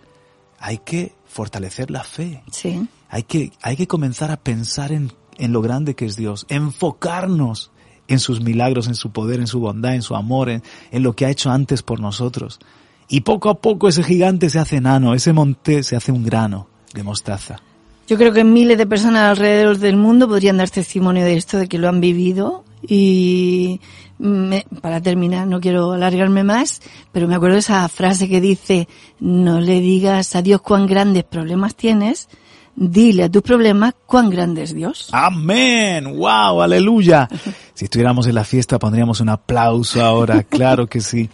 Hay 0.59 0.79
que 0.79 1.13
fortalecer 1.27 1.91
la 1.91 2.03
fe. 2.03 2.43
Sí. 2.51 2.87
Hay 3.09 3.23
que, 3.23 3.51
hay 3.61 3.77
que 3.77 3.87
comenzar 3.87 4.31
a 4.31 4.37
pensar 4.37 4.91
en, 4.91 5.13
en 5.37 5.53
lo 5.53 5.61
grande 5.61 5.95
que 5.95 6.05
es 6.05 6.15
Dios, 6.15 6.45
enfocarnos 6.49 7.71
en 8.07 8.19
sus 8.19 8.41
milagros, 8.41 8.87
en 8.87 8.95
su 8.95 9.11
poder, 9.11 9.39
en 9.39 9.47
su 9.47 9.59
bondad, 9.59 9.93
en 9.93 10.01
su 10.01 10.15
amor, 10.15 10.49
en, 10.49 10.63
en 10.91 11.03
lo 11.03 11.13
que 11.13 11.25
ha 11.25 11.29
hecho 11.29 11.51
antes 11.51 11.83
por 11.83 11.99
nosotros. 11.99 12.59
Y 13.07 13.21
poco 13.21 13.49
a 13.49 13.61
poco 13.61 13.87
ese 13.87 14.03
gigante 14.03 14.49
se 14.49 14.59
hace 14.59 14.77
enano, 14.77 15.13
ese 15.13 15.31
monte 15.31 15.83
se 15.83 15.95
hace 15.95 16.11
un 16.11 16.23
grano 16.23 16.67
de 16.93 17.03
mostaza. 17.03 17.61
Yo 18.07 18.17
creo 18.17 18.31
que 18.33 18.43
miles 18.43 18.77
de 18.77 18.85
personas 18.87 19.29
alrededor 19.29 19.77
del 19.77 19.97
mundo 19.97 20.27
podrían 20.27 20.57
dar 20.57 20.69
testimonio 20.69 21.25
de 21.25 21.35
esto, 21.35 21.57
de 21.57 21.67
que 21.67 21.77
lo 21.77 21.89
han 21.89 21.99
vivido. 22.01 22.63
Y 22.87 23.81
me- 24.17 24.65
para 24.81 25.01
terminar, 25.01 25.45
no 25.47 25.59
quiero 25.59 25.91
alargarme 25.91 26.43
más, 26.43 26.81
pero 27.11 27.27
me 27.27 27.35
acuerdo 27.35 27.55
de 27.55 27.59
esa 27.59 27.87
frase 27.89 28.29
que 28.29 28.39
dice, 28.39 28.87
no 29.19 29.59
le 29.59 29.81
digas 29.81 30.35
a 30.35 30.41
Dios 30.41 30.61
cuán 30.61 30.87
grandes 30.87 31.23
problemas 31.25 31.75
tienes, 31.75 32.29
dile 32.75 33.23
a 33.25 33.29
tus 33.29 33.41
problemas 33.41 33.93
cuán 34.05 34.29
grande 34.29 34.63
es 34.63 34.73
Dios. 34.73 35.09
Amén, 35.11 36.05
wow, 36.17 36.61
aleluya. 36.61 37.27
Si 37.77 37.85
estuviéramos 37.85 38.25
en 38.25 38.33
la 38.33 38.43
fiesta 38.43 38.79
pondríamos 38.79 39.19
un 39.21 39.29
aplauso 39.29 40.03
ahora, 40.03 40.41
claro 40.41 40.87
que 40.87 40.99
sí. 40.99 41.29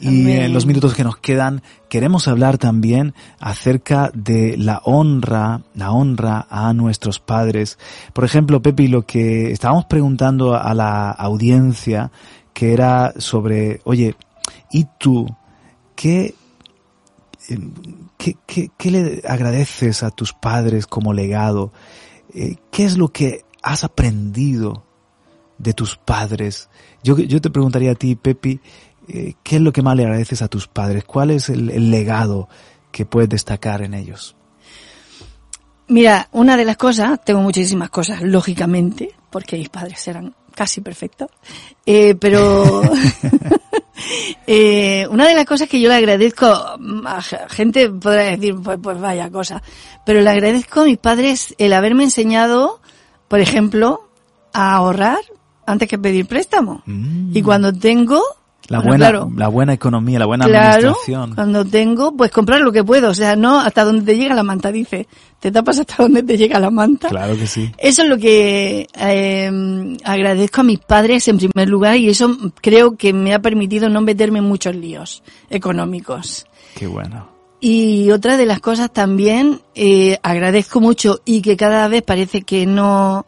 Y 0.00 0.30
en 0.30 0.54
los 0.54 0.64
minutos 0.64 0.94
que 0.94 1.04
nos 1.04 1.18
quedan 1.18 1.62
queremos 1.90 2.26
hablar 2.26 2.56
también 2.56 3.14
acerca 3.38 4.10
de 4.14 4.56
la 4.56 4.80
honra, 4.84 5.62
la 5.74 5.92
honra 5.92 6.46
a 6.48 6.72
nuestros 6.72 7.20
padres. 7.20 7.78
Por 8.14 8.24
ejemplo, 8.24 8.62
Pepi, 8.62 8.88
lo 8.88 9.04
que 9.04 9.50
estábamos 9.52 9.84
preguntando 9.84 10.54
a 10.54 10.72
la 10.72 11.10
audiencia 11.10 12.10
que 12.54 12.72
era 12.72 13.12
sobre, 13.18 13.80
oye, 13.84 14.16
¿y 14.70 14.86
tú 14.98 15.26
qué 15.94 16.34
eh, 17.48 17.58
¿qué, 18.16 18.36
qué, 18.46 18.70
qué 18.76 18.90
le 18.90 19.22
agradeces 19.26 20.02
a 20.02 20.10
tus 20.10 20.32
padres 20.32 20.86
como 20.86 21.12
legado? 21.12 21.72
Eh, 22.34 22.56
¿Qué 22.70 22.84
es 22.84 22.96
lo 22.96 23.08
que 23.08 23.44
has 23.62 23.84
aprendido 23.84 24.84
de 25.58 25.72
tus 25.72 25.96
padres? 25.96 26.68
Yo, 27.02 27.18
yo 27.18 27.40
te 27.40 27.50
preguntaría 27.50 27.92
a 27.92 27.96
ti, 27.96 28.14
Pepi, 28.14 28.60
eh, 29.12 29.34
¿qué 29.42 29.56
es 29.56 29.62
lo 29.62 29.72
que 29.72 29.82
más 29.82 29.96
le 29.96 30.04
agradeces 30.04 30.42
a 30.42 30.48
tus 30.48 30.66
padres? 30.68 31.04
¿Cuál 31.04 31.30
es 31.30 31.48
el, 31.48 31.70
el 31.70 31.90
legado 31.90 32.48
que 32.92 33.04
puedes 33.06 33.28
destacar 33.28 33.82
en 33.82 33.94
ellos? 33.94 34.36
Mira, 35.88 36.28
una 36.32 36.56
de 36.56 36.64
las 36.64 36.76
cosas, 36.76 37.18
tengo 37.24 37.40
muchísimas 37.40 37.90
cosas, 37.90 38.22
lógicamente, 38.22 39.12
porque 39.30 39.56
mis 39.58 39.68
padres 39.68 40.06
eran 40.06 40.34
casi 40.54 40.80
perfectos, 40.80 41.28
eh, 41.84 42.14
pero 42.14 42.82
eh, 44.46 45.06
una 45.10 45.26
de 45.28 45.34
las 45.34 45.44
cosas 45.46 45.68
que 45.68 45.80
yo 45.80 45.88
le 45.88 45.96
agradezco 45.96 46.46
a 46.46 47.22
ge- 47.22 47.38
gente 47.48 47.90
podrá 47.90 48.22
decir, 48.22 48.54
pues, 48.62 48.78
pues 48.82 49.00
vaya 49.00 49.30
cosa, 49.30 49.62
pero 50.06 50.20
le 50.20 50.30
agradezco 50.30 50.80
a 50.82 50.84
mis 50.84 50.98
padres 50.98 51.54
el 51.58 51.72
haberme 51.72 52.04
enseñado, 52.04 52.80
por 53.28 53.40
ejemplo, 53.40 54.08
a 54.52 54.74
ahorrar 54.74 55.18
antes 55.66 55.88
que 55.88 55.98
pedir 55.98 56.26
préstamo. 56.26 56.82
Mm. 56.86 57.36
Y 57.36 57.42
cuando 57.42 57.72
tengo, 57.72 58.22
La 58.70 58.78
bueno, 58.78 58.90
buena, 58.90 59.08
claro, 59.10 59.32
la 59.36 59.48
buena 59.48 59.72
economía, 59.72 60.18
la 60.20 60.26
buena 60.26 60.44
Claro, 60.46 60.68
administración. 60.90 61.34
cuando 61.34 61.64
tengo, 61.64 62.16
pues 62.16 62.30
comprar 62.30 62.60
lo 62.60 62.70
que 62.70 62.84
puedo, 62.84 63.10
o 63.10 63.14
sea, 63.14 63.34
no 63.34 63.58
hasta 63.58 63.82
donde 63.84 64.02
te 64.04 64.16
llega 64.16 64.32
la 64.32 64.44
manta, 64.44 64.70
dice, 64.70 65.08
te 65.40 65.50
tapas 65.50 65.80
hasta 65.80 65.96
donde 66.04 66.22
te 66.22 66.38
llega 66.38 66.60
la 66.60 66.70
manta. 66.70 67.08
Claro 67.08 67.36
que 67.36 67.48
sí. 67.48 67.68
Eso 67.78 68.04
es 68.04 68.08
lo 68.08 68.16
que 68.16 68.86
eh, 68.96 69.96
agradezco 70.04 70.60
a 70.60 70.64
mis 70.64 70.78
padres 70.78 71.26
en 71.26 71.38
primer 71.38 71.68
lugar 71.68 71.96
y 71.96 72.10
eso 72.10 72.30
creo 72.60 72.96
que 72.96 73.12
me 73.12 73.34
ha 73.34 73.40
permitido 73.40 73.88
no 73.88 74.02
meterme 74.02 74.38
en 74.38 74.44
muchos 74.44 74.76
líos 74.76 75.24
económicos. 75.50 76.46
Qué 76.76 76.86
bueno. 76.86 77.26
Y 77.60 78.10
otra 78.10 78.38
de 78.38 78.46
las 78.46 78.60
cosas 78.60 78.90
también 78.90 79.60
eh, 79.74 80.18
agradezco 80.22 80.80
mucho 80.80 81.20
y 81.26 81.42
que 81.42 81.58
cada 81.58 81.86
vez 81.88 82.02
parece 82.02 82.42
que 82.42 82.64
no 82.64 83.26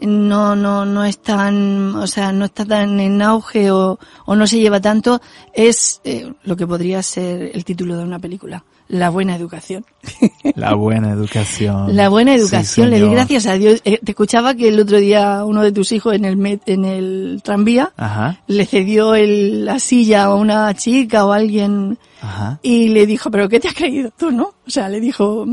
no 0.00 0.56
no 0.56 0.84
no 0.84 1.04
es 1.04 1.18
tan 1.18 1.94
o 1.96 2.06
sea 2.06 2.32
no 2.32 2.44
está 2.44 2.64
tan 2.64 2.98
en 3.00 3.22
auge 3.22 3.70
o, 3.70 3.98
o 4.26 4.36
no 4.36 4.46
se 4.46 4.58
lleva 4.58 4.80
tanto 4.80 5.20
es 5.52 6.00
eh, 6.04 6.32
lo 6.42 6.56
que 6.56 6.66
podría 6.66 7.02
ser 7.02 7.50
el 7.54 7.64
título 7.64 7.96
de 7.96 8.04
una 8.04 8.18
película 8.18 8.64
la 8.88 9.10
buena 9.10 9.36
educación 9.36 9.84
La 10.54 10.74
buena 10.74 11.10
educación. 11.12 11.94
la 11.94 12.08
buena 12.08 12.32
Sí, 12.34 12.40
educación 12.40 12.90
le 12.90 13.00
di 13.02 13.08
gracias 13.10 13.46
a 13.46 13.54
Dios 13.54 13.80
Eh, 13.84 14.00
te 14.02 14.12
escuchaba 14.12 14.54
que 14.54 14.68
el 14.68 14.80
otro 14.80 14.98
día 14.98 15.44
uno 15.44 15.62
de 15.62 15.72
tus 15.72 15.92
hijos 15.92 16.14
en 16.14 16.24
el 16.24 16.36
met- 16.38 16.62
en 16.66 16.84
el 16.84 17.40
tranvía 17.44 17.92
Ajá, 17.96 18.40
le 18.46 18.64
cedió 18.66 19.14
el- 19.14 19.64
la 19.64 19.78
silla 19.78 20.24
a 20.24 20.34
una 20.34 20.72
chica 20.74 21.26
o 21.26 21.32
a 21.32 21.36
alguien 21.36 21.98
ajá. 22.22 22.58
y 22.62 22.88
le 22.88 23.06
dijo, 23.06 23.30
pero 23.30 23.48
¿qué 23.48 23.60
te 23.60 23.68
has 23.68 23.74
creído 23.74 24.10
tú, 24.16 24.30
no? 24.30 24.54
O 24.66 24.70
sea, 24.70 24.88
le 24.88 25.00
dijo, 25.00 25.44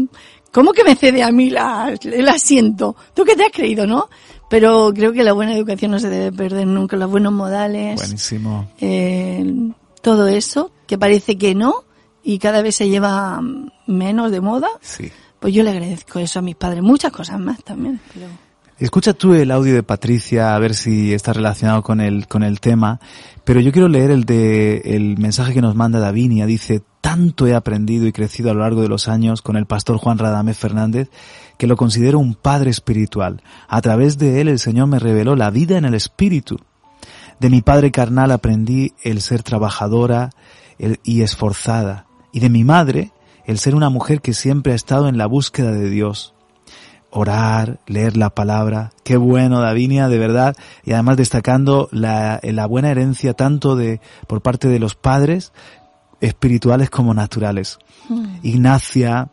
¿cómo 0.51 0.71
que 0.71 0.83
me 0.85 0.95
cede 0.95 1.21
a 1.23 1.31
mí 1.31 1.49
la, 1.49 1.93
el 2.03 2.29
asiento? 2.29 2.95
¿Tú 3.13 3.23
qué 3.25 3.35
te 3.35 3.43
has 3.43 3.51
creído, 3.51 3.85
no? 3.85 4.09
Pero 4.49 4.91
creo 4.95 5.11
que 5.11 5.23
la 5.23 5.33
buena 5.33 5.53
educación 5.55 5.91
no 5.91 5.99
se 5.99 6.07
debe 6.09 6.31
perder 6.31 6.67
nunca, 6.67 6.95
los 6.97 7.09
buenos 7.09 7.33
modales, 7.33 7.95
Buenísimo. 7.97 8.67
eh, 8.79 9.43
todo 10.01 10.27
eso, 10.27 10.71
que 10.87 10.97
parece 10.99 11.35
que 11.37 11.55
no, 11.55 11.83
y 12.25 12.39
cada 12.39 12.61
vez 12.61 12.75
se 12.75 12.89
lleva 12.89 13.39
menos 13.85 14.31
de 14.31 14.41
moda, 14.41 14.67
Sí. 14.81 15.11
pues 15.39 15.53
yo 15.53 15.63
le 15.63 15.69
agradezco 15.69 16.19
eso 16.19 16.39
a 16.39 16.41
mis 16.41 16.55
padres, 16.55 16.81
muchas 16.83 17.11
cosas 17.11 17.39
más 17.39 17.63
también. 17.63 17.99
Pero... 18.13 18.25
Escucha 18.77 19.13
tú 19.13 19.33
el 19.33 19.51
audio 19.51 19.73
de 19.73 19.83
Patricia 19.83 20.53
a 20.53 20.59
ver 20.59 20.73
si 20.75 21.13
está 21.13 21.31
relacionado 21.31 21.81
con 21.81 22.01
el, 22.01 22.27
con 22.27 22.43
el 22.43 22.59
tema, 22.59 22.99
pero 23.45 23.61
yo 23.61 23.71
quiero 23.71 23.87
leer 23.87 24.11
el 24.11 24.25
de, 24.25 24.81
el 24.83 25.17
mensaje 25.17 25.53
que 25.53 25.61
nos 25.61 25.75
manda 25.75 25.99
Davinia. 25.99 26.45
Dice, 26.45 26.81
tanto 26.99 27.47
he 27.47 27.55
aprendido 27.55 28.05
y 28.05 28.11
crecido 28.11 28.51
a 28.51 28.53
lo 28.53 28.61
largo 28.61 28.81
de 28.81 28.89
los 28.89 29.07
años 29.07 29.41
con 29.41 29.55
el 29.55 29.65
pastor 29.65 29.97
Juan 29.97 30.17
Radamés 30.17 30.57
Fernández 30.57 31.09
que 31.57 31.67
lo 31.67 31.77
considero 31.77 32.19
un 32.19 32.33
padre 32.35 32.69
espiritual. 32.71 33.41
A 33.69 33.81
través 33.81 34.17
de 34.17 34.41
él 34.41 34.49
el 34.49 34.59
Señor 34.59 34.87
me 34.87 34.99
reveló 34.99 35.37
la 35.37 35.51
vida 35.51 35.77
en 35.77 35.85
el 35.85 35.93
espíritu. 35.93 36.57
De 37.39 37.49
mi 37.49 37.61
padre 37.61 37.91
carnal 37.91 38.31
aprendí 38.31 38.93
el 39.03 39.21
ser 39.21 39.41
trabajadora 39.43 40.31
y 41.03 41.21
esforzada. 41.21 42.07
Y 42.35 42.41
de 42.41 42.49
mi 42.49 42.65
madre 42.65 43.13
el 43.45 43.59
ser 43.59 43.75
una 43.75 43.89
mujer 43.89 44.19
que 44.19 44.33
siempre 44.33 44.73
ha 44.73 44.75
estado 44.75 45.07
en 45.07 45.17
la 45.17 45.25
búsqueda 45.25 45.71
de 45.71 45.89
Dios. 45.89 46.33
Orar, 47.09 47.79
leer 47.87 48.17
la 48.17 48.29
palabra. 48.29 48.91
Qué 49.05 49.15
bueno, 49.15 49.61
Davinia, 49.61 50.09
de 50.09 50.19
verdad. 50.19 50.53
Y 50.83 50.91
además 50.91 51.15
destacando 51.15 51.87
la, 51.93 52.41
la 52.43 52.65
buena 52.65 52.91
herencia 52.91 53.35
tanto 53.35 53.77
de, 53.77 54.01
por 54.27 54.41
parte 54.41 54.67
de 54.67 54.79
los 54.79 54.95
padres 54.95 55.53
espirituales 56.19 56.89
como 56.89 57.13
naturales. 57.13 57.79
Mm. 58.09 58.25
Ignacia 58.43 59.29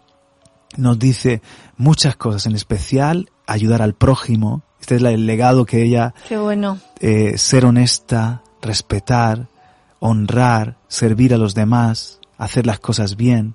nos 0.76 0.96
dice 0.96 1.42
muchas 1.76 2.14
cosas, 2.14 2.46
en 2.46 2.54
especial 2.54 3.30
ayudar 3.48 3.82
al 3.82 3.94
prójimo. 3.94 4.62
Este 4.80 4.94
es 4.94 5.02
el 5.02 5.26
legado 5.26 5.66
que 5.66 5.82
ella... 5.82 6.14
Qué 6.28 6.38
bueno. 6.38 6.78
Eh, 7.00 7.36
ser 7.36 7.64
honesta, 7.64 8.44
respetar, 8.60 9.48
honrar, 9.98 10.76
servir 10.86 11.34
a 11.34 11.38
los 11.38 11.56
demás, 11.56 12.20
hacer 12.42 12.66
las 12.66 12.80
cosas 12.80 13.16
bien. 13.16 13.54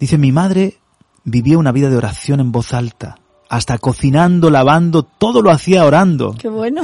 Dice, 0.00 0.18
mi 0.18 0.32
madre 0.32 0.78
vivía 1.24 1.56
una 1.56 1.72
vida 1.72 1.88
de 1.88 1.96
oración 1.96 2.40
en 2.40 2.50
voz 2.50 2.74
alta. 2.74 3.18
Hasta 3.48 3.78
cocinando, 3.78 4.50
lavando, 4.50 5.04
todo 5.04 5.40
lo 5.40 5.52
hacía 5.52 5.84
orando. 5.84 6.34
Qué 6.36 6.48
bueno. 6.48 6.82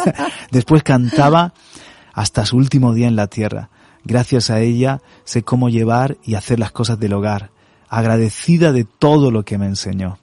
Después 0.52 0.84
cantaba 0.84 1.54
hasta 2.12 2.46
su 2.46 2.56
último 2.56 2.94
día 2.94 3.08
en 3.08 3.16
la 3.16 3.26
tierra. 3.26 3.68
Gracias 4.04 4.50
a 4.50 4.60
ella 4.60 5.00
sé 5.24 5.42
cómo 5.42 5.70
llevar 5.70 6.18
y 6.22 6.36
hacer 6.36 6.60
las 6.60 6.70
cosas 6.70 7.00
del 7.00 7.14
hogar, 7.14 7.50
agradecida 7.88 8.70
de 8.70 8.84
todo 8.84 9.32
lo 9.32 9.44
que 9.44 9.58
me 9.58 9.66
enseñó. 9.66 10.18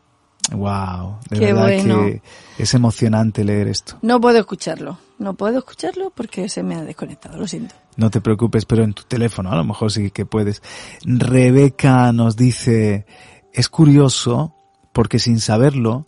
Wow, 0.52 1.20
de 1.30 1.40
verdad 1.40 1.68
que 1.68 2.22
es 2.58 2.74
emocionante 2.74 3.44
leer 3.44 3.68
esto. 3.68 3.98
No 4.02 4.20
puedo 4.20 4.40
escucharlo, 4.40 4.98
no 5.20 5.36
puedo 5.36 5.60
escucharlo 5.60 6.12
porque 6.16 6.50
se 6.50 6.64
me 6.64 6.76
ha 6.76 6.84
desconectado, 6.84 7.38
lo 7.38 7.48
siento. 7.48 7.76
No 7.96 8.10
te 8.10 8.22
preocupes, 8.22 8.66
pero 8.66 8.84
en 8.84 8.94
tu 8.94 9.04
teléfono 9.04 9.52
a 9.52 9.56
lo 9.56 9.64
mejor 9.64 9.92
sí 9.92 10.12
que 10.12 10.26
puedes. 10.26 10.62
Rebeca 11.06 12.12
nos 12.12 12.36
dice, 12.36 13.06
es 13.54 13.70
curioso 13.70 14.56
porque 14.94 15.20
sin 15.20 15.40
saberlo, 15.40 16.08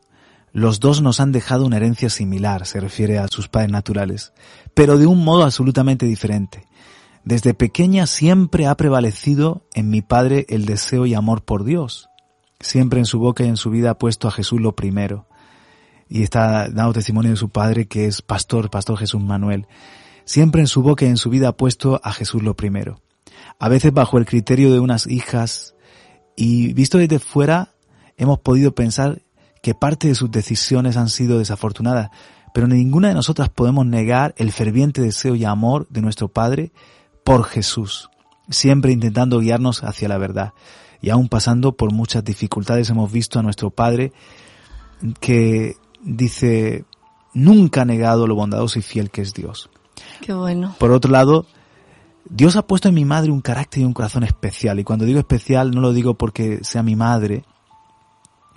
los 0.52 0.80
dos 0.80 1.02
nos 1.02 1.20
han 1.20 1.32
dejado 1.32 1.66
una 1.66 1.78
herencia 1.78 2.10
similar, 2.10 2.66
se 2.66 2.80
refiere 2.80 3.20
a 3.20 3.28
sus 3.28 3.48
padres 3.48 3.72
naturales, 3.72 4.34
pero 4.74 4.98
de 4.98 5.08
un 5.08 5.24
modo 5.24 5.44
absolutamente 5.44 6.06
diferente. 6.06 6.68
Desde 7.24 7.54
pequeña 7.54 8.06
siempre 8.06 8.68
ha 8.68 8.76
prevalecido 8.76 9.66
en 9.74 9.90
mi 9.90 10.02
padre 10.02 10.46
el 10.50 10.66
deseo 10.66 11.06
y 11.06 11.14
amor 11.14 11.44
por 11.44 11.64
Dios. 11.64 12.10
Siempre 12.64 13.00
en 13.00 13.06
su 13.06 13.20
boca 13.20 13.44
y 13.44 13.50
en 13.50 13.58
su 13.58 13.70
vida 13.70 13.90
ha 13.90 13.98
puesto 13.98 14.30
a 14.30 14.32
Jesús 14.32 14.62
lo 14.62 14.74
primero. 14.74 15.28
Y 16.08 16.24
está 16.24 16.70
dando 16.70 16.94
testimonio 16.94 17.32
de 17.32 17.38
su 17.38 17.50
padre 17.50 17.88
que 17.88 18.06
es 18.06 18.22
pastor, 18.22 18.70
pastor 18.70 18.98
Jesús 18.98 19.22
Manuel. 19.22 19.68
Siempre 20.24 20.62
en 20.62 20.68
su 20.68 20.82
boca 20.82 21.04
y 21.04 21.10
en 21.10 21.18
su 21.18 21.30
vida 21.30 21.50
ha 21.50 21.58
puesto 21.58 22.00
a 22.02 22.14
Jesús 22.14 22.42
lo 22.42 22.56
primero. 22.56 23.02
A 23.60 23.68
veces 23.68 23.92
bajo 23.92 24.18
el 24.18 24.26
criterio 24.26 24.72
de 24.72 24.80
unas 24.80 25.08
hijas 25.08 25.76
y 26.38 26.74
visto 26.74 26.98
desde 26.98 27.20
fuera 27.20 27.74
hemos 28.16 28.40
podido 28.40 28.74
pensar 28.74 29.22
que 29.62 29.76
parte 29.76 30.08
de 30.08 30.16
sus 30.16 30.32
decisiones 30.32 30.96
han 30.96 31.10
sido 31.10 31.40
desafortunadas, 31.40 32.12
pero 32.54 32.68
ninguna 32.68 33.10
de 33.10 33.14
nosotras 33.14 33.50
podemos 33.50 33.86
negar 33.86 34.34
el 34.38 34.54
ferviente 34.54 35.02
deseo 35.02 35.36
y 35.36 35.44
amor 35.44 35.86
de 35.90 36.02
nuestro 36.02 36.30
Padre 36.30 36.72
por 37.26 37.44
Jesús, 37.44 38.10
siempre 38.50 38.94
intentando 38.94 39.40
guiarnos 39.40 39.84
hacia 39.84 40.08
la 40.08 40.18
verdad. 40.18 40.54
Y 41.04 41.10
aún 41.10 41.28
pasando 41.28 41.74
por 41.74 41.92
muchas 41.92 42.24
dificultades 42.24 42.90
hemos 42.90 43.12
visto 43.12 43.38
a 43.38 43.44
nuestro 43.44 43.70
Padre 43.70 44.14
que 45.20 45.76
dice, 46.02 46.86
nunca 47.34 47.82
ha 47.82 47.86
negado 47.86 48.26
lo 48.26 48.36
bondadoso 48.36 48.80
y 48.80 48.82
fiel 48.82 49.12
que 49.12 49.22
es 49.22 49.34
Dios. 49.34 49.70
Qué 50.22 50.34
bueno. 50.34 50.76
Por 50.80 50.92
otro 50.92 51.12
lado, 51.12 51.46
Dios 52.24 52.56
ha 52.56 52.66
puesto 52.66 52.88
en 52.88 52.96
mi 52.96 53.04
madre 53.04 53.32
un 53.32 53.42
carácter 53.42 53.82
y 53.82 53.86
un 53.86 53.94
corazón 53.94 54.24
especial. 54.24 54.80
Y 54.80 54.86
cuando 54.86 55.04
digo 55.04 55.20
especial 55.20 55.72
no 55.72 55.82
lo 55.82 55.92
digo 55.92 56.14
porque 56.14 56.60
sea 56.64 56.84
mi 56.84 56.96
madre, 56.96 57.44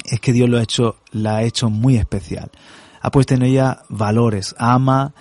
es 0.05 0.21
que 0.21 0.33
Dios 0.33 0.49
lo 0.49 0.59
ha 0.59 0.63
hecho, 0.63 0.99
la 1.11 1.39
ha 1.39 1.43
hecho 1.43 1.69
muy 1.69 1.97
especial. 1.97 2.53
Ha 3.03 3.11
puesto 3.11 3.35
en 3.35 3.43
ella 3.43 3.83
valores, 3.89 4.55
ama 4.57 5.15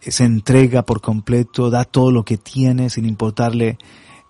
se 0.00 0.24
entrega 0.24 0.82
por 0.82 1.00
completo, 1.00 1.70
da 1.70 1.84
todo 1.84 2.12
lo 2.12 2.22
que 2.22 2.36
tiene 2.36 2.90
sin 2.90 3.06
importarle 3.06 3.78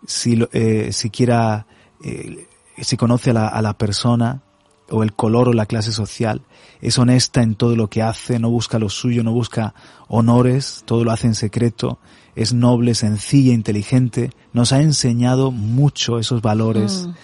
si 0.07 0.47
eh, 0.53 0.93
siquiera 0.93 1.67
eh, 2.03 2.47
si 2.79 2.97
conoce 2.97 3.31
a 3.31 3.35
la, 3.35 3.49
a 3.49 3.63
la 3.63 3.77
persona 3.77 4.43
o 4.91 5.03
el 5.03 5.15
color 5.15 5.49
o 5.49 5.53
la 5.53 5.67
clase 5.67 5.93
social, 5.93 6.43
es 6.81 6.99
honesta 6.99 7.43
en 7.43 7.55
todo 7.55 7.75
lo 7.75 7.89
que 7.89 8.03
hace, 8.03 8.39
no 8.39 8.51
busca 8.51 8.79
lo 8.79 8.89
suyo, 8.89 9.25
no 9.25 9.33
busca 9.33 9.75
honores, 10.09 10.83
todo 10.87 11.05
lo 11.05 11.11
hace 11.11 11.27
en 11.27 11.35
secreto, 11.35 11.99
es 12.35 12.53
noble, 12.53 12.95
sencilla, 12.95 13.53
inteligente, 13.53 14.31
nos 14.53 14.73
ha 14.73 14.81
enseñado 14.81 15.51
mucho 15.51 16.19
esos 16.19 16.43
valores 16.43 17.07
mm. 17.07 17.15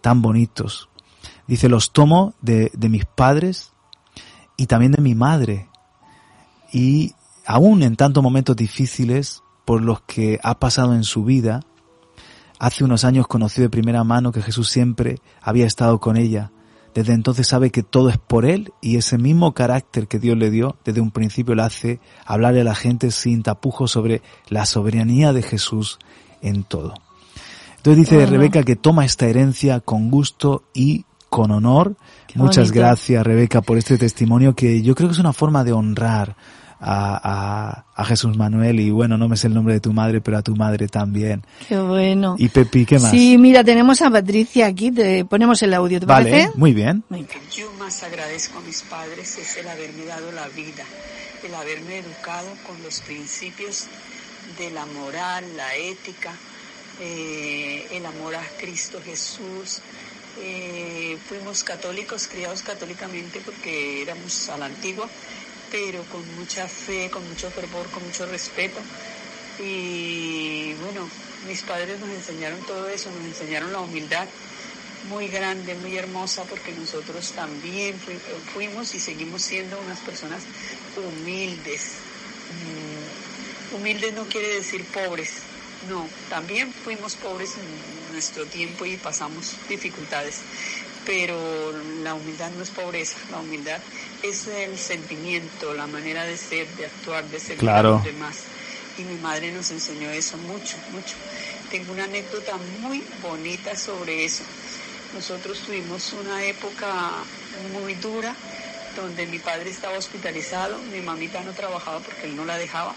tan 0.00 0.22
bonitos. 0.22 0.88
Dice, 1.46 1.68
los 1.68 1.92
tomo 1.92 2.34
de, 2.42 2.70
de 2.74 2.88
mis 2.88 3.04
padres 3.04 3.72
y 4.56 4.66
también 4.66 4.92
de 4.92 5.00
mi 5.00 5.14
madre. 5.14 5.68
Y 6.72 7.14
aún 7.46 7.82
en 7.82 7.96
tantos 7.96 8.22
momentos 8.22 8.56
difíciles 8.56 9.42
por 9.64 9.82
los 9.82 10.00
que 10.02 10.40
ha 10.42 10.58
pasado 10.58 10.94
en 10.94 11.04
su 11.04 11.24
vida, 11.24 11.60
hace 12.58 12.84
unos 12.84 13.04
años 13.04 13.26
conoció 13.26 13.62
de 13.62 13.70
primera 13.70 14.04
mano 14.04 14.32
que 14.32 14.42
Jesús 14.42 14.68
siempre 14.68 15.20
había 15.40 15.66
estado 15.66 15.98
con 16.00 16.16
ella. 16.16 16.50
Desde 16.94 17.12
entonces 17.12 17.46
sabe 17.46 17.70
que 17.70 17.82
todo 17.82 18.08
es 18.08 18.16
por 18.16 18.46
Él 18.46 18.72
y 18.80 18.96
ese 18.96 19.18
mismo 19.18 19.52
carácter 19.52 20.08
que 20.08 20.18
Dios 20.18 20.36
le 20.38 20.50
dio 20.50 20.76
desde 20.84 21.02
un 21.02 21.10
principio 21.10 21.54
le 21.54 21.62
hace 21.62 22.00
hablarle 22.24 22.62
a 22.62 22.64
la 22.64 22.74
gente 22.74 23.10
sin 23.10 23.42
tapujos 23.42 23.90
sobre 23.90 24.22
la 24.48 24.64
soberanía 24.64 25.34
de 25.34 25.42
Jesús 25.42 25.98
en 26.40 26.64
todo. 26.64 26.94
Entonces 27.76 28.04
dice 28.04 28.16
de 28.16 28.26
Rebeca 28.26 28.62
que 28.62 28.76
toma 28.76 29.04
esta 29.04 29.26
herencia 29.26 29.80
con 29.80 30.10
gusto 30.10 30.64
y 30.72 31.04
con 31.28 31.50
honor. 31.50 31.96
Muchas 32.34 32.72
gracias 32.72 33.24
Rebeca 33.24 33.60
por 33.60 33.76
este 33.76 33.98
testimonio 33.98 34.54
que 34.54 34.82
yo 34.82 34.94
creo 34.94 35.10
que 35.10 35.14
es 35.14 35.20
una 35.20 35.34
forma 35.34 35.64
de 35.64 35.72
honrar 35.72 36.34
a, 36.80 37.84
a, 37.94 38.04
Jesús 38.04 38.36
Manuel 38.36 38.80
y 38.80 38.90
bueno, 38.90 39.16
no 39.16 39.28
me 39.28 39.36
sé 39.36 39.46
el 39.46 39.54
nombre 39.54 39.74
de 39.74 39.80
tu 39.80 39.92
madre, 39.92 40.20
pero 40.20 40.38
a 40.38 40.42
tu 40.42 40.54
madre 40.54 40.88
también. 40.88 41.44
Qué 41.68 41.78
bueno. 41.78 42.36
Y 42.38 42.48
Pepi, 42.48 42.84
¿qué 42.84 42.98
más? 42.98 43.10
Sí, 43.10 43.38
mira, 43.38 43.64
tenemos 43.64 44.02
a 44.02 44.10
Patricia 44.10 44.66
aquí, 44.66 44.90
te 44.90 45.24
ponemos 45.24 45.62
el 45.62 45.72
audio, 45.74 46.00
¿te 46.00 46.06
vale, 46.06 46.30
parece? 46.30 46.50
muy 46.56 46.74
bien. 46.74 47.02
Yo 47.54 47.72
más 47.78 48.02
agradezco 48.02 48.58
a 48.58 48.62
mis 48.62 48.82
padres 48.82 49.38
es 49.38 49.56
el 49.56 49.68
haberme 49.68 50.04
dado 50.04 50.30
la 50.32 50.48
vida, 50.48 50.84
el 51.42 51.54
haberme 51.54 51.98
educado 51.98 52.48
con 52.66 52.80
los 52.82 53.00
principios 53.00 53.86
de 54.58 54.70
la 54.70 54.84
moral, 54.86 55.44
la 55.56 55.74
ética, 55.76 56.32
eh, 57.00 57.86
el 57.92 58.04
amor 58.04 58.34
a 58.34 58.42
Cristo 58.58 59.00
Jesús. 59.04 59.80
Eh, 60.38 61.16
fuimos 61.26 61.64
católicos, 61.64 62.28
criados 62.30 62.60
católicamente 62.60 63.40
porque 63.42 64.02
éramos 64.02 64.50
a 64.50 64.58
la 64.58 64.66
antigua 64.66 65.08
pero 65.70 66.02
con 66.04 66.22
mucha 66.36 66.68
fe, 66.68 67.10
con 67.10 67.26
mucho 67.28 67.50
fervor, 67.50 67.86
con 67.90 68.04
mucho 68.04 68.26
respeto. 68.26 68.80
Y 69.58 70.74
bueno, 70.74 71.08
mis 71.46 71.62
padres 71.62 71.98
nos 72.00 72.10
enseñaron 72.10 72.60
todo 72.66 72.88
eso, 72.88 73.10
nos 73.10 73.24
enseñaron 73.24 73.72
la 73.72 73.80
humildad 73.80 74.28
muy 75.08 75.28
grande, 75.28 75.74
muy 75.76 75.96
hermosa, 75.96 76.44
porque 76.44 76.72
nosotros 76.72 77.32
también 77.32 77.96
fuimos 78.52 78.94
y 78.94 79.00
seguimos 79.00 79.42
siendo 79.42 79.78
unas 79.80 80.00
personas 80.00 80.42
humildes. 80.96 81.92
Mm, 83.72 83.76
humildes 83.76 84.14
no 84.14 84.24
quiere 84.26 84.48
decir 84.48 84.84
pobres, 84.86 85.30
no, 85.88 86.08
también 86.28 86.72
fuimos 86.72 87.14
pobres 87.16 87.54
en 87.56 88.12
nuestro 88.12 88.46
tiempo 88.46 88.86
y 88.86 88.96
pasamos 88.96 89.54
dificultades, 89.68 90.40
pero 91.04 91.36
la 92.02 92.14
humildad 92.14 92.50
no 92.56 92.62
es 92.62 92.70
pobreza, 92.70 93.16
la 93.30 93.38
humildad 93.38 93.80
es 94.22 94.46
el 94.48 94.78
sentimiento, 94.78 95.74
la 95.74 95.86
manera 95.86 96.24
de 96.24 96.36
ser, 96.36 96.66
de 96.76 96.86
actuar, 96.86 97.24
de 97.24 97.40
ser 97.40 97.56
claro. 97.56 97.92
los 97.92 98.04
demás. 98.04 98.36
Y 98.98 99.02
mi 99.02 99.16
madre 99.16 99.52
nos 99.52 99.70
enseñó 99.70 100.10
eso 100.10 100.38
mucho, 100.38 100.76
mucho. 100.92 101.14
Tengo 101.70 101.92
una 101.92 102.04
anécdota 102.04 102.56
muy 102.80 103.04
bonita 103.22 103.76
sobre 103.76 104.24
eso. 104.24 104.42
Nosotros 105.14 105.58
tuvimos 105.60 106.12
una 106.14 106.44
época 106.44 107.10
muy 107.72 107.94
dura 107.94 108.34
donde 108.96 109.26
mi 109.26 109.38
padre 109.38 109.70
estaba 109.70 109.98
hospitalizado, 109.98 110.78
mi 110.90 111.00
mamita 111.00 111.42
no 111.42 111.52
trabajaba 111.52 112.00
porque 112.00 112.26
él 112.26 112.36
no 112.36 112.44
la 112.44 112.56
dejaba. 112.56 112.94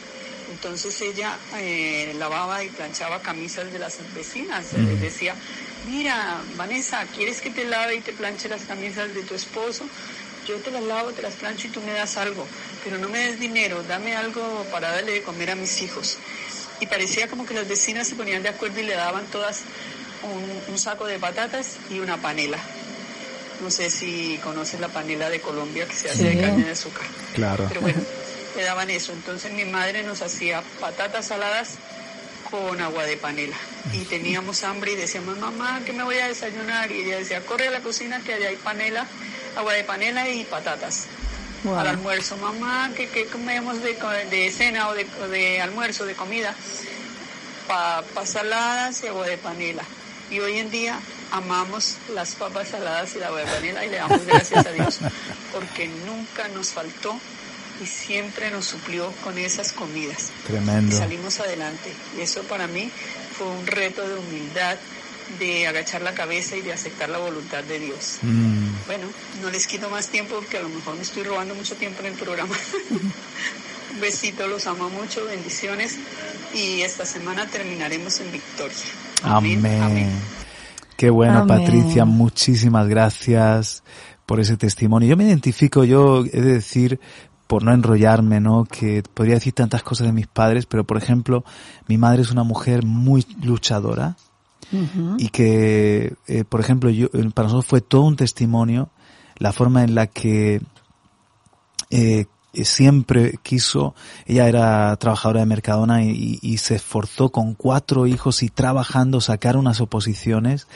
Entonces 0.52 1.00
ella 1.02 1.38
eh, 1.58 2.14
lavaba 2.18 2.64
y 2.64 2.70
planchaba 2.70 3.22
camisas 3.22 3.72
de 3.72 3.80
las 3.80 3.98
vecinas. 4.16 4.74
Les 4.74 5.00
decía, 5.00 5.36
mira, 5.88 6.42
Vanessa, 6.58 7.06
¿quieres 7.16 7.42
que 7.42 7.50
te 7.50 7.66
lave 7.66 7.96
y 7.96 8.02
te 8.02 8.14
planche 8.14 8.50
las 8.50 8.64
camisas 8.64 9.14
de 9.14 9.24
tu 9.24 9.36
esposo? 9.36 9.86
yo 10.50 10.56
te 10.58 10.72
las 10.72 10.84
lavo, 10.84 11.12
te 11.12 11.22
las 11.22 11.34
plancho 11.36 11.68
y 11.68 11.70
tú 11.70 11.80
me 11.82 11.94
das 11.94 12.18
algo, 12.18 12.46
pero 12.84 12.98
no 12.98 13.08
me 13.08 13.20
des 13.20 13.40
dinero, 13.40 13.84
dame 13.84 14.16
algo 14.16 14.66
para 14.72 14.90
darle 14.90 15.14
de 15.14 15.22
comer 15.22 15.52
a 15.52 15.56
mis 15.56 15.82
hijos. 15.84 16.18
Y 16.80 16.88
parecía 16.88 17.28
como 17.28 17.46
que 17.46 17.54
las 17.54 17.68
vecinas 17.68 18.08
se 18.08 18.16
ponían 18.16 18.42
de 18.42 18.50
acuerdo 18.50 18.80
y 18.80 18.84
le 18.84 18.96
daban 18.96 19.26
todas 19.28 19.62
un, 20.68 20.78
saco 20.78 21.06
de 21.06 21.20
patatas 21.20 21.76
y 21.92 22.00
una 22.00 22.18
panela. 22.18 22.58
No 23.62 23.70
sé 23.70 23.90
si 23.90 24.40
conoces 24.42 24.80
la 24.80 24.88
panela 24.88 25.30
de 25.30 25.40
Colombia 25.40 25.86
que 25.86 25.96
se 25.96 26.10
hace 26.10 26.24
de 26.24 26.40
caña 26.40 26.66
de 26.66 26.72
azúcar. 26.72 27.06
Claro. 27.36 27.66
Pero 27.68 27.82
bueno, 27.82 28.02
le 28.56 28.64
daban 28.64 28.90
eso. 28.90 29.12
Entonces 29.14 29.52
mi 29.54 29.66
madre 29.66 30.04
nos 30.04 30.22
hacía 30.22 30.62
patatas 30.80 31.28
saladas 31.28 31.76
con 32.50 32.80
agua 32.82 33.06
de 33.06 33.18
panela. 33.18 33.56
Y 33.94 34.06
teníamos 34.06 34.64
hambre 34.64 34.94
y 34.94 34.96
decíamos, 34.96 35.38
mamá, 35.38 35.82
¿qué 35.86 35.94
me 35.94 36.04
voy 36.04 36.18
a 36.18 36.28
desayunar? 36.28 36.92
Y 36.92 37.02
ella 37.02 37.18
decía, 37.18 37.42
corre 37.46 37.68
a 37.68 37.72
la 37.72 37.82
cocina 37.82 38.22
que 38.24 38.34
allá 38.34 38.50
hay 38.50 38.56
panela, 38.58 39.06
agua 39.56 39.74
de 39.74 39.84
panela 39.84 40.30
y 40.30 40.44
patatas. 40.46 41.08
Al 41.66 41.88
almuerzo, 41.88 42.38
mamá, 42.38 42.92
¿qué, 42.96 43.26
comemos 43.26 43.82
de, 43.84 43.98
de, 44.30 44.52
cena 44.52 44.88
o 44.88 44.94
de, 44.94 45.06
de, 45.30 45.62
almuerzo, 45.62 46.06
de 46.06 46.16
comida? 46.16 46.56
Papas 47.68 48.30
saladas 48.30 49.04
y 49.04 49.08
agua 49.08 49.28
de 49.28 49.38
panela. 49.38 49.84
Y 50.32 50.40
hoy 50.40 50.60
en 50.60 50.72
día 50.72 51.00
amamos 51.32 51.98
las 52.14 52.36
papas 52.36 52.70
saladas 52.70 53.14
y 53.16 53.20
la 53.20 53.28
agua 53.28 53.42
de 53.42 53.48
panela 53.48 53.86
y 53.86 53.90
le 53.90 53.98
damos 53.98 54.26
gracias 54.26 54.66
a 54.66 54.72
Dios 54.72 55.00
porque 55.54 55.88
nunca 55.88 56.48
nos 56.50 56.70
faltó 56.70 57.20
y 57.82 57.86
siempre 57.86 58.52
nos 58.52 58.66
suplió 58.66 59.12
con 59.24 59.38
esas 59.38 59.72
comidas. 59.72 60.32
Tremendo. 60.46 60.94
Y 60.94 60.98
salimos 60.98 61.40
adelante. 61.40 61.94
Y 62.18 62.22
eso 62.22 62.44
para 62.44 62.68
mí 62.68 62.92
fue 63.38 63.48
un 63.48 63.66
reto 63.66 64.08
de 64.08 64.16
humildad, 64.16 64.78
de 65.40 65.68
agachar 65.68 66.02
la 66.02 66.14
cabeza 66.14 66.56
y 66.56 66.62
de 66.62 66.74
aceptar 66.74 67.10
la 67.10 67.20
voluntad 67.20 67.64
de 67.64 67.80
Dios. 67.80 68.20
Mm. 68.22 68.68
Bueno, 68.88 69.08
no 69.42 69.50
les 69.50 69.68
quito 69.68 69.90
más 69.90 70.08
tiempo 70.08 70.36
porque 70.36 70.58
a 70.58 70.62
lo 70.62 70.70
mejor 70.70 70.96
me 70.96 71.02
estoy 71.02 71.24
robando 71.24 71.56
mucho 71.56 71.76
tiempo 71.76 72.02
en 72.02 72.08
el 72.08 72.14
programa. 72.14 72.56
un 73.94 74.02
besito, 74.02 74.48
los 74.48 74.68
amo 74.68 74.90
mucho, 74.90 75.26
bendiciones 75.26 75.98
y 76.54 76.82
esta 76.82 77.06
semana 77.06 77.48
terminaremos 77.48 78.20
en 78.20 78.32
victoria. 78.32 78.78
Amén. 79.24 80.10
Qué 80.96 81.10
bueno, 81.10 81.48
Patricia, 81.48 82.04
muchísimas 82.06 82.88
gracias 82.88 83.84
por 84.26 84.40
ese 84.40 84.58
testimonio. 84.58 85.10
Yo 85.10 85.18
me 85.18 85.26
identifico, 85.26 85.84
yo 85.84 86.26
he 86.26 86.42
de 86.42 86.54
decir, 86.54 87.00
por 87.50 87.64
no 87.64 87.74
enrollarme, 87.74 88.40
¿no? 88.40 88.66
Que 88.66 89.02
podría 89.02 89.34
decir 89.34 89.54
tantas 89.54 89.82
cosas 89.82 90.06
de 90.06 90.14
mis 90.14 90.28
padres, 90.28 90.68
pero 90.68 90.84
por 90.84 90.98
ejemplo, 90.98 91.44
mi 91.88 91.98
madre 91.98 92.22
es 92.22 92.30
una 92.30 92.44
mujer 92.44 92.86
muy 92.86 93.26
luchadora 93.42 94.18
y 95.18 95.30
que, 95.30 96.14
eh, 96.28 96.44
por 96.48 96.62
ejemplo, 96.62 96.92
yo, 96.92 97.08
eh, 97.08 97.32
para 97.34 97.48
nosotros 97.48 97.66
fue 97.66 97.82
todo 97.82 98.04
un 98.04 98.16
testimonio 98.16 98.90
la 99.38 99.52
forma 99.52 99.84
en 99.84 99.96
la 99.96 100.06
que 100.06 100.62
eh, 101.90 102.28
siempre 102.54 103.40
quiso, 103.42 103.96
ella 104.28 104.48
era 104.48 104.96
trabajadora 104.98 105.40
de 105.40 105.48
Mercadona 105.48 106.04
y, 106.04 106.58
se 106.58 106.76
esforzó 106.76 107.30
con 107.30 107.56
cuatro 107.56 108.06
hijos 108.06 108.44
y 108.44 108.50
trabajando 108.50 109.22
sacar 109.22 109.58
unas 109.58 109.82
oposiciones 109.82 110.68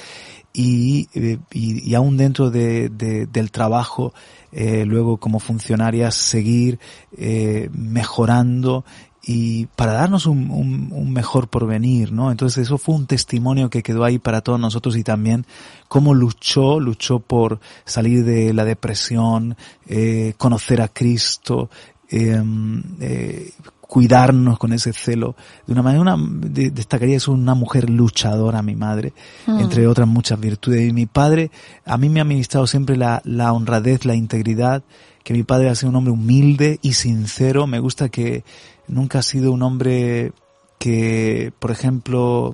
y, 0.54 1.10
y, 1.52 1.96
aún 1.96 2.16
dentro 2.16 2.52
de, 2.52 2.90
del 2.90 3.52
trabajo 3.52 4.14
eh, 4.52 4.86
luego 4.86 5.18
como 5.18 5.40
funcionarias 5.40 6.14
seguir 6.14 6.80
eh, 7.18 7.70
mejorando 7.74 8.86
y 9.26 9.68
para 9.68 9.94
darnos 9.94 10.26
un, 10.26 10.90
un, 10.92 11.12
mejor 11.14 11.48
porvenir, 11.48 12.12
¿no? 12.12 12.30
Entonces 12.30 12.66
eso 12.66 12.78
fue 12.78 12.94
un 12.96 13.08
testimonio 13.08 13.70
que 13.70 13.82
quedó 13.82 14.04
ahí 14.04 14.20
para 14.20 14.42
todos 14.42 14.60
nosotros 14.60 14.98
y 14.98 15.04
también 15.04 15.46
cómo 15.88 16.14
luchó, 16.14 16.80
luchó 16.80 17.20
por 17.20 17.62
salir 17.86 18.26
de 18.26 18.54
la 18.54 18.66
depresión, 18.66 19.56
eh, 19.88 20.34
conocer 20.38 20.82
a 20.82 20.90
Cristo, 20.90 21.70
em, 22.10 22.84
eh, 23.00 23.54
cuidarnos 23.94 24.58
con 24.58 24.74
ese 24.74 24.92
celo. 24.92 25.36
De 25.68 25.74
una 25.74 25.84
manera, 25.84 26.02
una, 26.02 26.18
destacaría 26.18 27.16
es 27.16 27.28
una 27.28 27.54
mujer 27.54 27.92
luchadora, 27.92 28.64
mi 28.64 28.76
madre, 28.76 29.14
hmm. 29.46 29.60
entre 29.60 29.86
otras 29.86 30.08
muchas 30.08 30.40
virtudes. 30.40 30.90
Y 30.90 30.94
mi 30.94 31.06
padre, 31.06 31.52
a 31.86 31.96
mí 32.00 32.10
me 32.10 32.20
ha 32.20 32.24
ministrado 32.24 32.66
siempre 32.66 32.98
la, 32.98 33.22
la 33.24 33.54
honradez, 33.54 34.04
la 34.06 34.16
integridad, 34.16 34.82
que 35.24 35.36
mi 35.36 35.44
padre 35.44 35.70
ha 35.70 35.76
sido 35.76 35.92
un 35.92 35.98
hombre 35.98 36.12
humilde 36.12 36.80
y 36.82 36.94
sincero. 36.94 37.68
Me 37.68 37.78
gusta 37.78 38.10
que 38.10 38.44
nunca 38.88 39.20
ha 39.20 39.22
sido 39.22 39.52
un 39.52 39.62
hombre 39.62 40.32
que, 40.80 41.54
por 41.60 41.70
ejemplo, 41.70 42.52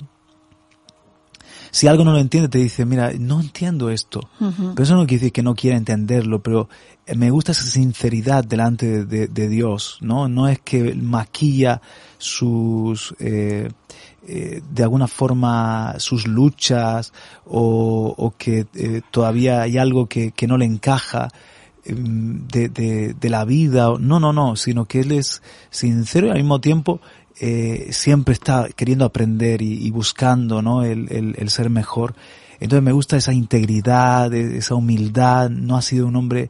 si 1.71 1.87
algo 1.87 2.03
no 2.03 2.11
lo 2.11 2.19
entiende, 2.19 2.49
te 2.49 2.57
dice, 2.57 2.85
mira, 2.85 3.11
no 3.19 3.39
entiendo 3.39 3.89
esto. 3.89 4.29
Pero 4.39 4.83
eso 4.83 4.95
no 4.95 5.05
quiere 5.05 5.19
decir 5.19 5.31
que 5.31 5.43
no 5.43 5.55
quiera 5.55 5.77
entenderlo, 5.77 6.41
pero 6.41 6.69
eh, 7.05 7.15
me 7.15 7.29
gusta 7.29 7.51
esa 7.51 7.65
sinceridad 7.65 8.43
delante 8.43 9.05
de, 9.05 9.49
Dios, 9.49 9.97
¿no? 10.01 10.27
No 10.27 10.47
es 10.47 10.59
que 10.59 10.93
maquilla 10.95 11.81
sus, 12.17 13.13
eh, 13.19 13.69
eh, 14.27 14.61
de 14.69 14.83
alguna 14.83 15.07
forma, 15.07 15.95
sus 15.97 16.27
luchas 16.27 17.13
o, 17.45 18.33
que 18.37 18.65
todavía 19.11 19.61
hay 19.61 19.77
algo 19.77 20.07
que, 20.07 20.33
no 20.47 20.57
le 20.57 20.65
encaja 20.65 21.29
em, 21.85 22.47
de, 22.47 22.69
de, 22.69 23.29
la 23.29 23.45
vida. 23.45 23.93
No, 23.99 24.19
no, 24.19 24.33
no, 24.33 24.55
sino 24.55 24.85
que 24.85 25.01
Él 25.01 25.11
es 25.11 25.41
sincero 25.69 26.27
y 26.27 26.29
al 26.31 26.37
mismo 26.37 26.61
tiempo 26.61 26.99
eh, 27.39 27.87
siempre 27.91 28.33
está 28.33 28.67
queriendo 28.75 29.05
aprender 29.05 29.61
y, 29.61 29.89
buscando 29.91 30.61
¿no? 30.61 30.83
el, 30.83 31.35
el, 31.37 31.49
ser 31.49 31.69
mejor. 31.69 32.13
Entonces 32.59 32.83
me 32.83 32.91
gusta 32.91 33.15
esa 33.15 33.31
integridad, 33.31 34.33
e, 34.33 34.57
esa 34.57 34.75
humildad. 34.75 35.49
No 35.49 35.77
ha 35.77 35.81
sido 35.81 36.07
un 36.07 36.17
hombre 36.17 36.49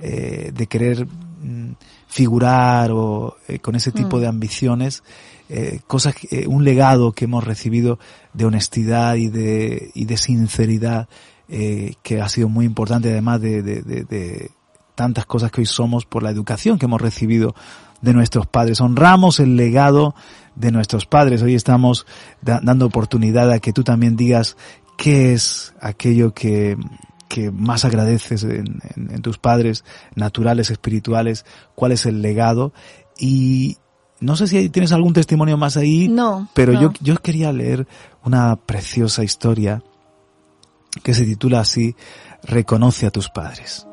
eh, 0.00 0.52
de 0.54 0.66
querer 0.68 1.06
mm, 1.06 1.72
figurar 2.06 2.92
o 2.92 3.36
eh, 3.48 3.58
con 3.58 3.74
ese 3.74 3.90
tipo 3.90 4.18
mm. 4.18 4.20
de 4.20 4.26
ambiciones. 4.26 5.02
Cosas, 5.86 6.14
un 6.46 6.62
legado 6.62 7.12
que 7.12 7.24
hemos 7.24 7.42
recibido 7.42 7.98
de 8.34 8.44
honestidad 8.44 9.14
y 9.14 9.30
de, 9.30 9.90
y 9.94 10.04
de 10.04 10.18
sinceridad 10.18 11.08
que 11.48 12.20
ha 12.20 12.28
sido 12.28 12.50
muy 12.50 12.66
importante 12.66 13.10
además 13.10 13.40
de, 13.40 13.62
de, 13.62 13.80
de, 13.80 14.04
de 14.04 14.50
tantas 14.94 15.24
cosas 15.24 15.50
que 15.50 15.62
hoy 15.62 15.66
somos 15.66 16.04
por 16.04 16.22
la 16.22 16.30
educación 16.30 16.76
que 16.76 16.84
hemos 16.84 17.00
recibido 17.00 17.54
de 18.00 18.12
nuestros 18.12 18.46
padres. 18.46 18.80
Honramos 18.80 19.40
el 19.40 19.56
legado 19.56 20.14
de 20.54 20.72
nuestros 20.72 21.06
padres. 21.06 21.42
Hoy 21.42 21.54
estamos 21.54 22.06
dando 22.40 22.86
oportunidad 22.86 23.50
a 23.50 23.60
que 23.60 23.72
tú 23.72 23.84
también 23.84 24.16
digas 24.16 24.56
qué 24.96 25.32
es 25.32 25.74
aquello 25.80 26.34
que, 26.34 26.76
que 27.28 27.50
más 27.50 27.84
agradeces 27.84 28.44
en, 28.44 29.22
tus 29.22 29.38
padres 29.38 29.84
naturales, 30.14 30.70
espirituales, 30.70 31.44
cuál 31.74 31.92
es 31.92 32.06
el 32.06 32.22
legado. 32.22 32.72
Y 33.18 33.78
no 34.20 34.36
sé 34.36 34.48
si 34.48 34.68
tienes 34.70 34.92
algún 34.92 35.12
testimonio 35.12 35.56
más 35.56 35.76
ahí, 35.76 36.08
no, 36.08 36.48
pero 36.54 36.72
Yo, 36.80 36.92
yo 37.00 37.16
quería 37.16 37.52
leer 37.52 37.86
una 38.24 38.56
preciosa 38.56 39.22
historia 39.22 39.82
que 41.02 41.14
se 41.14 41.24
titula 41.24 41.60
así, 41.60 41.94
Reconoce 42.42 43.06
a 43.06 43.10
tus 43.10 43.28
padres. 43.28 43.87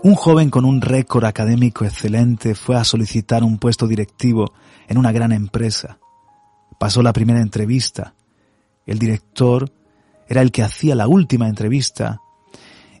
Un 0.00 0.14
joven 0.14 0.48
con 0.48 0.64
un 0.64 0.80
récord 0.80 1.24
académico 1.24 1.84
excelente 1.84 2.54
fue 2.54 2.76
a 2.76 2.84
solicitar 2.84 3.42
un 3.42 3.58
puesto 3.58 3.88
directivo 3.88 4.52
en 4.86 4.96
una 4.96 5.10
gran 5.10 5.32
empresa. 5.32 5.98
Pasó 6.78 7.02
la 7.02 7.12
primera 7.12 7.40
entrevista. 7.40 8.14
El 8.86 9.00
director 9.00 9.72
era 10.28 10.40
el 10.40 10.52
que 10.52 10.62
hacía 10.62 10.94
la 10.94 11.08
última 11.08 11.48
entrevista 11.48 12.20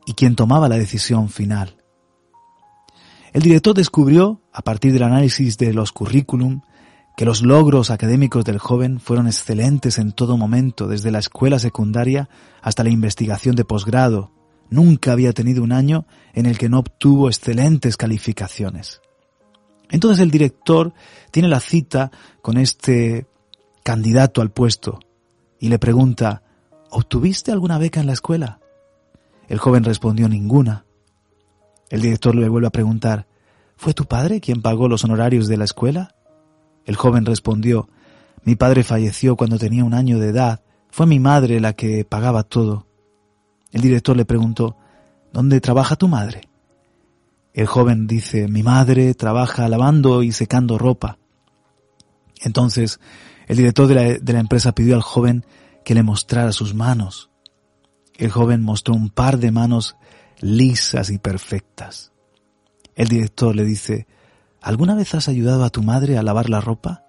y 0.06 0.14
quien 0.14 0.34
tomaba 0.34 0.68
la 0.68 0.76
decisión 0.76 1.28
final. 1.28 1.76
El 3.32 3.42
director 3.42 3.74
descubrió, 3.74 4.40
a 4.52 4.62
partir 4.62 4.92
del 4.92 5.04
análisis 5.04 5.56
de 5.56 5.72
los 5.72 5.92
currículum, 5.92 6.62
que 7.16 7.24
los 7.24 7.42
logros 7.42 7.90
académicos 7.90 8.44
del 8.44 8.58
joven 8.58 8.98
fueron 8.98 9.28
excelentes 9.28 9.98
en 9.98 10.10
todo 10.10 10.36
momento, 10.36 10.88
desde 10.88 11.12
la 11.12 11.20
escuela 11.20 11.60
secundaria 11.60 12.28
hasta 12.60 12.82
la 12.82 12.90
investigación 12.90 13.54
de 13.54 13.64
posgrado, 13.64 14.32
Nunca 14.70 15.12
había 15.12 15.32
tenido 15.32 15.62
un 15.62 15.72
año 15.72 16.06
en 16.34 16.46
el 16.46 16.58
que 16.58 16.68
no 16.68 16.80
obtuvo 16.80 17.28
excelentes 17.28 17.96
calificaciones. 17.96 19.00
Entonces 19.90 20.20
el 20.20 20.30
director 20.30 20.92
tiene 21.30 21.48
la 21.48 21.60
cita 21.60 22.10
con 22.42 22.58
este 22.58 23.26
candidato 23.82 24.42
al 24.42 24.50
puesto 24.50 24.98
y 25.58 25.68
le 25.68 25.78
pregunta, 25.78 26.42
¿obtuviste 26.90 27.52
alguna 27.52 27.78
beca 27.78 28.00
en 28.00 28.06
la 28.06 28.12
escuela? 28.12 28.60
El 29.48 29.58
joven 29.58 29.84
respondió 29.84 30.28
ninguna. 30.28 30.84
El 31.88 32.02
director 32.02 32.34
le 32.34 32.48
vuelve 32.48 32.66
a 32.66 32.72
preguntar, 32.72 33.26
¿fue 33.76 33.94
tu 33.94 34.04
padre 34.04 34.40
quien 34.40 34.60
pagó 34.60 34.88
los 34.88 35.04
honorarios 35.04 35.48
de 35.48 35.56
la 35.56 35.64
escuela? 35.64 36.14
El 36.84 36.96
joven 36.96 37.24
respondió, 37.24 37.88
mi 38.44 38.56
padre 38.56 38.84
falleció 38.84 39.36
cuando 39.36 39.58
tenía 39.58 39.84
un 39.84 39.94
año 39.94 40.18
de 40.18 40.28
edad, 40.28 40.62
fue 40.90 41.06
mi 41.06 41.18
madre 41.18 41.60
la 41.60 41.72
que 41.72 42.04
pagaba 42.04 42.42
todo. 42.42 42.87
El 43.72 43.82
director 43.82 44.16
le 44.16 44.24
preguntó, 44.24 44.76
¿Dónde 45.32 45.60
trabaja 45.60 45.96
tu 45.96 46.08
madre? 46.08 46.48
El 47.52 47.66
joven 47.66 48.06
dice, 48.06 48.48
mi 48.48 48.62
madre 48.62 49.14
trabaja 49.14 49.68
lavando 49.68 50.22
y 50.22 50.32
secando 50.32 50.78
ropa. 50.78 51.18
Entonces, 52.42 53.00
el 53.46 53.56
director 53.56 53.88
de 53.88 54.20
la, 54.32 54.40
empresa 54.40 54.72
pidió 54.72 54.94
al 54.94 55.02
joven 55.02 55.44
que 55.84 55.94
le 55.94 56.02
mostrara 56.02 56.52
sus 56.52 56.74
manos. 56.74 57.30
El 58.16 58.30
joven 58.30 58.62
mostró 58.62 58.94
un 58.94 59.10
par 59.10 59.38
de 59.38 59.50
manos 59.50 59.96
lisas 60.40 61.10
y 61.10 61.18
perfectas. 61.18 62.12
El 62.94 63.08
director 63.08 63.54
le 63.54 63.64
dice, 63.64 64.06
¿alguna 64.60 64.94
vez 64.94 65.14
has 65.14 65.28
ayudado 65.28 65.64
a 65.64 65.70
tu 65.70 65.82
madre 65.82 66.18
a 66.18 66.22
lavar 66.22 66.50
la 66.50 66.60
ropa? 66.60 67.04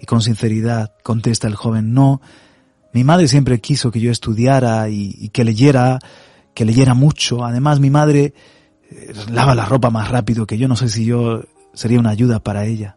Y 0.00 0.06
con 0.06 0.22
sinceridad 0.22 0.94
contesta 1.02 1.48
el 1.48 1.54
joven, 1.54 1.92
no, 1.94 2.20
Mi 2.94 3.02
madre 3.02 3.26
siempre 3.26 3.60
quiso 3.60 3.90
que 3.90 3.98
yo 3.98 4.12
estudiara 4.12 4.88
y, 4.88 5.28
que 5.30 5.44
leyera, 5.44 5.98
que 6.54 6.64
leyera 6.64 6.94
mucho. 6.94 7.44
Además, 7.44 7.80
mi 7.80 7.90
madre 7.90 8.34
eh, 8.88 9.12
lava 9.32 9.56
la 9.56 9.66
ropa 9.66 9.90
más 9.90 10.12
rápido 10.12 10.46
que 10.46 10.58
yo. 10.58 10.68
No 10.68 10.76
sé 10.76 10.88
si 10.88 11.04
yo 11.04 11.42
sería 11.72 11.98
una 11.98 12.10
ayuda 12.10 12.38
para 12.38 12.66
ella. 12.66 12.96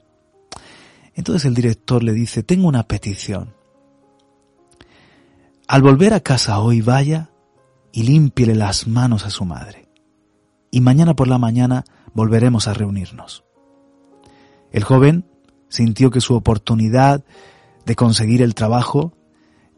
Entonces 1.15 1.45
el 1.45 1.55
director 1.55 2.03
le 2.03 2.13
dice, 2.13 2.43
tengo 2.43 2.67
una 2.67 2.83
petición. 2.83 3.55
Al 5.67 5.81
volver 5.81 6.13
a 6.13 6.19
casa 6.19 6.59
hoy 6.59 6.81
vaya 6.81 7.31
y 7.91 8.03
límpiele 8.03 8.53
las 8.53 8.85
manos 8.85 9.25
a 9.25 9.31
su 9.31 9.45
madre. 9.45 9.89
Y 10.69 10.79
mañana 10.79 11.15
por 11.15 11.27
la 11.27 11.39
mañana 11.39 11.85
volveremos 12.13 12.67
a 12.67 12.75
reunirnos. 12.75 13.45
El 14.71 14.83
joven 14.83 15.25
sintió 15.69 16.11
que 16.11 16.21
su 16.21 16.35
oportunidad 16.35 17.25
de 17.87 17.95
conseguir 17.95 18.43
el 18.43 18.53
trabajo 18.53 19.16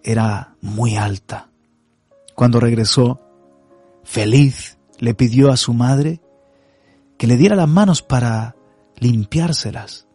era 0.04 0.56
muy 0.62 0.96
alta. 0.96 1.50
Cuando 2.36 2.60
regresó, 2.60 3.22
feliz, 4.04 4.78
le 4.98 5.14
pidió 5.14 5.52
a 5.52 5.58
su 5.58 5.74
madre 5.74 6.22
que 7.18 7.28
le 7.28 7.38
diera 7.38 7.56
las 7.56 7.68
manos 7.68 8.02
para 8.02 8.56
limpiárselas. 8.98 10.08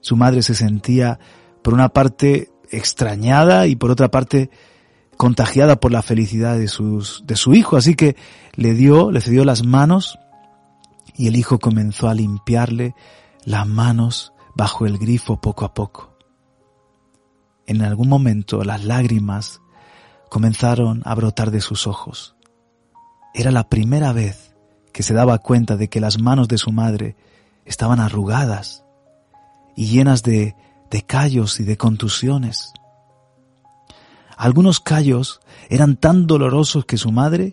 Su 0.00 0.16
madre 0.16 0.42
se 0.42 0.54
sentía, 0.54 1.18
por 1.62 1.74
una 1.74 1.90
parte, 1.90 2.50
extrañada 2.70 3.66
y 3.66 3.76
por 3.76 3.90
otra 3.90 4.10
parte, 4.10 4.50
contagiada 5.16 5.78
por 5.78 5.92
la 5.92 6.02
felicidad 6.02 6.56
de, 6.56 6.68
sus, 6.68 7.22
de 7.26 7.36
su 7.36 7.52
hijo, 7.54 7.76
así 7.76 7.94
que 7.94 8.16
le 8.54 8.72
dio, 8.72 9.10
le 9.10 9.20
cedió 9.20 9.44
las 9.44 9.64
manos 9.64 10.18
y 11.14 11.26
el 11.26 11.36
hijo 11.36 11.58
comenzó 11.58 12.08
a 12.08 12.14
limpiarle 12.14 12.94
las 13.44 13.66
manos 13.66 14.32
bajo 14.54 14.86
el 14.86 14.96
grifo 14.96 15.40
poco 15.40 15.66
a 15.66 15.74
poco. 15.74 16.09
En 17.70 17.82
algún 17.82 18.08
momento 18.08 18.64
las 18.64 18.82
lágrimas 18.84 19.60
comenzaron 20.28 21.02
a 21.04 21.14
brotar 21.14 21.52
de 21.52 21.60
sus 21.60 21.86
ojos. 21.86 22.34
Era 23.32 23.52
la 23.52 23.68
primera 23.68 24.12
vez 24.12 24.56
que 24.92 25.04
se 25.04 25.14
daba 25.14 25.38
cuenta 25.38 25.76
de 25.76 25.88
que 25.88 26.00
las 26.00 26.18
manos 26.18 26.48
de 26.48 26.58
su 26.58 26.72
madre 26.72 27.14
estaban 27.64 28.00
arrugadas 28.00 28.84
y 29.76 29.86
llenas 29.86 30.24
de, 30.24 30.56
callos 31.06 31.60
y 31.60 31.64
de 31.64 31.76
contusiones. 31.76 32.72
Algunos 34.36 34.80
callos 34.80 35.38
eran 35.68 35.94
tan 35.94 36.26
dolorosos 36.26 36.84
que 36.86 36.96
su 36.96 37.12
madre 37.12 37.52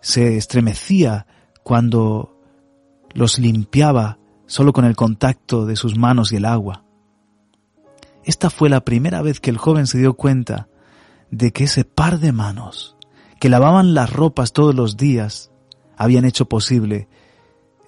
se 0.00 0.36
estremecía 0.36 1.26
cuando 1.64 2.40
los 3.12 3.40
limpiaba 3.40 4.18
solo 4.46 4.72
con 4.72 4.84
el 4.84 4.94
contacto 4.94 5.66
de 5.66 5.74
sus 5.74 5.98
manos 5.98 6.30
y 6.30 6.36
el 6.36 6.44
agua. 6.44 6.81
Esta 8.24 8.50
fue 8.50 8.68
la 8.68 8.84
primera 8.84 9.22
vez 9.22 9.40
que 9.40 9.50
el 9.50 9.58
joven 9.58 9.86
se 9.86 9.98
dio 9.98 10.14
cuenta 10.14 10.68
de 11.30 11.52
que 11.52 11.64
ese 11.64 11.84
par 11.84 12.20
de 12.20 12.32
manos 12.32 12.96
que 13.40 13.48
lavaban 13.48 13.94
las 13.94 14.12
ropas 14.12 14.52
todos 14.52 14.74
los 14.74 14.96
días 14.96 15.50
habían 15.96 16.24
hecho 16.24 16.46
posible 16.46 17.08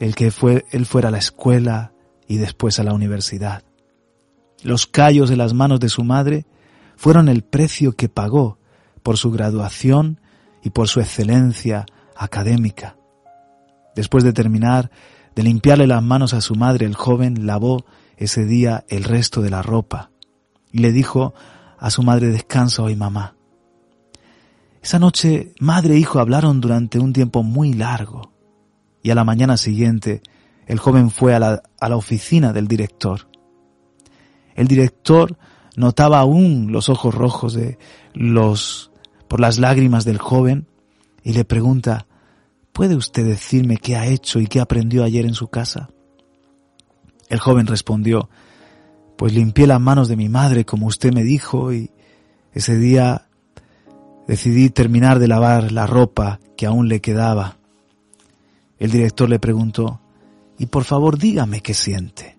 el 0.00 0.16
que 0.16 0.32
fue, 0.32 0.64
él 0.72 0.86
fuera 0.86 1.08
a 1.08 1.12
la 1.12 1.18
escuela 1.18 1.92
y 2.26 2.38
después 2.38 2.80
a 2.80 2.84
la 2.84 2.92
universidad. 2.92 3.62
Los 4.62 4.86
callos 4.86 5.28
de 5.28 5.36
las 5.36 5.54
manos 5.54 5.78
de 5.78 5.88
su 5.88 6.02
madre 6.02 6.46
fueron 6.96 7.28
el 7.28 7.44
precio 7.44 7.92
que 7.92 8.08
pagó 8.08 8.58
por 9.02 9.18
su 9.18 9.30
graduación 9.30 10.20
y 10.62 10.70
por 10.70 10.88
su 10.88 11.00
excelencia 11.00 11.86
académica. 12.16 12.96
Después 13.94 14.24
de 14.24 14.32
terminar 14.32 14.90
de 15.36 15.42
limpiarle 15.44 15.86
las 15.86 16.02
manos 16.02 16.34
a 16.34 16.40
su 16.40 16.56
madre, 16.56 16.86
el 16.86 16.94
joven 16.94 17.46
lavó 17.46 17.84
ese 18.16 18.44
día 18.44 18.84
el 18.88 19.04
resto 19.04 19.42
de 19.42 19.50
la 19.50 19.62
ropa 19.62 20.10
y 20.74 20.80
le 20.80 20.90
dijo 20.90 21.34
a 21.78 21.88
su 21.88 22.02
madre, 22.02 22.32
descansa 22.32 22.82
hoy 22.82 22.96
mamá. 22.96 23.36
Esa 24.82 24.98
noche 24.98 25.54
madre 25.60 25.94
e 25.94 25.98
hijo 25.98 26.18
hablaron 26.18 26.60
durante 26.60 26.98
un 26.98 27.12
tiempo 27.12 27.44
muy 27.44 27.72
largo 27.72 28.32
y 29.00 29.10
a 29.10 29.14
la 29.14 29.22
mañana 29.22 29.56
siguiente 29.56 30.20
el 30.66 30.80
joven 30.80 31.12
fue 31.12 31.32
a 31.32 31.38
la, 31.38 31.62
a 31.80 31.88
la 31.88 31.96
oficina 31.96 32.52
del 32.52 32.66
director. 32.66 33.28
El 34.56 34.66
director 34.66 35.38
notaba 35.76 36.18
aún 36.18 36.72
los 36.72 36.88
ojos 36.88 37.14
rojos 37.14 37.54
de 37.54 37.78
los 38.12 38.90
por 39.28 39.38
las 39.38 39.58
lágrimas 39.58 40.04
del 40.04 40.18
joven 40.18 40.66
y 41.22 41.34
le 41.34 41.44
pregunta, 41.44 42.08
¿puede 42.72 42.96
usted 42.96 43.24
decirme 43.24 43.76
qué 43.76 43.94
ha 43.94 44.06
hecho 44.06 44.40
y 44.40 44.48
qué 44.48 44.58
aprendió 44.58 45.04
ayer 45.04 45.24
en 45.24 45.34
su 45.34 45.46
casa? 45.46 45.88
El 47.28 47.38
joven 47.38 47.68
respondió, 47.68 48.28
pues 49.16 49.32
limpié 49.32 49.66
las 49.66 49.80
manos 49.80 50.08
de 50.08 50.16
mi 50.16 50.28
madre 50.28 50.64
como 50.64 50.86
usted 50.86 51.12
me 51.12 51.22
dijo 51.22 51.72
y 51.72 51.90
ese 52.52 52.76
día 52.76 53.28
decidí 54.26 54.70
terminar 54.70 55.18
de 55.18 55.28
lavar 55.28 55.72
la 55.72 55.86
ropa 55.86 56.40
que 56.56 56.66
aún 56.66 56.88
le 56.88 57.00
quedaba. 57.00 57.56
El 58.78 58.90
director 58.90 59.28
le 59.28 59.38
preguntó, 59.38 60.00
y 60.58 60.66
por 60.66 60.84
favor 60.84 61.18
dígame 61.18 61.60
qué 61.60 61.74
siente. 61.74 62.38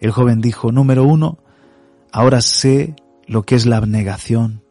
El 0.00 0.10
joven 0.10 0.40
dijo, 0.40 0.72
número 0.72 1.04
uno, 1.04 1.38
ahora 2.10 2.40
sé 2.40 2.96
lo 3.26 3.44
que 3.44 3.54
es 3.54 3.66
la 3.66 3.76
abnegación. 3.76 4.62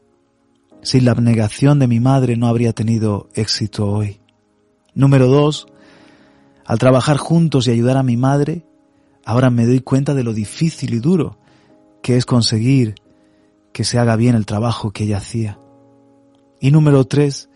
Sin 0.82 1.06
la 1.06 1.12
abnegación 1.12 1.80
de 1.80 1.88
mi 1.88 2.00
madre 2.00 2.38
no 2.38 2.48
habría 2.48 2.74
tenido 2.74 3.30
éxito 3.34 3.88
hoy. 3.88 4.20
Número 4.94 5.28
dos, 5.28 5.68
al 6.66 6.80
trabajar 6.80 7.18
juntos 7.18 7.68
y 7.68 7.72
ayudar 7.72 7.98
a 7.98 8.04
mi 8.04 8.18
madre, 8.18 8.66
ahora 9.26 9.50
me 9.50 9.66
doy 9.66 9.82
cuenta 9.82 10.14
de 10.14 10.24
lo 10.24 10.34
difícil 10.34 10.94
y 10.94 11.00
duro 11.00 11.38
que 12.02 12.18
es 12.18 12.26
conseguir 12.26 12.96
que 13.74 13.84
se 13.84 14.00
haga 14.00 14.16
bien 14.16 14.36
el 14.36 14.46
trabajo 14.46 14.92
que 14.92 15.04
ella 15.04 15.18
hacía. 15.18 15.60
Y 16.60 16.72
número 16.72 17.06
tres, 17.06 17.50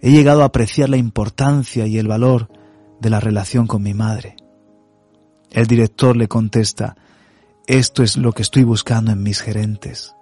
he 0.00 0.10
llegado 0.10 0.42
a 0.42 0.46
apreciar 0.46 0.88
la 0.88 0.96
importancia 0.96 1.86
y 1.86 1.98
el 1.98 2.08
valor 2.08 2.48
de 3.00 3.10
la 3.10 3.20
relación 3.20 3.66
con 3.66 3.82
mi 3.82 3.94
madre. 3.94 4.36
El 5.50 5.66
director 5.66 6.16
le 6.16 6.28
contesta, 6.28 6.96
esto 7.66 8.02
es 8.02 8.16
lo 8.16 8.32
que 8.32 8.42
estoy 8.42 8.64
buscando 8.64 9.12
en 9.12 9.22
mis 9.22 9.40
gerentes. 9.40 10.14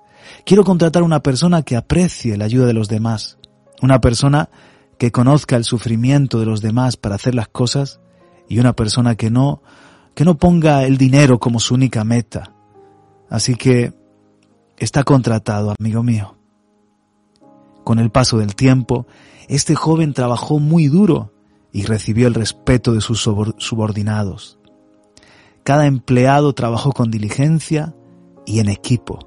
Quiero 0.45 0.64
contratar 0.64 1.03
una 1.03 1.22
persona 1.22 1.62
que 1.62 1.76
aprecie 1.76 2.37
la 2.37 2.45
ayuda 2.45 2.66
de 2.66 2.74
los 2.74 2.89
demás, 2.89 3.39
una 3.81 4.01
persona 4.01 4.51
que 4.99 5.12
conozca 5.12 5.57
el 5.57 5.64
sufrimiento 5.64 6.41
de 6.41 6.47
los 6.47 6.61
demás 6.61 6.97
para 6.97 7.14
hacer 7.14 7.35
las 7.35 7.49
cosas 7.49 8.01
y 8.49 8.59
una 8.59 8.74
persona 8.74 9.14
que 9.14 9.31
no 9.31 9.62
que 10.14 10.24
no 10.24 10.36
ponga 10.36 10.84
el 10.84 10.98
dinero 10.98 11.38
como 11.38 11.61
su 11.61 11.74
única 11.74 12.04
meta. 12.04 12.54
Así 13.28 13.54
que 13.54 13.92
está 14.76 15.04
contratado, 15.04 15.74
amigo 15.78 16.02
mío. 16.02 16.36
Con 17.84 17.98
el 17.98 18.11
paso 18.11 18.38
del 18.38 18.54
tiempo, 18.54 19.06
este 19.48 19.74
joven 19.74 20.12
trabajó 20.12 20.58
muy 20.58 20.88
duro 20.88 21.32
y 21.72 21.84
recibió 21.84 22.26
el 22.26 22.34
respeto 22.34 22.92
de 22.92 23.00
sus 23.00 23.20
subordinados. 23.20 24.58
Cada 25.62 25.86
empleado 25.86 26.52
trabajó 26.52 26.92
con 26.92 27.11
diligencia 27.11 27.94
y 28.46 28.61
en 28.61 28.68
equipo. 28.68 29.18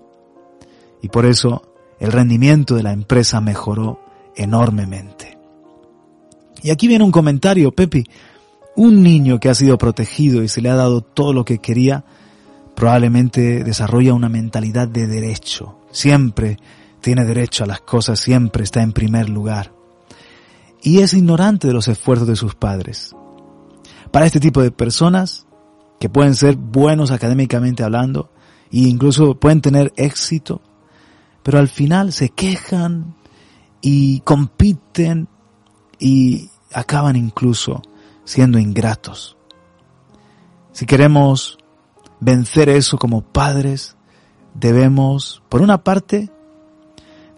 Y 1.01 1.09
por 1.09 1.25
eso 1.25 1.73
el 1.99 2.11
rendimiento 2.11 2.75
de 2.75 2.83
la 2.83 2.91
empresa 2.91 3.39
mejoró 3.39 3.99
enormemente. 4.35 5.37
Y 6.61 6.71
aquí 6.71 6.87
viene 6.87 7.03
un 7.03 7.11
comentario, 7.11 7.71
Pepi. 7.71 8.05
Un 8.75 9.03
niño 9.03 9.39
que 9.39 9.49
ha 9.49 9.53
sido 9.53 9.77
protegido 9.77 10.43
y 10.43 10.47
se 10.47 10.61
le 10.61 10.69
ha 10.69 10.75
dado 10.75 11.01
todo 11.01 11.33
lo 11.33 11.45
que 11.45 11.59
quería, 11.59 12.05
probablemente 12.75 13.63
desarrolla 13.63 14.13
una 14.13 14.29
mentalidad 14.29 14.87
de 14.87 15.07
derecho. 15.07 15.77
Siempre 15.91 16.57
tiene 17.01 17.25
derecho 17.25 17.63
a 17.63 17.67
las 17.67 17.81
cosas, 17.81 18.19
siempre 18.19 18.63
está 18.63 18.81
en 18.81 18.93
primer 18.93 19.29
lugar. 19.29 19.71
Y 20.81 20.99
es 20.99 21.13
ignorante 21.13 21.67
de 21.67 21.73
los 21.73 21.87
esfuerzos 21.87 22.27
de 22.27 22.35
sus 22.35 22.55
padres. 22.55 23.15
Para 24.11 24.25
este 24.25 24.39
tipo 24.39 24.61
de 24.61 24.71
personas, 24.71 25.45
que 25.99 26.09
pueden 26.09 26.35
ser 26.35 26.55
buenos 26.55 27.11
académicamente 27.11 27.83
hablando, 27.83 28.31
e 28.71 28.79
incluso 28.79 29.35
pueden 29.35 29.61
tener 29.61 29.93
éxito, 29.95 30.61
pero 31.43 31.59
al 31.59 31.67
final 31.67 32.11
se 32.11 32.29
quejan 32.29 33.15
y 33.81 34.21
compiten 34.21 35.27
y 35.99 36.49
acaban 36.73 37.15
incluso 37.15 37.81
siendo 38.25 38.59
ingratos. 38.59 39.37
Si 40.71 40.85
queremos 40.85 41.57
vencer 42.19 42.69
eso 42.69 42.97
como 42.97 43.21
padres, 43.21 43.95
debemos, 44.53 45.43
por 45.49 45.61
una 45.61 45.83
parte, 45.83 46.29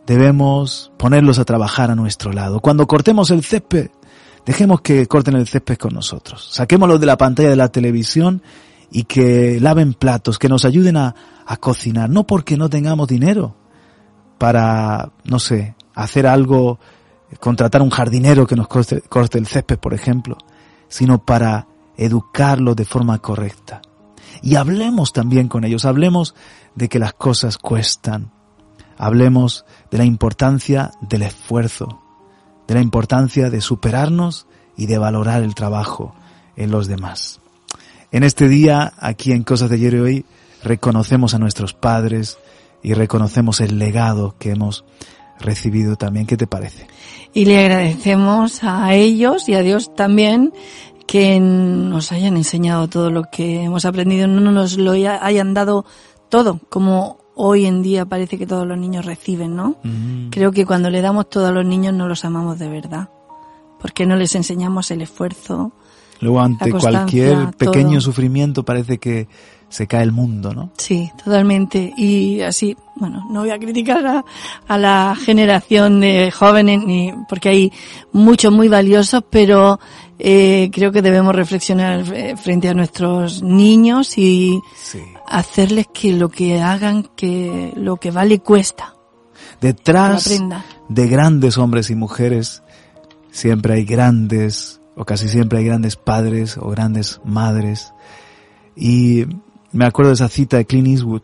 debemos 0.05 0.91
ponerlos 0.97 1.39
a 1.39 1.45
trabajar 1.45 1.91
a 1.91 1.95
nuestro 1.95 2.31
lado. 2.31 2.59
Cuando 2.59 2.88
cortemos 2.88 3.31
el 3.31 3.43
césped, 3.43 3.89
dejemos 4.45 4.81
que 4.81 5.07
corten 5.07 5.36
el 5.36 5.47
césped 5.47 5.77
con 5.77 5.93
nosotros. 5.93 6.49
Saquémoslos 6.51 6.99
de 6.99 7.05
la 7.07 7.17
pantalla 7.17 7.49
de 7.49 7.55
la 7.55 7.69
televisión 7.69 8.41
y 8.91 9.03
que 9.03 9.59
laven 9.59 9.93
platos, 9.93 10.38
que 10.38 10.49
nos 10.49 10.63
ayuden 10.63 10.97
a, 10.97 11.15
a 11.45 11.57
cocinar, 11.57 12.09
no 12.09 12.25
porque 12.25 12.57
no 12.57 12.69
tengamos 12.69 13.07
dinero 13.07 13.55
para, 14.38 15.11
no 15.23 15.39
sé, 15.39 15.75
hacer 15.93 16.27
algo, 16.27 16.79
contratar 17.39 17.81
un 17.81 17.89
jardinero 17.89 18.45
que 18.45 18.55
nos 18.55 18.67
corte, 18.67 19.01
corte 19.01 19.38
el 19.38 19.47
césped, 19.47 19.77
por 19.77 19.93
ejemplo, 19.93 20.38
sino 20.88 21.23
para 21.23 21.67
educarlos 21.97 22.75
de 22.75 22.86
forma 22.86 23.19
correcta. 23.19 23.81
Y 24.41 24.55
hablemos 24.55 25.13
también 25.13 25.47
con 25.47 25.63
ellos, 25.63 25.86
hablemos 25.86 26.36
de 26.75 26.89
que 26.89 26.99
las 26.99 27.13
cosas 27.13 27.57
cuestan, 27.57 28.31
hablemos 28.97 29.65
de 29.91 29.97
la 29.97 30.05
importancia 30.05 30.91
del 31.01 31.23
esfuerzo, 31.23 32.01
de 32.67 32.75
la 32.75 32.81
importancia 32.81 33.49
de 33.49 33.61
superarnos 33.61 34.47
y 34.75 34.88
de 34.88 34.97
valorar 34.97 35.43
el 35.43 35.55
trabajo 35.55 36.15
en 36.55 36.71
los 36.71 36.88
demás. 36.88 37.39
En 38.11 38.23
este 38.23 38.47
día, 38.47 38.93
aquí 38.99 39.31
en 39.31 39.43
Cosas 39.43 39.69
de 39.69 39.75
Ayer 39.75 39.95
y 39.95 39.99
Hoy, 39.99 40.25
reconocemos 40.63 41.33
a 41.33 41.39
nuestros 41.39 41.73
padres 41.73 42.38
y 42.81 42.93
reconocemos 42.93 43.61
el 43.61 43.79
legado 43.79 44.36
que 44.38 44.51
hemos 44.51 44.86
recibido 45.39 45.95
también. 45.95 46.25
¿Qué 46.25 46.38
te 46.38 46.47
parece? 46.47 46.88
Y 47.33 47.45
le 47.45 47.59
agradecemos 47.59 48.63
a 48.63 48.93
ellos 48.93 49.49
y 49.49 49.55
a 49.55 49.61
Dios 49.61 49.93
también 49.95 50.53
que 51.05 51.39
nos 51.39 52.11
hayan 52.11 52.36
enseñado 52.38 52.88
todo 52.88 53.11
lo 53.11 53.23
que 53.31 53.63
hemos 53.63 53.86
aprendido, 53.86 54.27
no 54.27 54.51
nos 54.51 54.77
lo 54.77 54.91
hayan 54.91 55.53
dado 55.53 55.86
todo, 56.29 56.59
como 56.69 57.17
hoy 57.36 57.65
en 57.65 57.83
día 57.83 58.05
parece 58.05 58.38
que 58.38 58.47
todos 58.47 58.65
los 58.65 58.77
niños 58.77 59.05
reciben, 59.05 59.55
¿no? 59.55 59.75
Mm. 59.83 60.29
Creo 60.29 60.51
que 60.51 60.65
cuando 60.65 60.89
le 60.89 61.01
damos 61.01 61.29
todo 61.29 61.47
a 61.47 61.51
los 61.51 61.65
niños 61.65 61.93
no 61.93 62.07
los 62.07 62.25
amamos 62.25 62.57
de 62.57 62.69
verdad, 62.69 63.09
porque 63.79 64.05
no 64.05 64.15
les 64.15 64.33
enseñamos 64.36 64.89
el 64.91 65.01
esfuerzo. 65.01 65.73
Luego 66.22 66.39
ante 66.39 66.72
cualquier 66.72 67.51
pequeño 67.57 67.99
sufrimiento 68.01 68.63
parece 68.63 68.97
que 68.97 69.28
se 69.68 69.88
cae 69.88 70.03
el 70.03 70.11
mundo, 70.11 70.53
¿no? 70.53 70.72
Sí, 70.78 71.11
totalmente. 71.24 71.93
Y 71.97 72.39
así, 72.41 72.78
bueno, 72.95 73.26
no 73.30 73.41
voy 73.41 73.49
a 73.49 73.59
criticar 73.59 74.05
a, 74.05 74.24
a 74.68 74.78
la 74.78 75.18
generación 75.20 75.99
de 75.99 76.32
jóvenes, 76.32 76.84
ni 76.86 77.11
porque 77.28 77.49
hay 77.49 77.72
muchos 78.13 78.53
muy 78.53 78.70
valiosos, 78.70 79.24
pero 79.30 79.80
eh, 80.18 80.70
creo 80.72 80.91
que 80.91 81.01
debemos 81.01 81.36
reflexionar 81.36 82.05
eh, 82.13 82.36
frente 82.38 82.70
a 82.70 82.74
nuestros 82.74 83.43
niños 83.43 84.18
y 84.18 84.61
hacerles 85.28 85.88
que 85.93 86.13
lo 86.13 86.30
que 86.30 86.61
hagan, 86.61 87.09
que 87.16 87.74
lo 87.76 87.97
que 87.97 88.11
vale 88.11 88.39
cuesta. 88.39 88.93
Detrás 89.59 90.41
de 90.88 91.07
grandes 91.07 91.57
hombres 91.57 91.89
y 91.89 91.95
mujeres 91.95 92.63
siempre 93.32 93.74
hay 93.74 93.84
grandes, 93.84 94.80
o 94.95 95.05
casi 95.05 95.27
siempre 95.29 95.59
hay 95.59 95.65
grandes 95.65 95.95
padres 95.95 96.57
o 96.57 96.69
grandes 96.69 97.21
madres. 97.23 97.93
Y 98.75 99.25
me 99.71 99.85
acuerdo 99.85 100.09
de 100.09 100.15
esa 100.15 100.29
cita 100.29 100.57
de 100.57 100.65
Clint 100.65 100.87
Eastwood. 100.87 101.23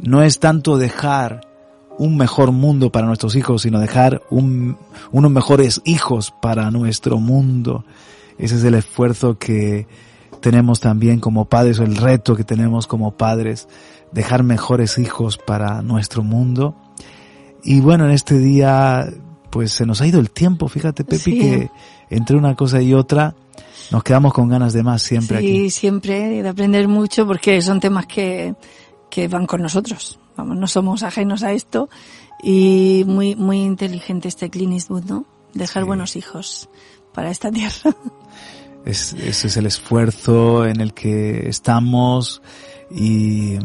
No 0.00 0.22
es 0.22 0.38
tanto 0.38 0.78
dejar 0.78 1.40
un 1.98 2.16
mejor 2.16 2.52
mundo 2.52 2.90
para 2.90 3.06
nuestros 3.06 3.34
hijos, 3.34 3.62
sino 3.62 3.80
dejar 3.80 4.22
un, 4.30 4.76
unos 5.10 5.30
mejores 5.30 5.80
hijos 5.84 6.32
para 6.40 6.70
nuestro 6.70 7.18
mundo. 7.18 7.84
Ese 8.38 8.54
es 8.54 8.64
el 8.64 8.74
esfuerzo 8.74 9.36
que 9.38 9.86
tenemos 10.40 10.80
también 10.80 11.18
como 11.18 11.46
padres, 11.46 11.80
el 11.80 11.96
reto 11.96 12.36
que 12.36 12.44
tenemos 12.44 12.86
como 12.86 13.16
padres, 13.16 13.68
dejar 14.12 14.44
mejores 14.44 14.98
hijos 14.98 15.38
para 15.38 15.82
nuestro 15.82 16.22
mundo. 16.22 16.76
Y 17.64 17.80
bueno, 17.80 18.06
en 18.06 18.12
este 18.12 18.38
día, 18.38 19.08
pues 19.50 19.72
se 19.72 19.84
nos 19.84 20.00
ha 20.00 20.06
ido 20.06 20.20
el 20.20 20.30
tiempo, 20.30 20.68
fíjate 20.68 21.04
Pepi, 21.04 21.38
que 21.38 21.70
entre 22.10 22.36
una 22.36 22.54
cosa 22.54 22.80
y 22.82 22.94
otra, 22.94 23.34
nos 23.90 24.02
quedamos 24.02 24.32
con 24.32 24.48
ganas 24.48 24.72
de 24.72 24.82
más 24.82 25.02
siempre 25.02 25.40
sí, 25.40 25.46
aquí. 25.46 25.70
siempre, 25.70 26.42
de 26.42 26.48
aprender 26.48 26.88
mucho 26.88 27.26
porque 27.26 27.60
son 27.62 27.80
temas 27.80 28.06
que, 28.06 28.54
que 29.10 29.28
van 29.28 29.46
con 29.46 29.62
nosotros. 29.62 30.18
Vamos, 30.36 30.56
no 30.56 30.66
somos 30.66 31.02
ajenos 31.02 31.42
a 31.42 31.52
esto 31.52 31.88
y 32.42 33.04
muy, 33.06 33.34
muy 33.34 33.62
inteligente 33.62 34.28
este 34.28 34.50
Clint 34.50 34.74
Eastwood, 34.74 35.04
¿no? 35.04 35.24
Dejar 35.54 35.84
buenos 35.84 36.16
hijos 36.16 36.68
para 37.12 37.30
esta 37.30 37.50
tierra. 37.52 37.96
Es, 38.84 39.12
ese 39.14 39.48
es 39.48 39.56
el 39.56 39.66
esfuerzo 39.66 40.66
en 40.66 40.80
el 40.80 40.94
que 40.94 41.48
estamos 41.48 42.42
y, 42.90 43.58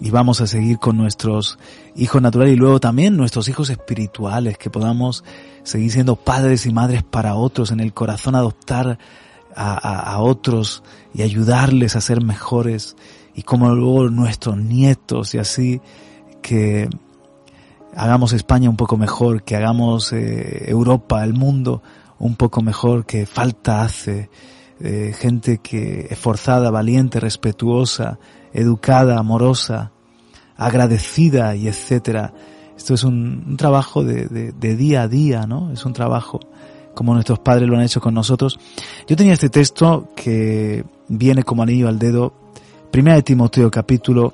y 0.00 0.10
vamos 0.10 0.40
a 0.40 0.46
seguir 0.46 0.78
con 0.78 0.96
nuestros 0.96 1.58
hijos 1.94 2.20
naturales 2.20 2.54
y 2.54 2.58
luego 2.58 2.80
también 2.80 3.16
nuestros 3.16 3.48
hijos 3.48 3.70
espirituales, 3.70 4.58
que 4.58 4.70
podamos 4.70 5.24
seguir 5.62 5.90
siendo 5.90 6.16
padres 6.16 6.66
y 6.66 6.72
madres 6.72 7.02
para 7.02 7.34
otros, 7.34 7.70
en 7.70 7.80
el 7.80 7.92
corazón 7.92 8.34
adoptar 8.34 8.98
a, 9.58 10.18
otros 10.20 10.82
y 11.14 11.22
ayudarles 11.22 11.96
a 11.96 12.02
ser 12.02 12.22
mejores 12.22 12.94
y 13.34 13.42
como 13.42 13.74
luego 13.74 14.10
nuestros 14.10 14.58
nietos 14.58 15.34
y 15.34 15.38
así 15.38 15.80
que 16.42 16.90
hagamos 17.94 18.34
España 18.34 18.68
un 18.68 18.76
poco 18.76 18.98
mejor, 18.98 19.42
que 19.44 19.56
hagamos 19.56 20.12
eh, 20.12 20.68
Europa, 20.68 21.24
el 21.24 21.32
mundo 21.32 21.82
un 22.18 22.36
poco 22.36 22.60
mejor, 22.60 23.06
que 23.06 23.24
falta 23.24 23.82
hace 23.82 24.28
eh, 24.78 25.14
gente 25.18 25.58
que 25.58 26.06
esforzada, 26.10 26.70
valiente, 26.70 27.18
respetuosa, 27.18 28.18
educada, 28.56 29.18
amorosa, 29.18 29.92
agradecida 30.56 31.54
y 31.54 31.68
etcétera. 31.68 32.32
Esto 32.76 32.94
es 32.94 33.04
un, 33.04 33.56
trabajo 33.56 34.02
de, 34.02 34.26
de, 34.52 34.76
día 34.76 35.02
a 35.02 35.08
día, 35.08 35.46
¿no? 35.46 35.72
Es 35.72 35.84
un 35.84 35.92
trabajo 35.92 36.40
como 36.94 37.12
nuestros 37.12 37.38
padres 37.38 37.68
lo 37.68 37.76
han 37.76 37.82
hecho 37.82 38.00
con 38.00 38.14
nosotros. 38.14 38.58
Yo 39.06 39.16
tenía 39.16 39.34
este 39.34 39.50
texto 39.50 40.08
que 40.16 40.84
viene 41.08 41.42
como 41.42 41.62
anillo 41.62 41.88
al 41.88 41.98
dedo, 41.98 42.32
primera 42.90 43.16
de 43.16 43.22
Timoteo 43.22 43.70
capítulo 43.70 44.32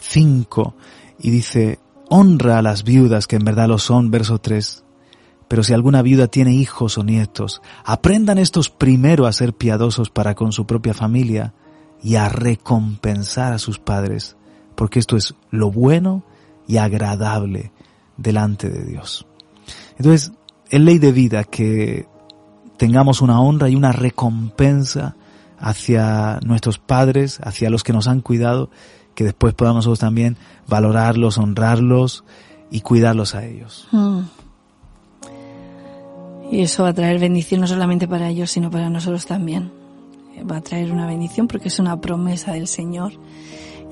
5, 0.00 0.74
y 1.20 1.30
dice, 1.30 1.78
honra 2.08 2.58
a 2.58 2.62
las 2.62 2.82
viudas 2.82 3.26
que 3.26 3.36
en 3.36 3.44
verdad 3.44 3.68
lo 3.68 3.78
son, 3.78 4.10
verso 4.10 4.38
3. 4.38 4.84
Pero 5.48 5.62
si 5.62 5.74
alguna 5.74 6.00
viuda 6.00 6.28
tiene 6.28 6.54
hijos 6.54 6.96
o 6.96 7.04
nietos, 7.04 7.60
aprendan 7.84 8.38
estos 8.38 8.70
primero 8.70 9.26
a 9.26 9.32
ser 9.32 9.52
piadosos 9.52 10.08
para 10.08 10.34
con 10.34 10.52
su 10.52 10.66
propia 10.66 10.94
familia 10.94 11.52
y 12.02 12.16
a 12.16 12.28
recompensar 12.28 13.52
a 13.52 13.58
sus 13.58 13.78
padres, 13.78 14.36
porque 14.74 14.98
esto 14.98 15.16
es 15.16 15.34
lo 15.50 15.70
bueno 15.70 16.24
y 16.66 16.78
agradable 16.78 17.72
delante 18.16 18.68
de 18.68 18.84
Dios. 18.84 19.26
Entonces, 19.96 20.32
es 20.70 20.80
ley 20.80 20.98
de 20.98 21.12
vida 21.12 21.44
que 21.44 22.06
tengamos 22.76 23.20
una 23.20 23.40
honra 23.40 23.68
y 23.68 23.76
una 23.76 23.92
recompensa 23.92 25.14
hacia 25.58 26.40
nuestros 26.44 26.78
padres, 26.78 27.38
hacia 27.42 27.70
los 27.70 27.84
que 27.84 27.92
nos 27.92 28.08
han 28.08 28.20
cuidado, 28.20 28.70
que 29.14 29.24
después 29.24 29.54
podamos 29.54 29.86
nosotros 29.86 30.00
también 30.00 30.36
valorarlos, 30.66 31.38
honrarlos 31.38 32.24
y 32.70 32.80
cuidarlos 32.80 33.34
a 33.34 33.44
ellos. 33.44 33.86
Mm. 33.92 34.20
Y 36.50 36.62
eso 36.62 36.82
va 36.82 36.90
a 36.90 36.94
traer 36.94 37.18
bendición 37.18 37.60
no 37.60 37.66
solamente 37.66 38.08
para 38.08 38.28
ellos, 38.28 38.50
sino 38.50 38.70
para 38.70 38.90
nosotros 38.90 39.24
también. 39.24 39.81
Va 40.50 40.56
a 40.56 40.60
traer 40.60 40.92
una 40.92 41.06
bendición 41.06 41.46
porque 41.46 41.68
es 41.68 41.78
una 41.78 42.00
promesa 42.00 42.52
del 42.52 42.66
Señor 42.66 43.12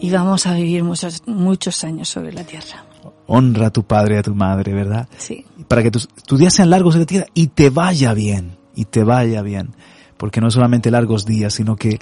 y 0.00 0.10
vamos 0.10 0.46
a 0.46 0.54
vivir 0.54 0.82
muchos, 0.82 1.22
muchos 1.26 1.84
años 1.84 2.08
sobre 2.08 2.32
la 2.32 2.44
tierra. 2.44 2.84
Honra 3.26 3.66
a 3.68 3.70
tu 3.70 3.84
padre 3.84 4.16
y 4.16 4.18
a 4.18 4.22
tu 4.22 4.34
madre, 4.34 4.72
¿verdad? 4.72 5.08
Sí. 5.16 5.44
Para 5.68 5.82
que 5.82 5.90
tus, 5.90 6.08
días 6.36 6.54
sean 6.54 6.70
largos 6.70 6.94
en 6.94 7.00
la 7.00 7.06
tierra 7.06 7.26
y 7.34 7.48
te 7.48 7.70
vaya 7.70 8.14
bien, 8.14 8.56
y 8.74 8.86
te 8.86 9.04
vaya 9.04 9.42
bien. 9.42 9.74
Porque 10.16 10.40
no 10.40 10.48
es 10.48 10.54
solamente 10.54 10.90
largos 10.90 11.24
días, 11.24 11.54
sino 11.54 11.76
que 11.76 11.98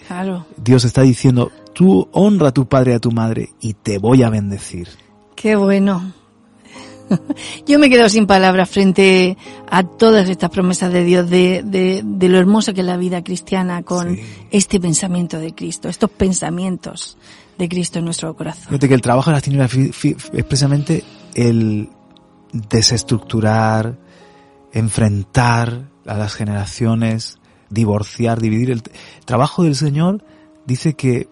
Dios 0.57 0.84
está 0.84 1.03
diciendo, 1.03 1.53
tú 1.72 2.09
honra 2.12 2.49
a 2.49 2.53
tu 2.53 2.66
padre 2.66 2.93
y 2.93 2.95
a 2.95 2.99
tu 2.99 3.12
madre 3.12 3.51
y 3.61 3.74
te 3.74 3.99
voy 3.99 4.22
a 4.22 4.30
bendecir. 4.30 4.89
Qué 5.36 5.55
bueno. 5.55 6.12
Yo 7.67 7.79
me 7.79 7.91
quedo 7.91 8.09
sin 8.09 8.27
palabras 8.27 8.69
frente 8.69 9.37
a 9.71 9.83
todas 9.83 10.29
estas 10.29 10.51
promesas 10.51 10.93
de 10.93 11.05
Dios, 11.05 11.29
de, 11.29 11.63
de, 11.65 12.29
lo 12.29 12.39
hermosa 12.39 12.73
que 12.73 12.81
es 12.81 12.87
la 12.87 12.97
vida 12.97 13.23
cristiana 13.23 13.83
con 13.83 14.19
este 14.51 14.81
pensamiento 14.81 15.39
de 15.39 15.55
Cristo, 15.55 15.89
estos 15.89 16.11
pensamientos 16.11 17.17
de 17.59 17.69
Cristo 17.69 17.99
en 17.99 18.05
nuestro 18.05 18.35
corazón. 18.35 18.65
Fíjate 18.69 18.89
que 18.89 18.95
el 18.95 19.03
trabajo 19.03 19.31
de 19.31 19.35
las 19.35 19.43
tinieblas 19.43 19.75
es 19.75 20.45
precisamente 20.45 21.05
el 21.35 21.89
desestructurar, 22.53 23.99
enfrentar 24.73 25.89
a 26.07 26.15
las 26.17 26.35
generaciones, 26.35 27.39
divorciar, 27.71 28.41
dividir. 28.41 28.71
El 28.71 28.83
trabajo 29.25 29.65
del 29.65 29.75
Señor 29.75 30.25
dice 30.67 30.95
que 30.95 31.29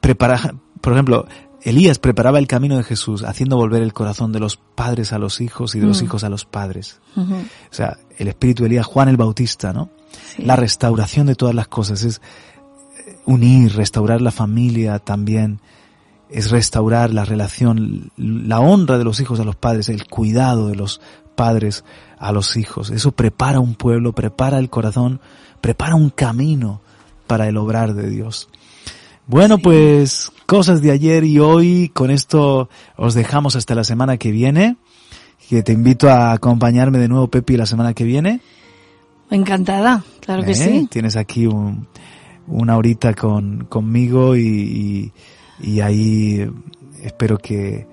prepara, 0.00 0.54
por 0.80 0.92
ejemplo, 0.92 1.26
Elías 1.64 1.98
preparaba 1.98 2.38
el 2.38 2.48
camino 2.48 2.76
de 2.76 2.82
Jesús, 2.82 3.22
haciendo 3.22 3.56
volver 3.56 3.82
el 3.82 3.92
corazón 3.92 4.32
de 4.32 4.40
los 4.40 4.56
padres 4.56 5.12
a 5.12 5.18
los 5.18 5.40
hijos 5.40 5.74
y 5.74 5.80
de 5.80 5.86
los 5.86 6.02
mm. 6.02 6.04
hijos 6.04 6.24
a 6.24 6.28
los 6.28 6.44
padres. 6.44 7.00
O 7.16 7.74
sea, 7.74 7.98
el 8.18 8.28
espíritu 8.28 8.62
de 8.62 8.68
Elías, 8.68 8.86
Juan 8.86 9.08
el 9.08 9.16
Bautista, 9.16 9.72
¿no? 9.72 9.90
La 10.38 10.56
restauración 10.56 11.26
de 11.26 11.34
todas 11.34 11.54
las 11.54 11.68
cosas 11.68 12.02
es 12.02 12.20
eh, 13.06 13.16
unir, 13.26 13.74
restaurar 13.76 14.20
la 14.20 14.32
familia 14.32 14.98
también, 14.98 15.60
es 16.28 16.50
restaurar 16.50 17.12
la 17.12 17.24
relación, 17.24 18.10
la 18.16 18.60
honra 18.60 18.98
de 18.98 19.04
los 19.04 19.20
hijos 19.20 19.38
a 19.38 19.44
los 19.44 19.56
padres, 19.56 19.88
el 19.88 20.06
cuidado 20.08 20.68
de 20.68 20.74
los 20.74 21.00
padres 21.36 21.84
a 22.18 22.32
los 22.32 22.56
hijos. 22.56 22.90
Eso 22.90 23.12
prepara 23.12 23.60
un 23.60 23.74
pueblo, 23.74 24.12
prepara 24.12 24.58
el 24.58 24.70
corazón, 24.70 25.20
prepara 25.60 25.94
un 25.94 26.10
camino 26.10 26.80
para 27.26 27.48
el 27.48 27.56
obrar 27.56 27.94
de 27.94 28.10
Dios. 28.10 28.48
Bueno, 29.26 29.58
pues 29.58 30.32
cosas 30.46 30.82
de 30.82 30.90
ayer 30.90 31.24
y 31.24 31.38
hoy, 31.38 31.90
con 31.94 32.10
esto 32.10 32.68
os 32.96 33.14
dejamos 33.14 33.56
hasta 33.56 33.74
la 33.74 33.84
semana 33.84 34.16
que 34.16 34.30
viene. 34.30 34.76
Que 35.48 35.62
te 35.62 35.72
invito 35.72 36.08
a 36.08 36.32
acompañarme 36.32 36.98
de 36.98 37.08
nuevo, 37.08 37.28
Pepi, 37.28 37.56
la 37.56 37.66
semana 37.66 37.92
que 37.92 38.04
viene. 38.04 38.40
Encantada, 39.30 40.02
claro 40.20 40.42
que 40.42 40.52
¿Eh? 40.52 40.54
sí. 40.54 40.88
Tienes 40.90 41.16
aquí 41.16 41.46
un, 41.46 41.86
una 42.46 42.76
horita 42.76 43.14
con, 43.14 43.66
conmigo 43.66 44.36
y, 44.36 45.12
y, 45.60 45.80
ahí 45.80 46.46
espero 47.02 47.38
que 47.38 47.86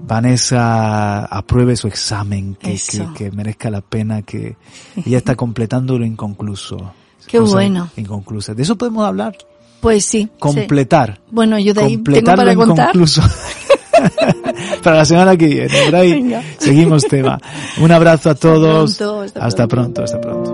Vanessa 0.00 1.24
apruebe 1.24 1.76
su 1.76 1.88
examen, 1.88 2.54
que, 2.56 2.78
que, 2.90 3.08
que 3.16 3.30
merezca 3.30 3.70
la 3.70 3.80
pena, 3.80 4.22
que 4.22 4.56
ella 5.04 5.18
está 5.18 5.34
completando 5.36 5.98
lo 5.98 6.04
inconcluso. 6.04 6.92
Qué 7.26 7.38
bueno. 7.38 7.90
Inconclusas. 7.96 8.56
De 8.56 8.62
eso 8.62 8.76
podemos 8.76 9.06
hablar. 9.06 9.36
Pues 9.84 10.04
sí. 10.04 10.22
sí. 10.22 10.30
Completar. 10.38 11.20
Bueno, 11.30 11.58
yo 11.58 11.74
de 11.74 11.82
ahí 11.82 11.98
tengo 11.98 12.24
para 12.34 12.54
contar. 12.54 12.86
inconcluso. 12.88 13.22
para 14.82 14.96
la 14.96 15.04
semana 15.04 15.36
que 15.36 15.46
viene. 15.46 15.68
Por 15.84 15.94
ahí 15.94 16.12
Venga. 16.14 16.42
seguimos 16.58 17.04
tema. 17.04 17.38
Un 17.78 17.92
abrazo 17.92 18.30
a 18.30 18.34
todos. 18.34 18.96
pronto, 18.96 19.38
hasta 19.38 19.66
pronto, 19.68 20.02
hasta 20.02 20.20
pronto. 20.20 20.53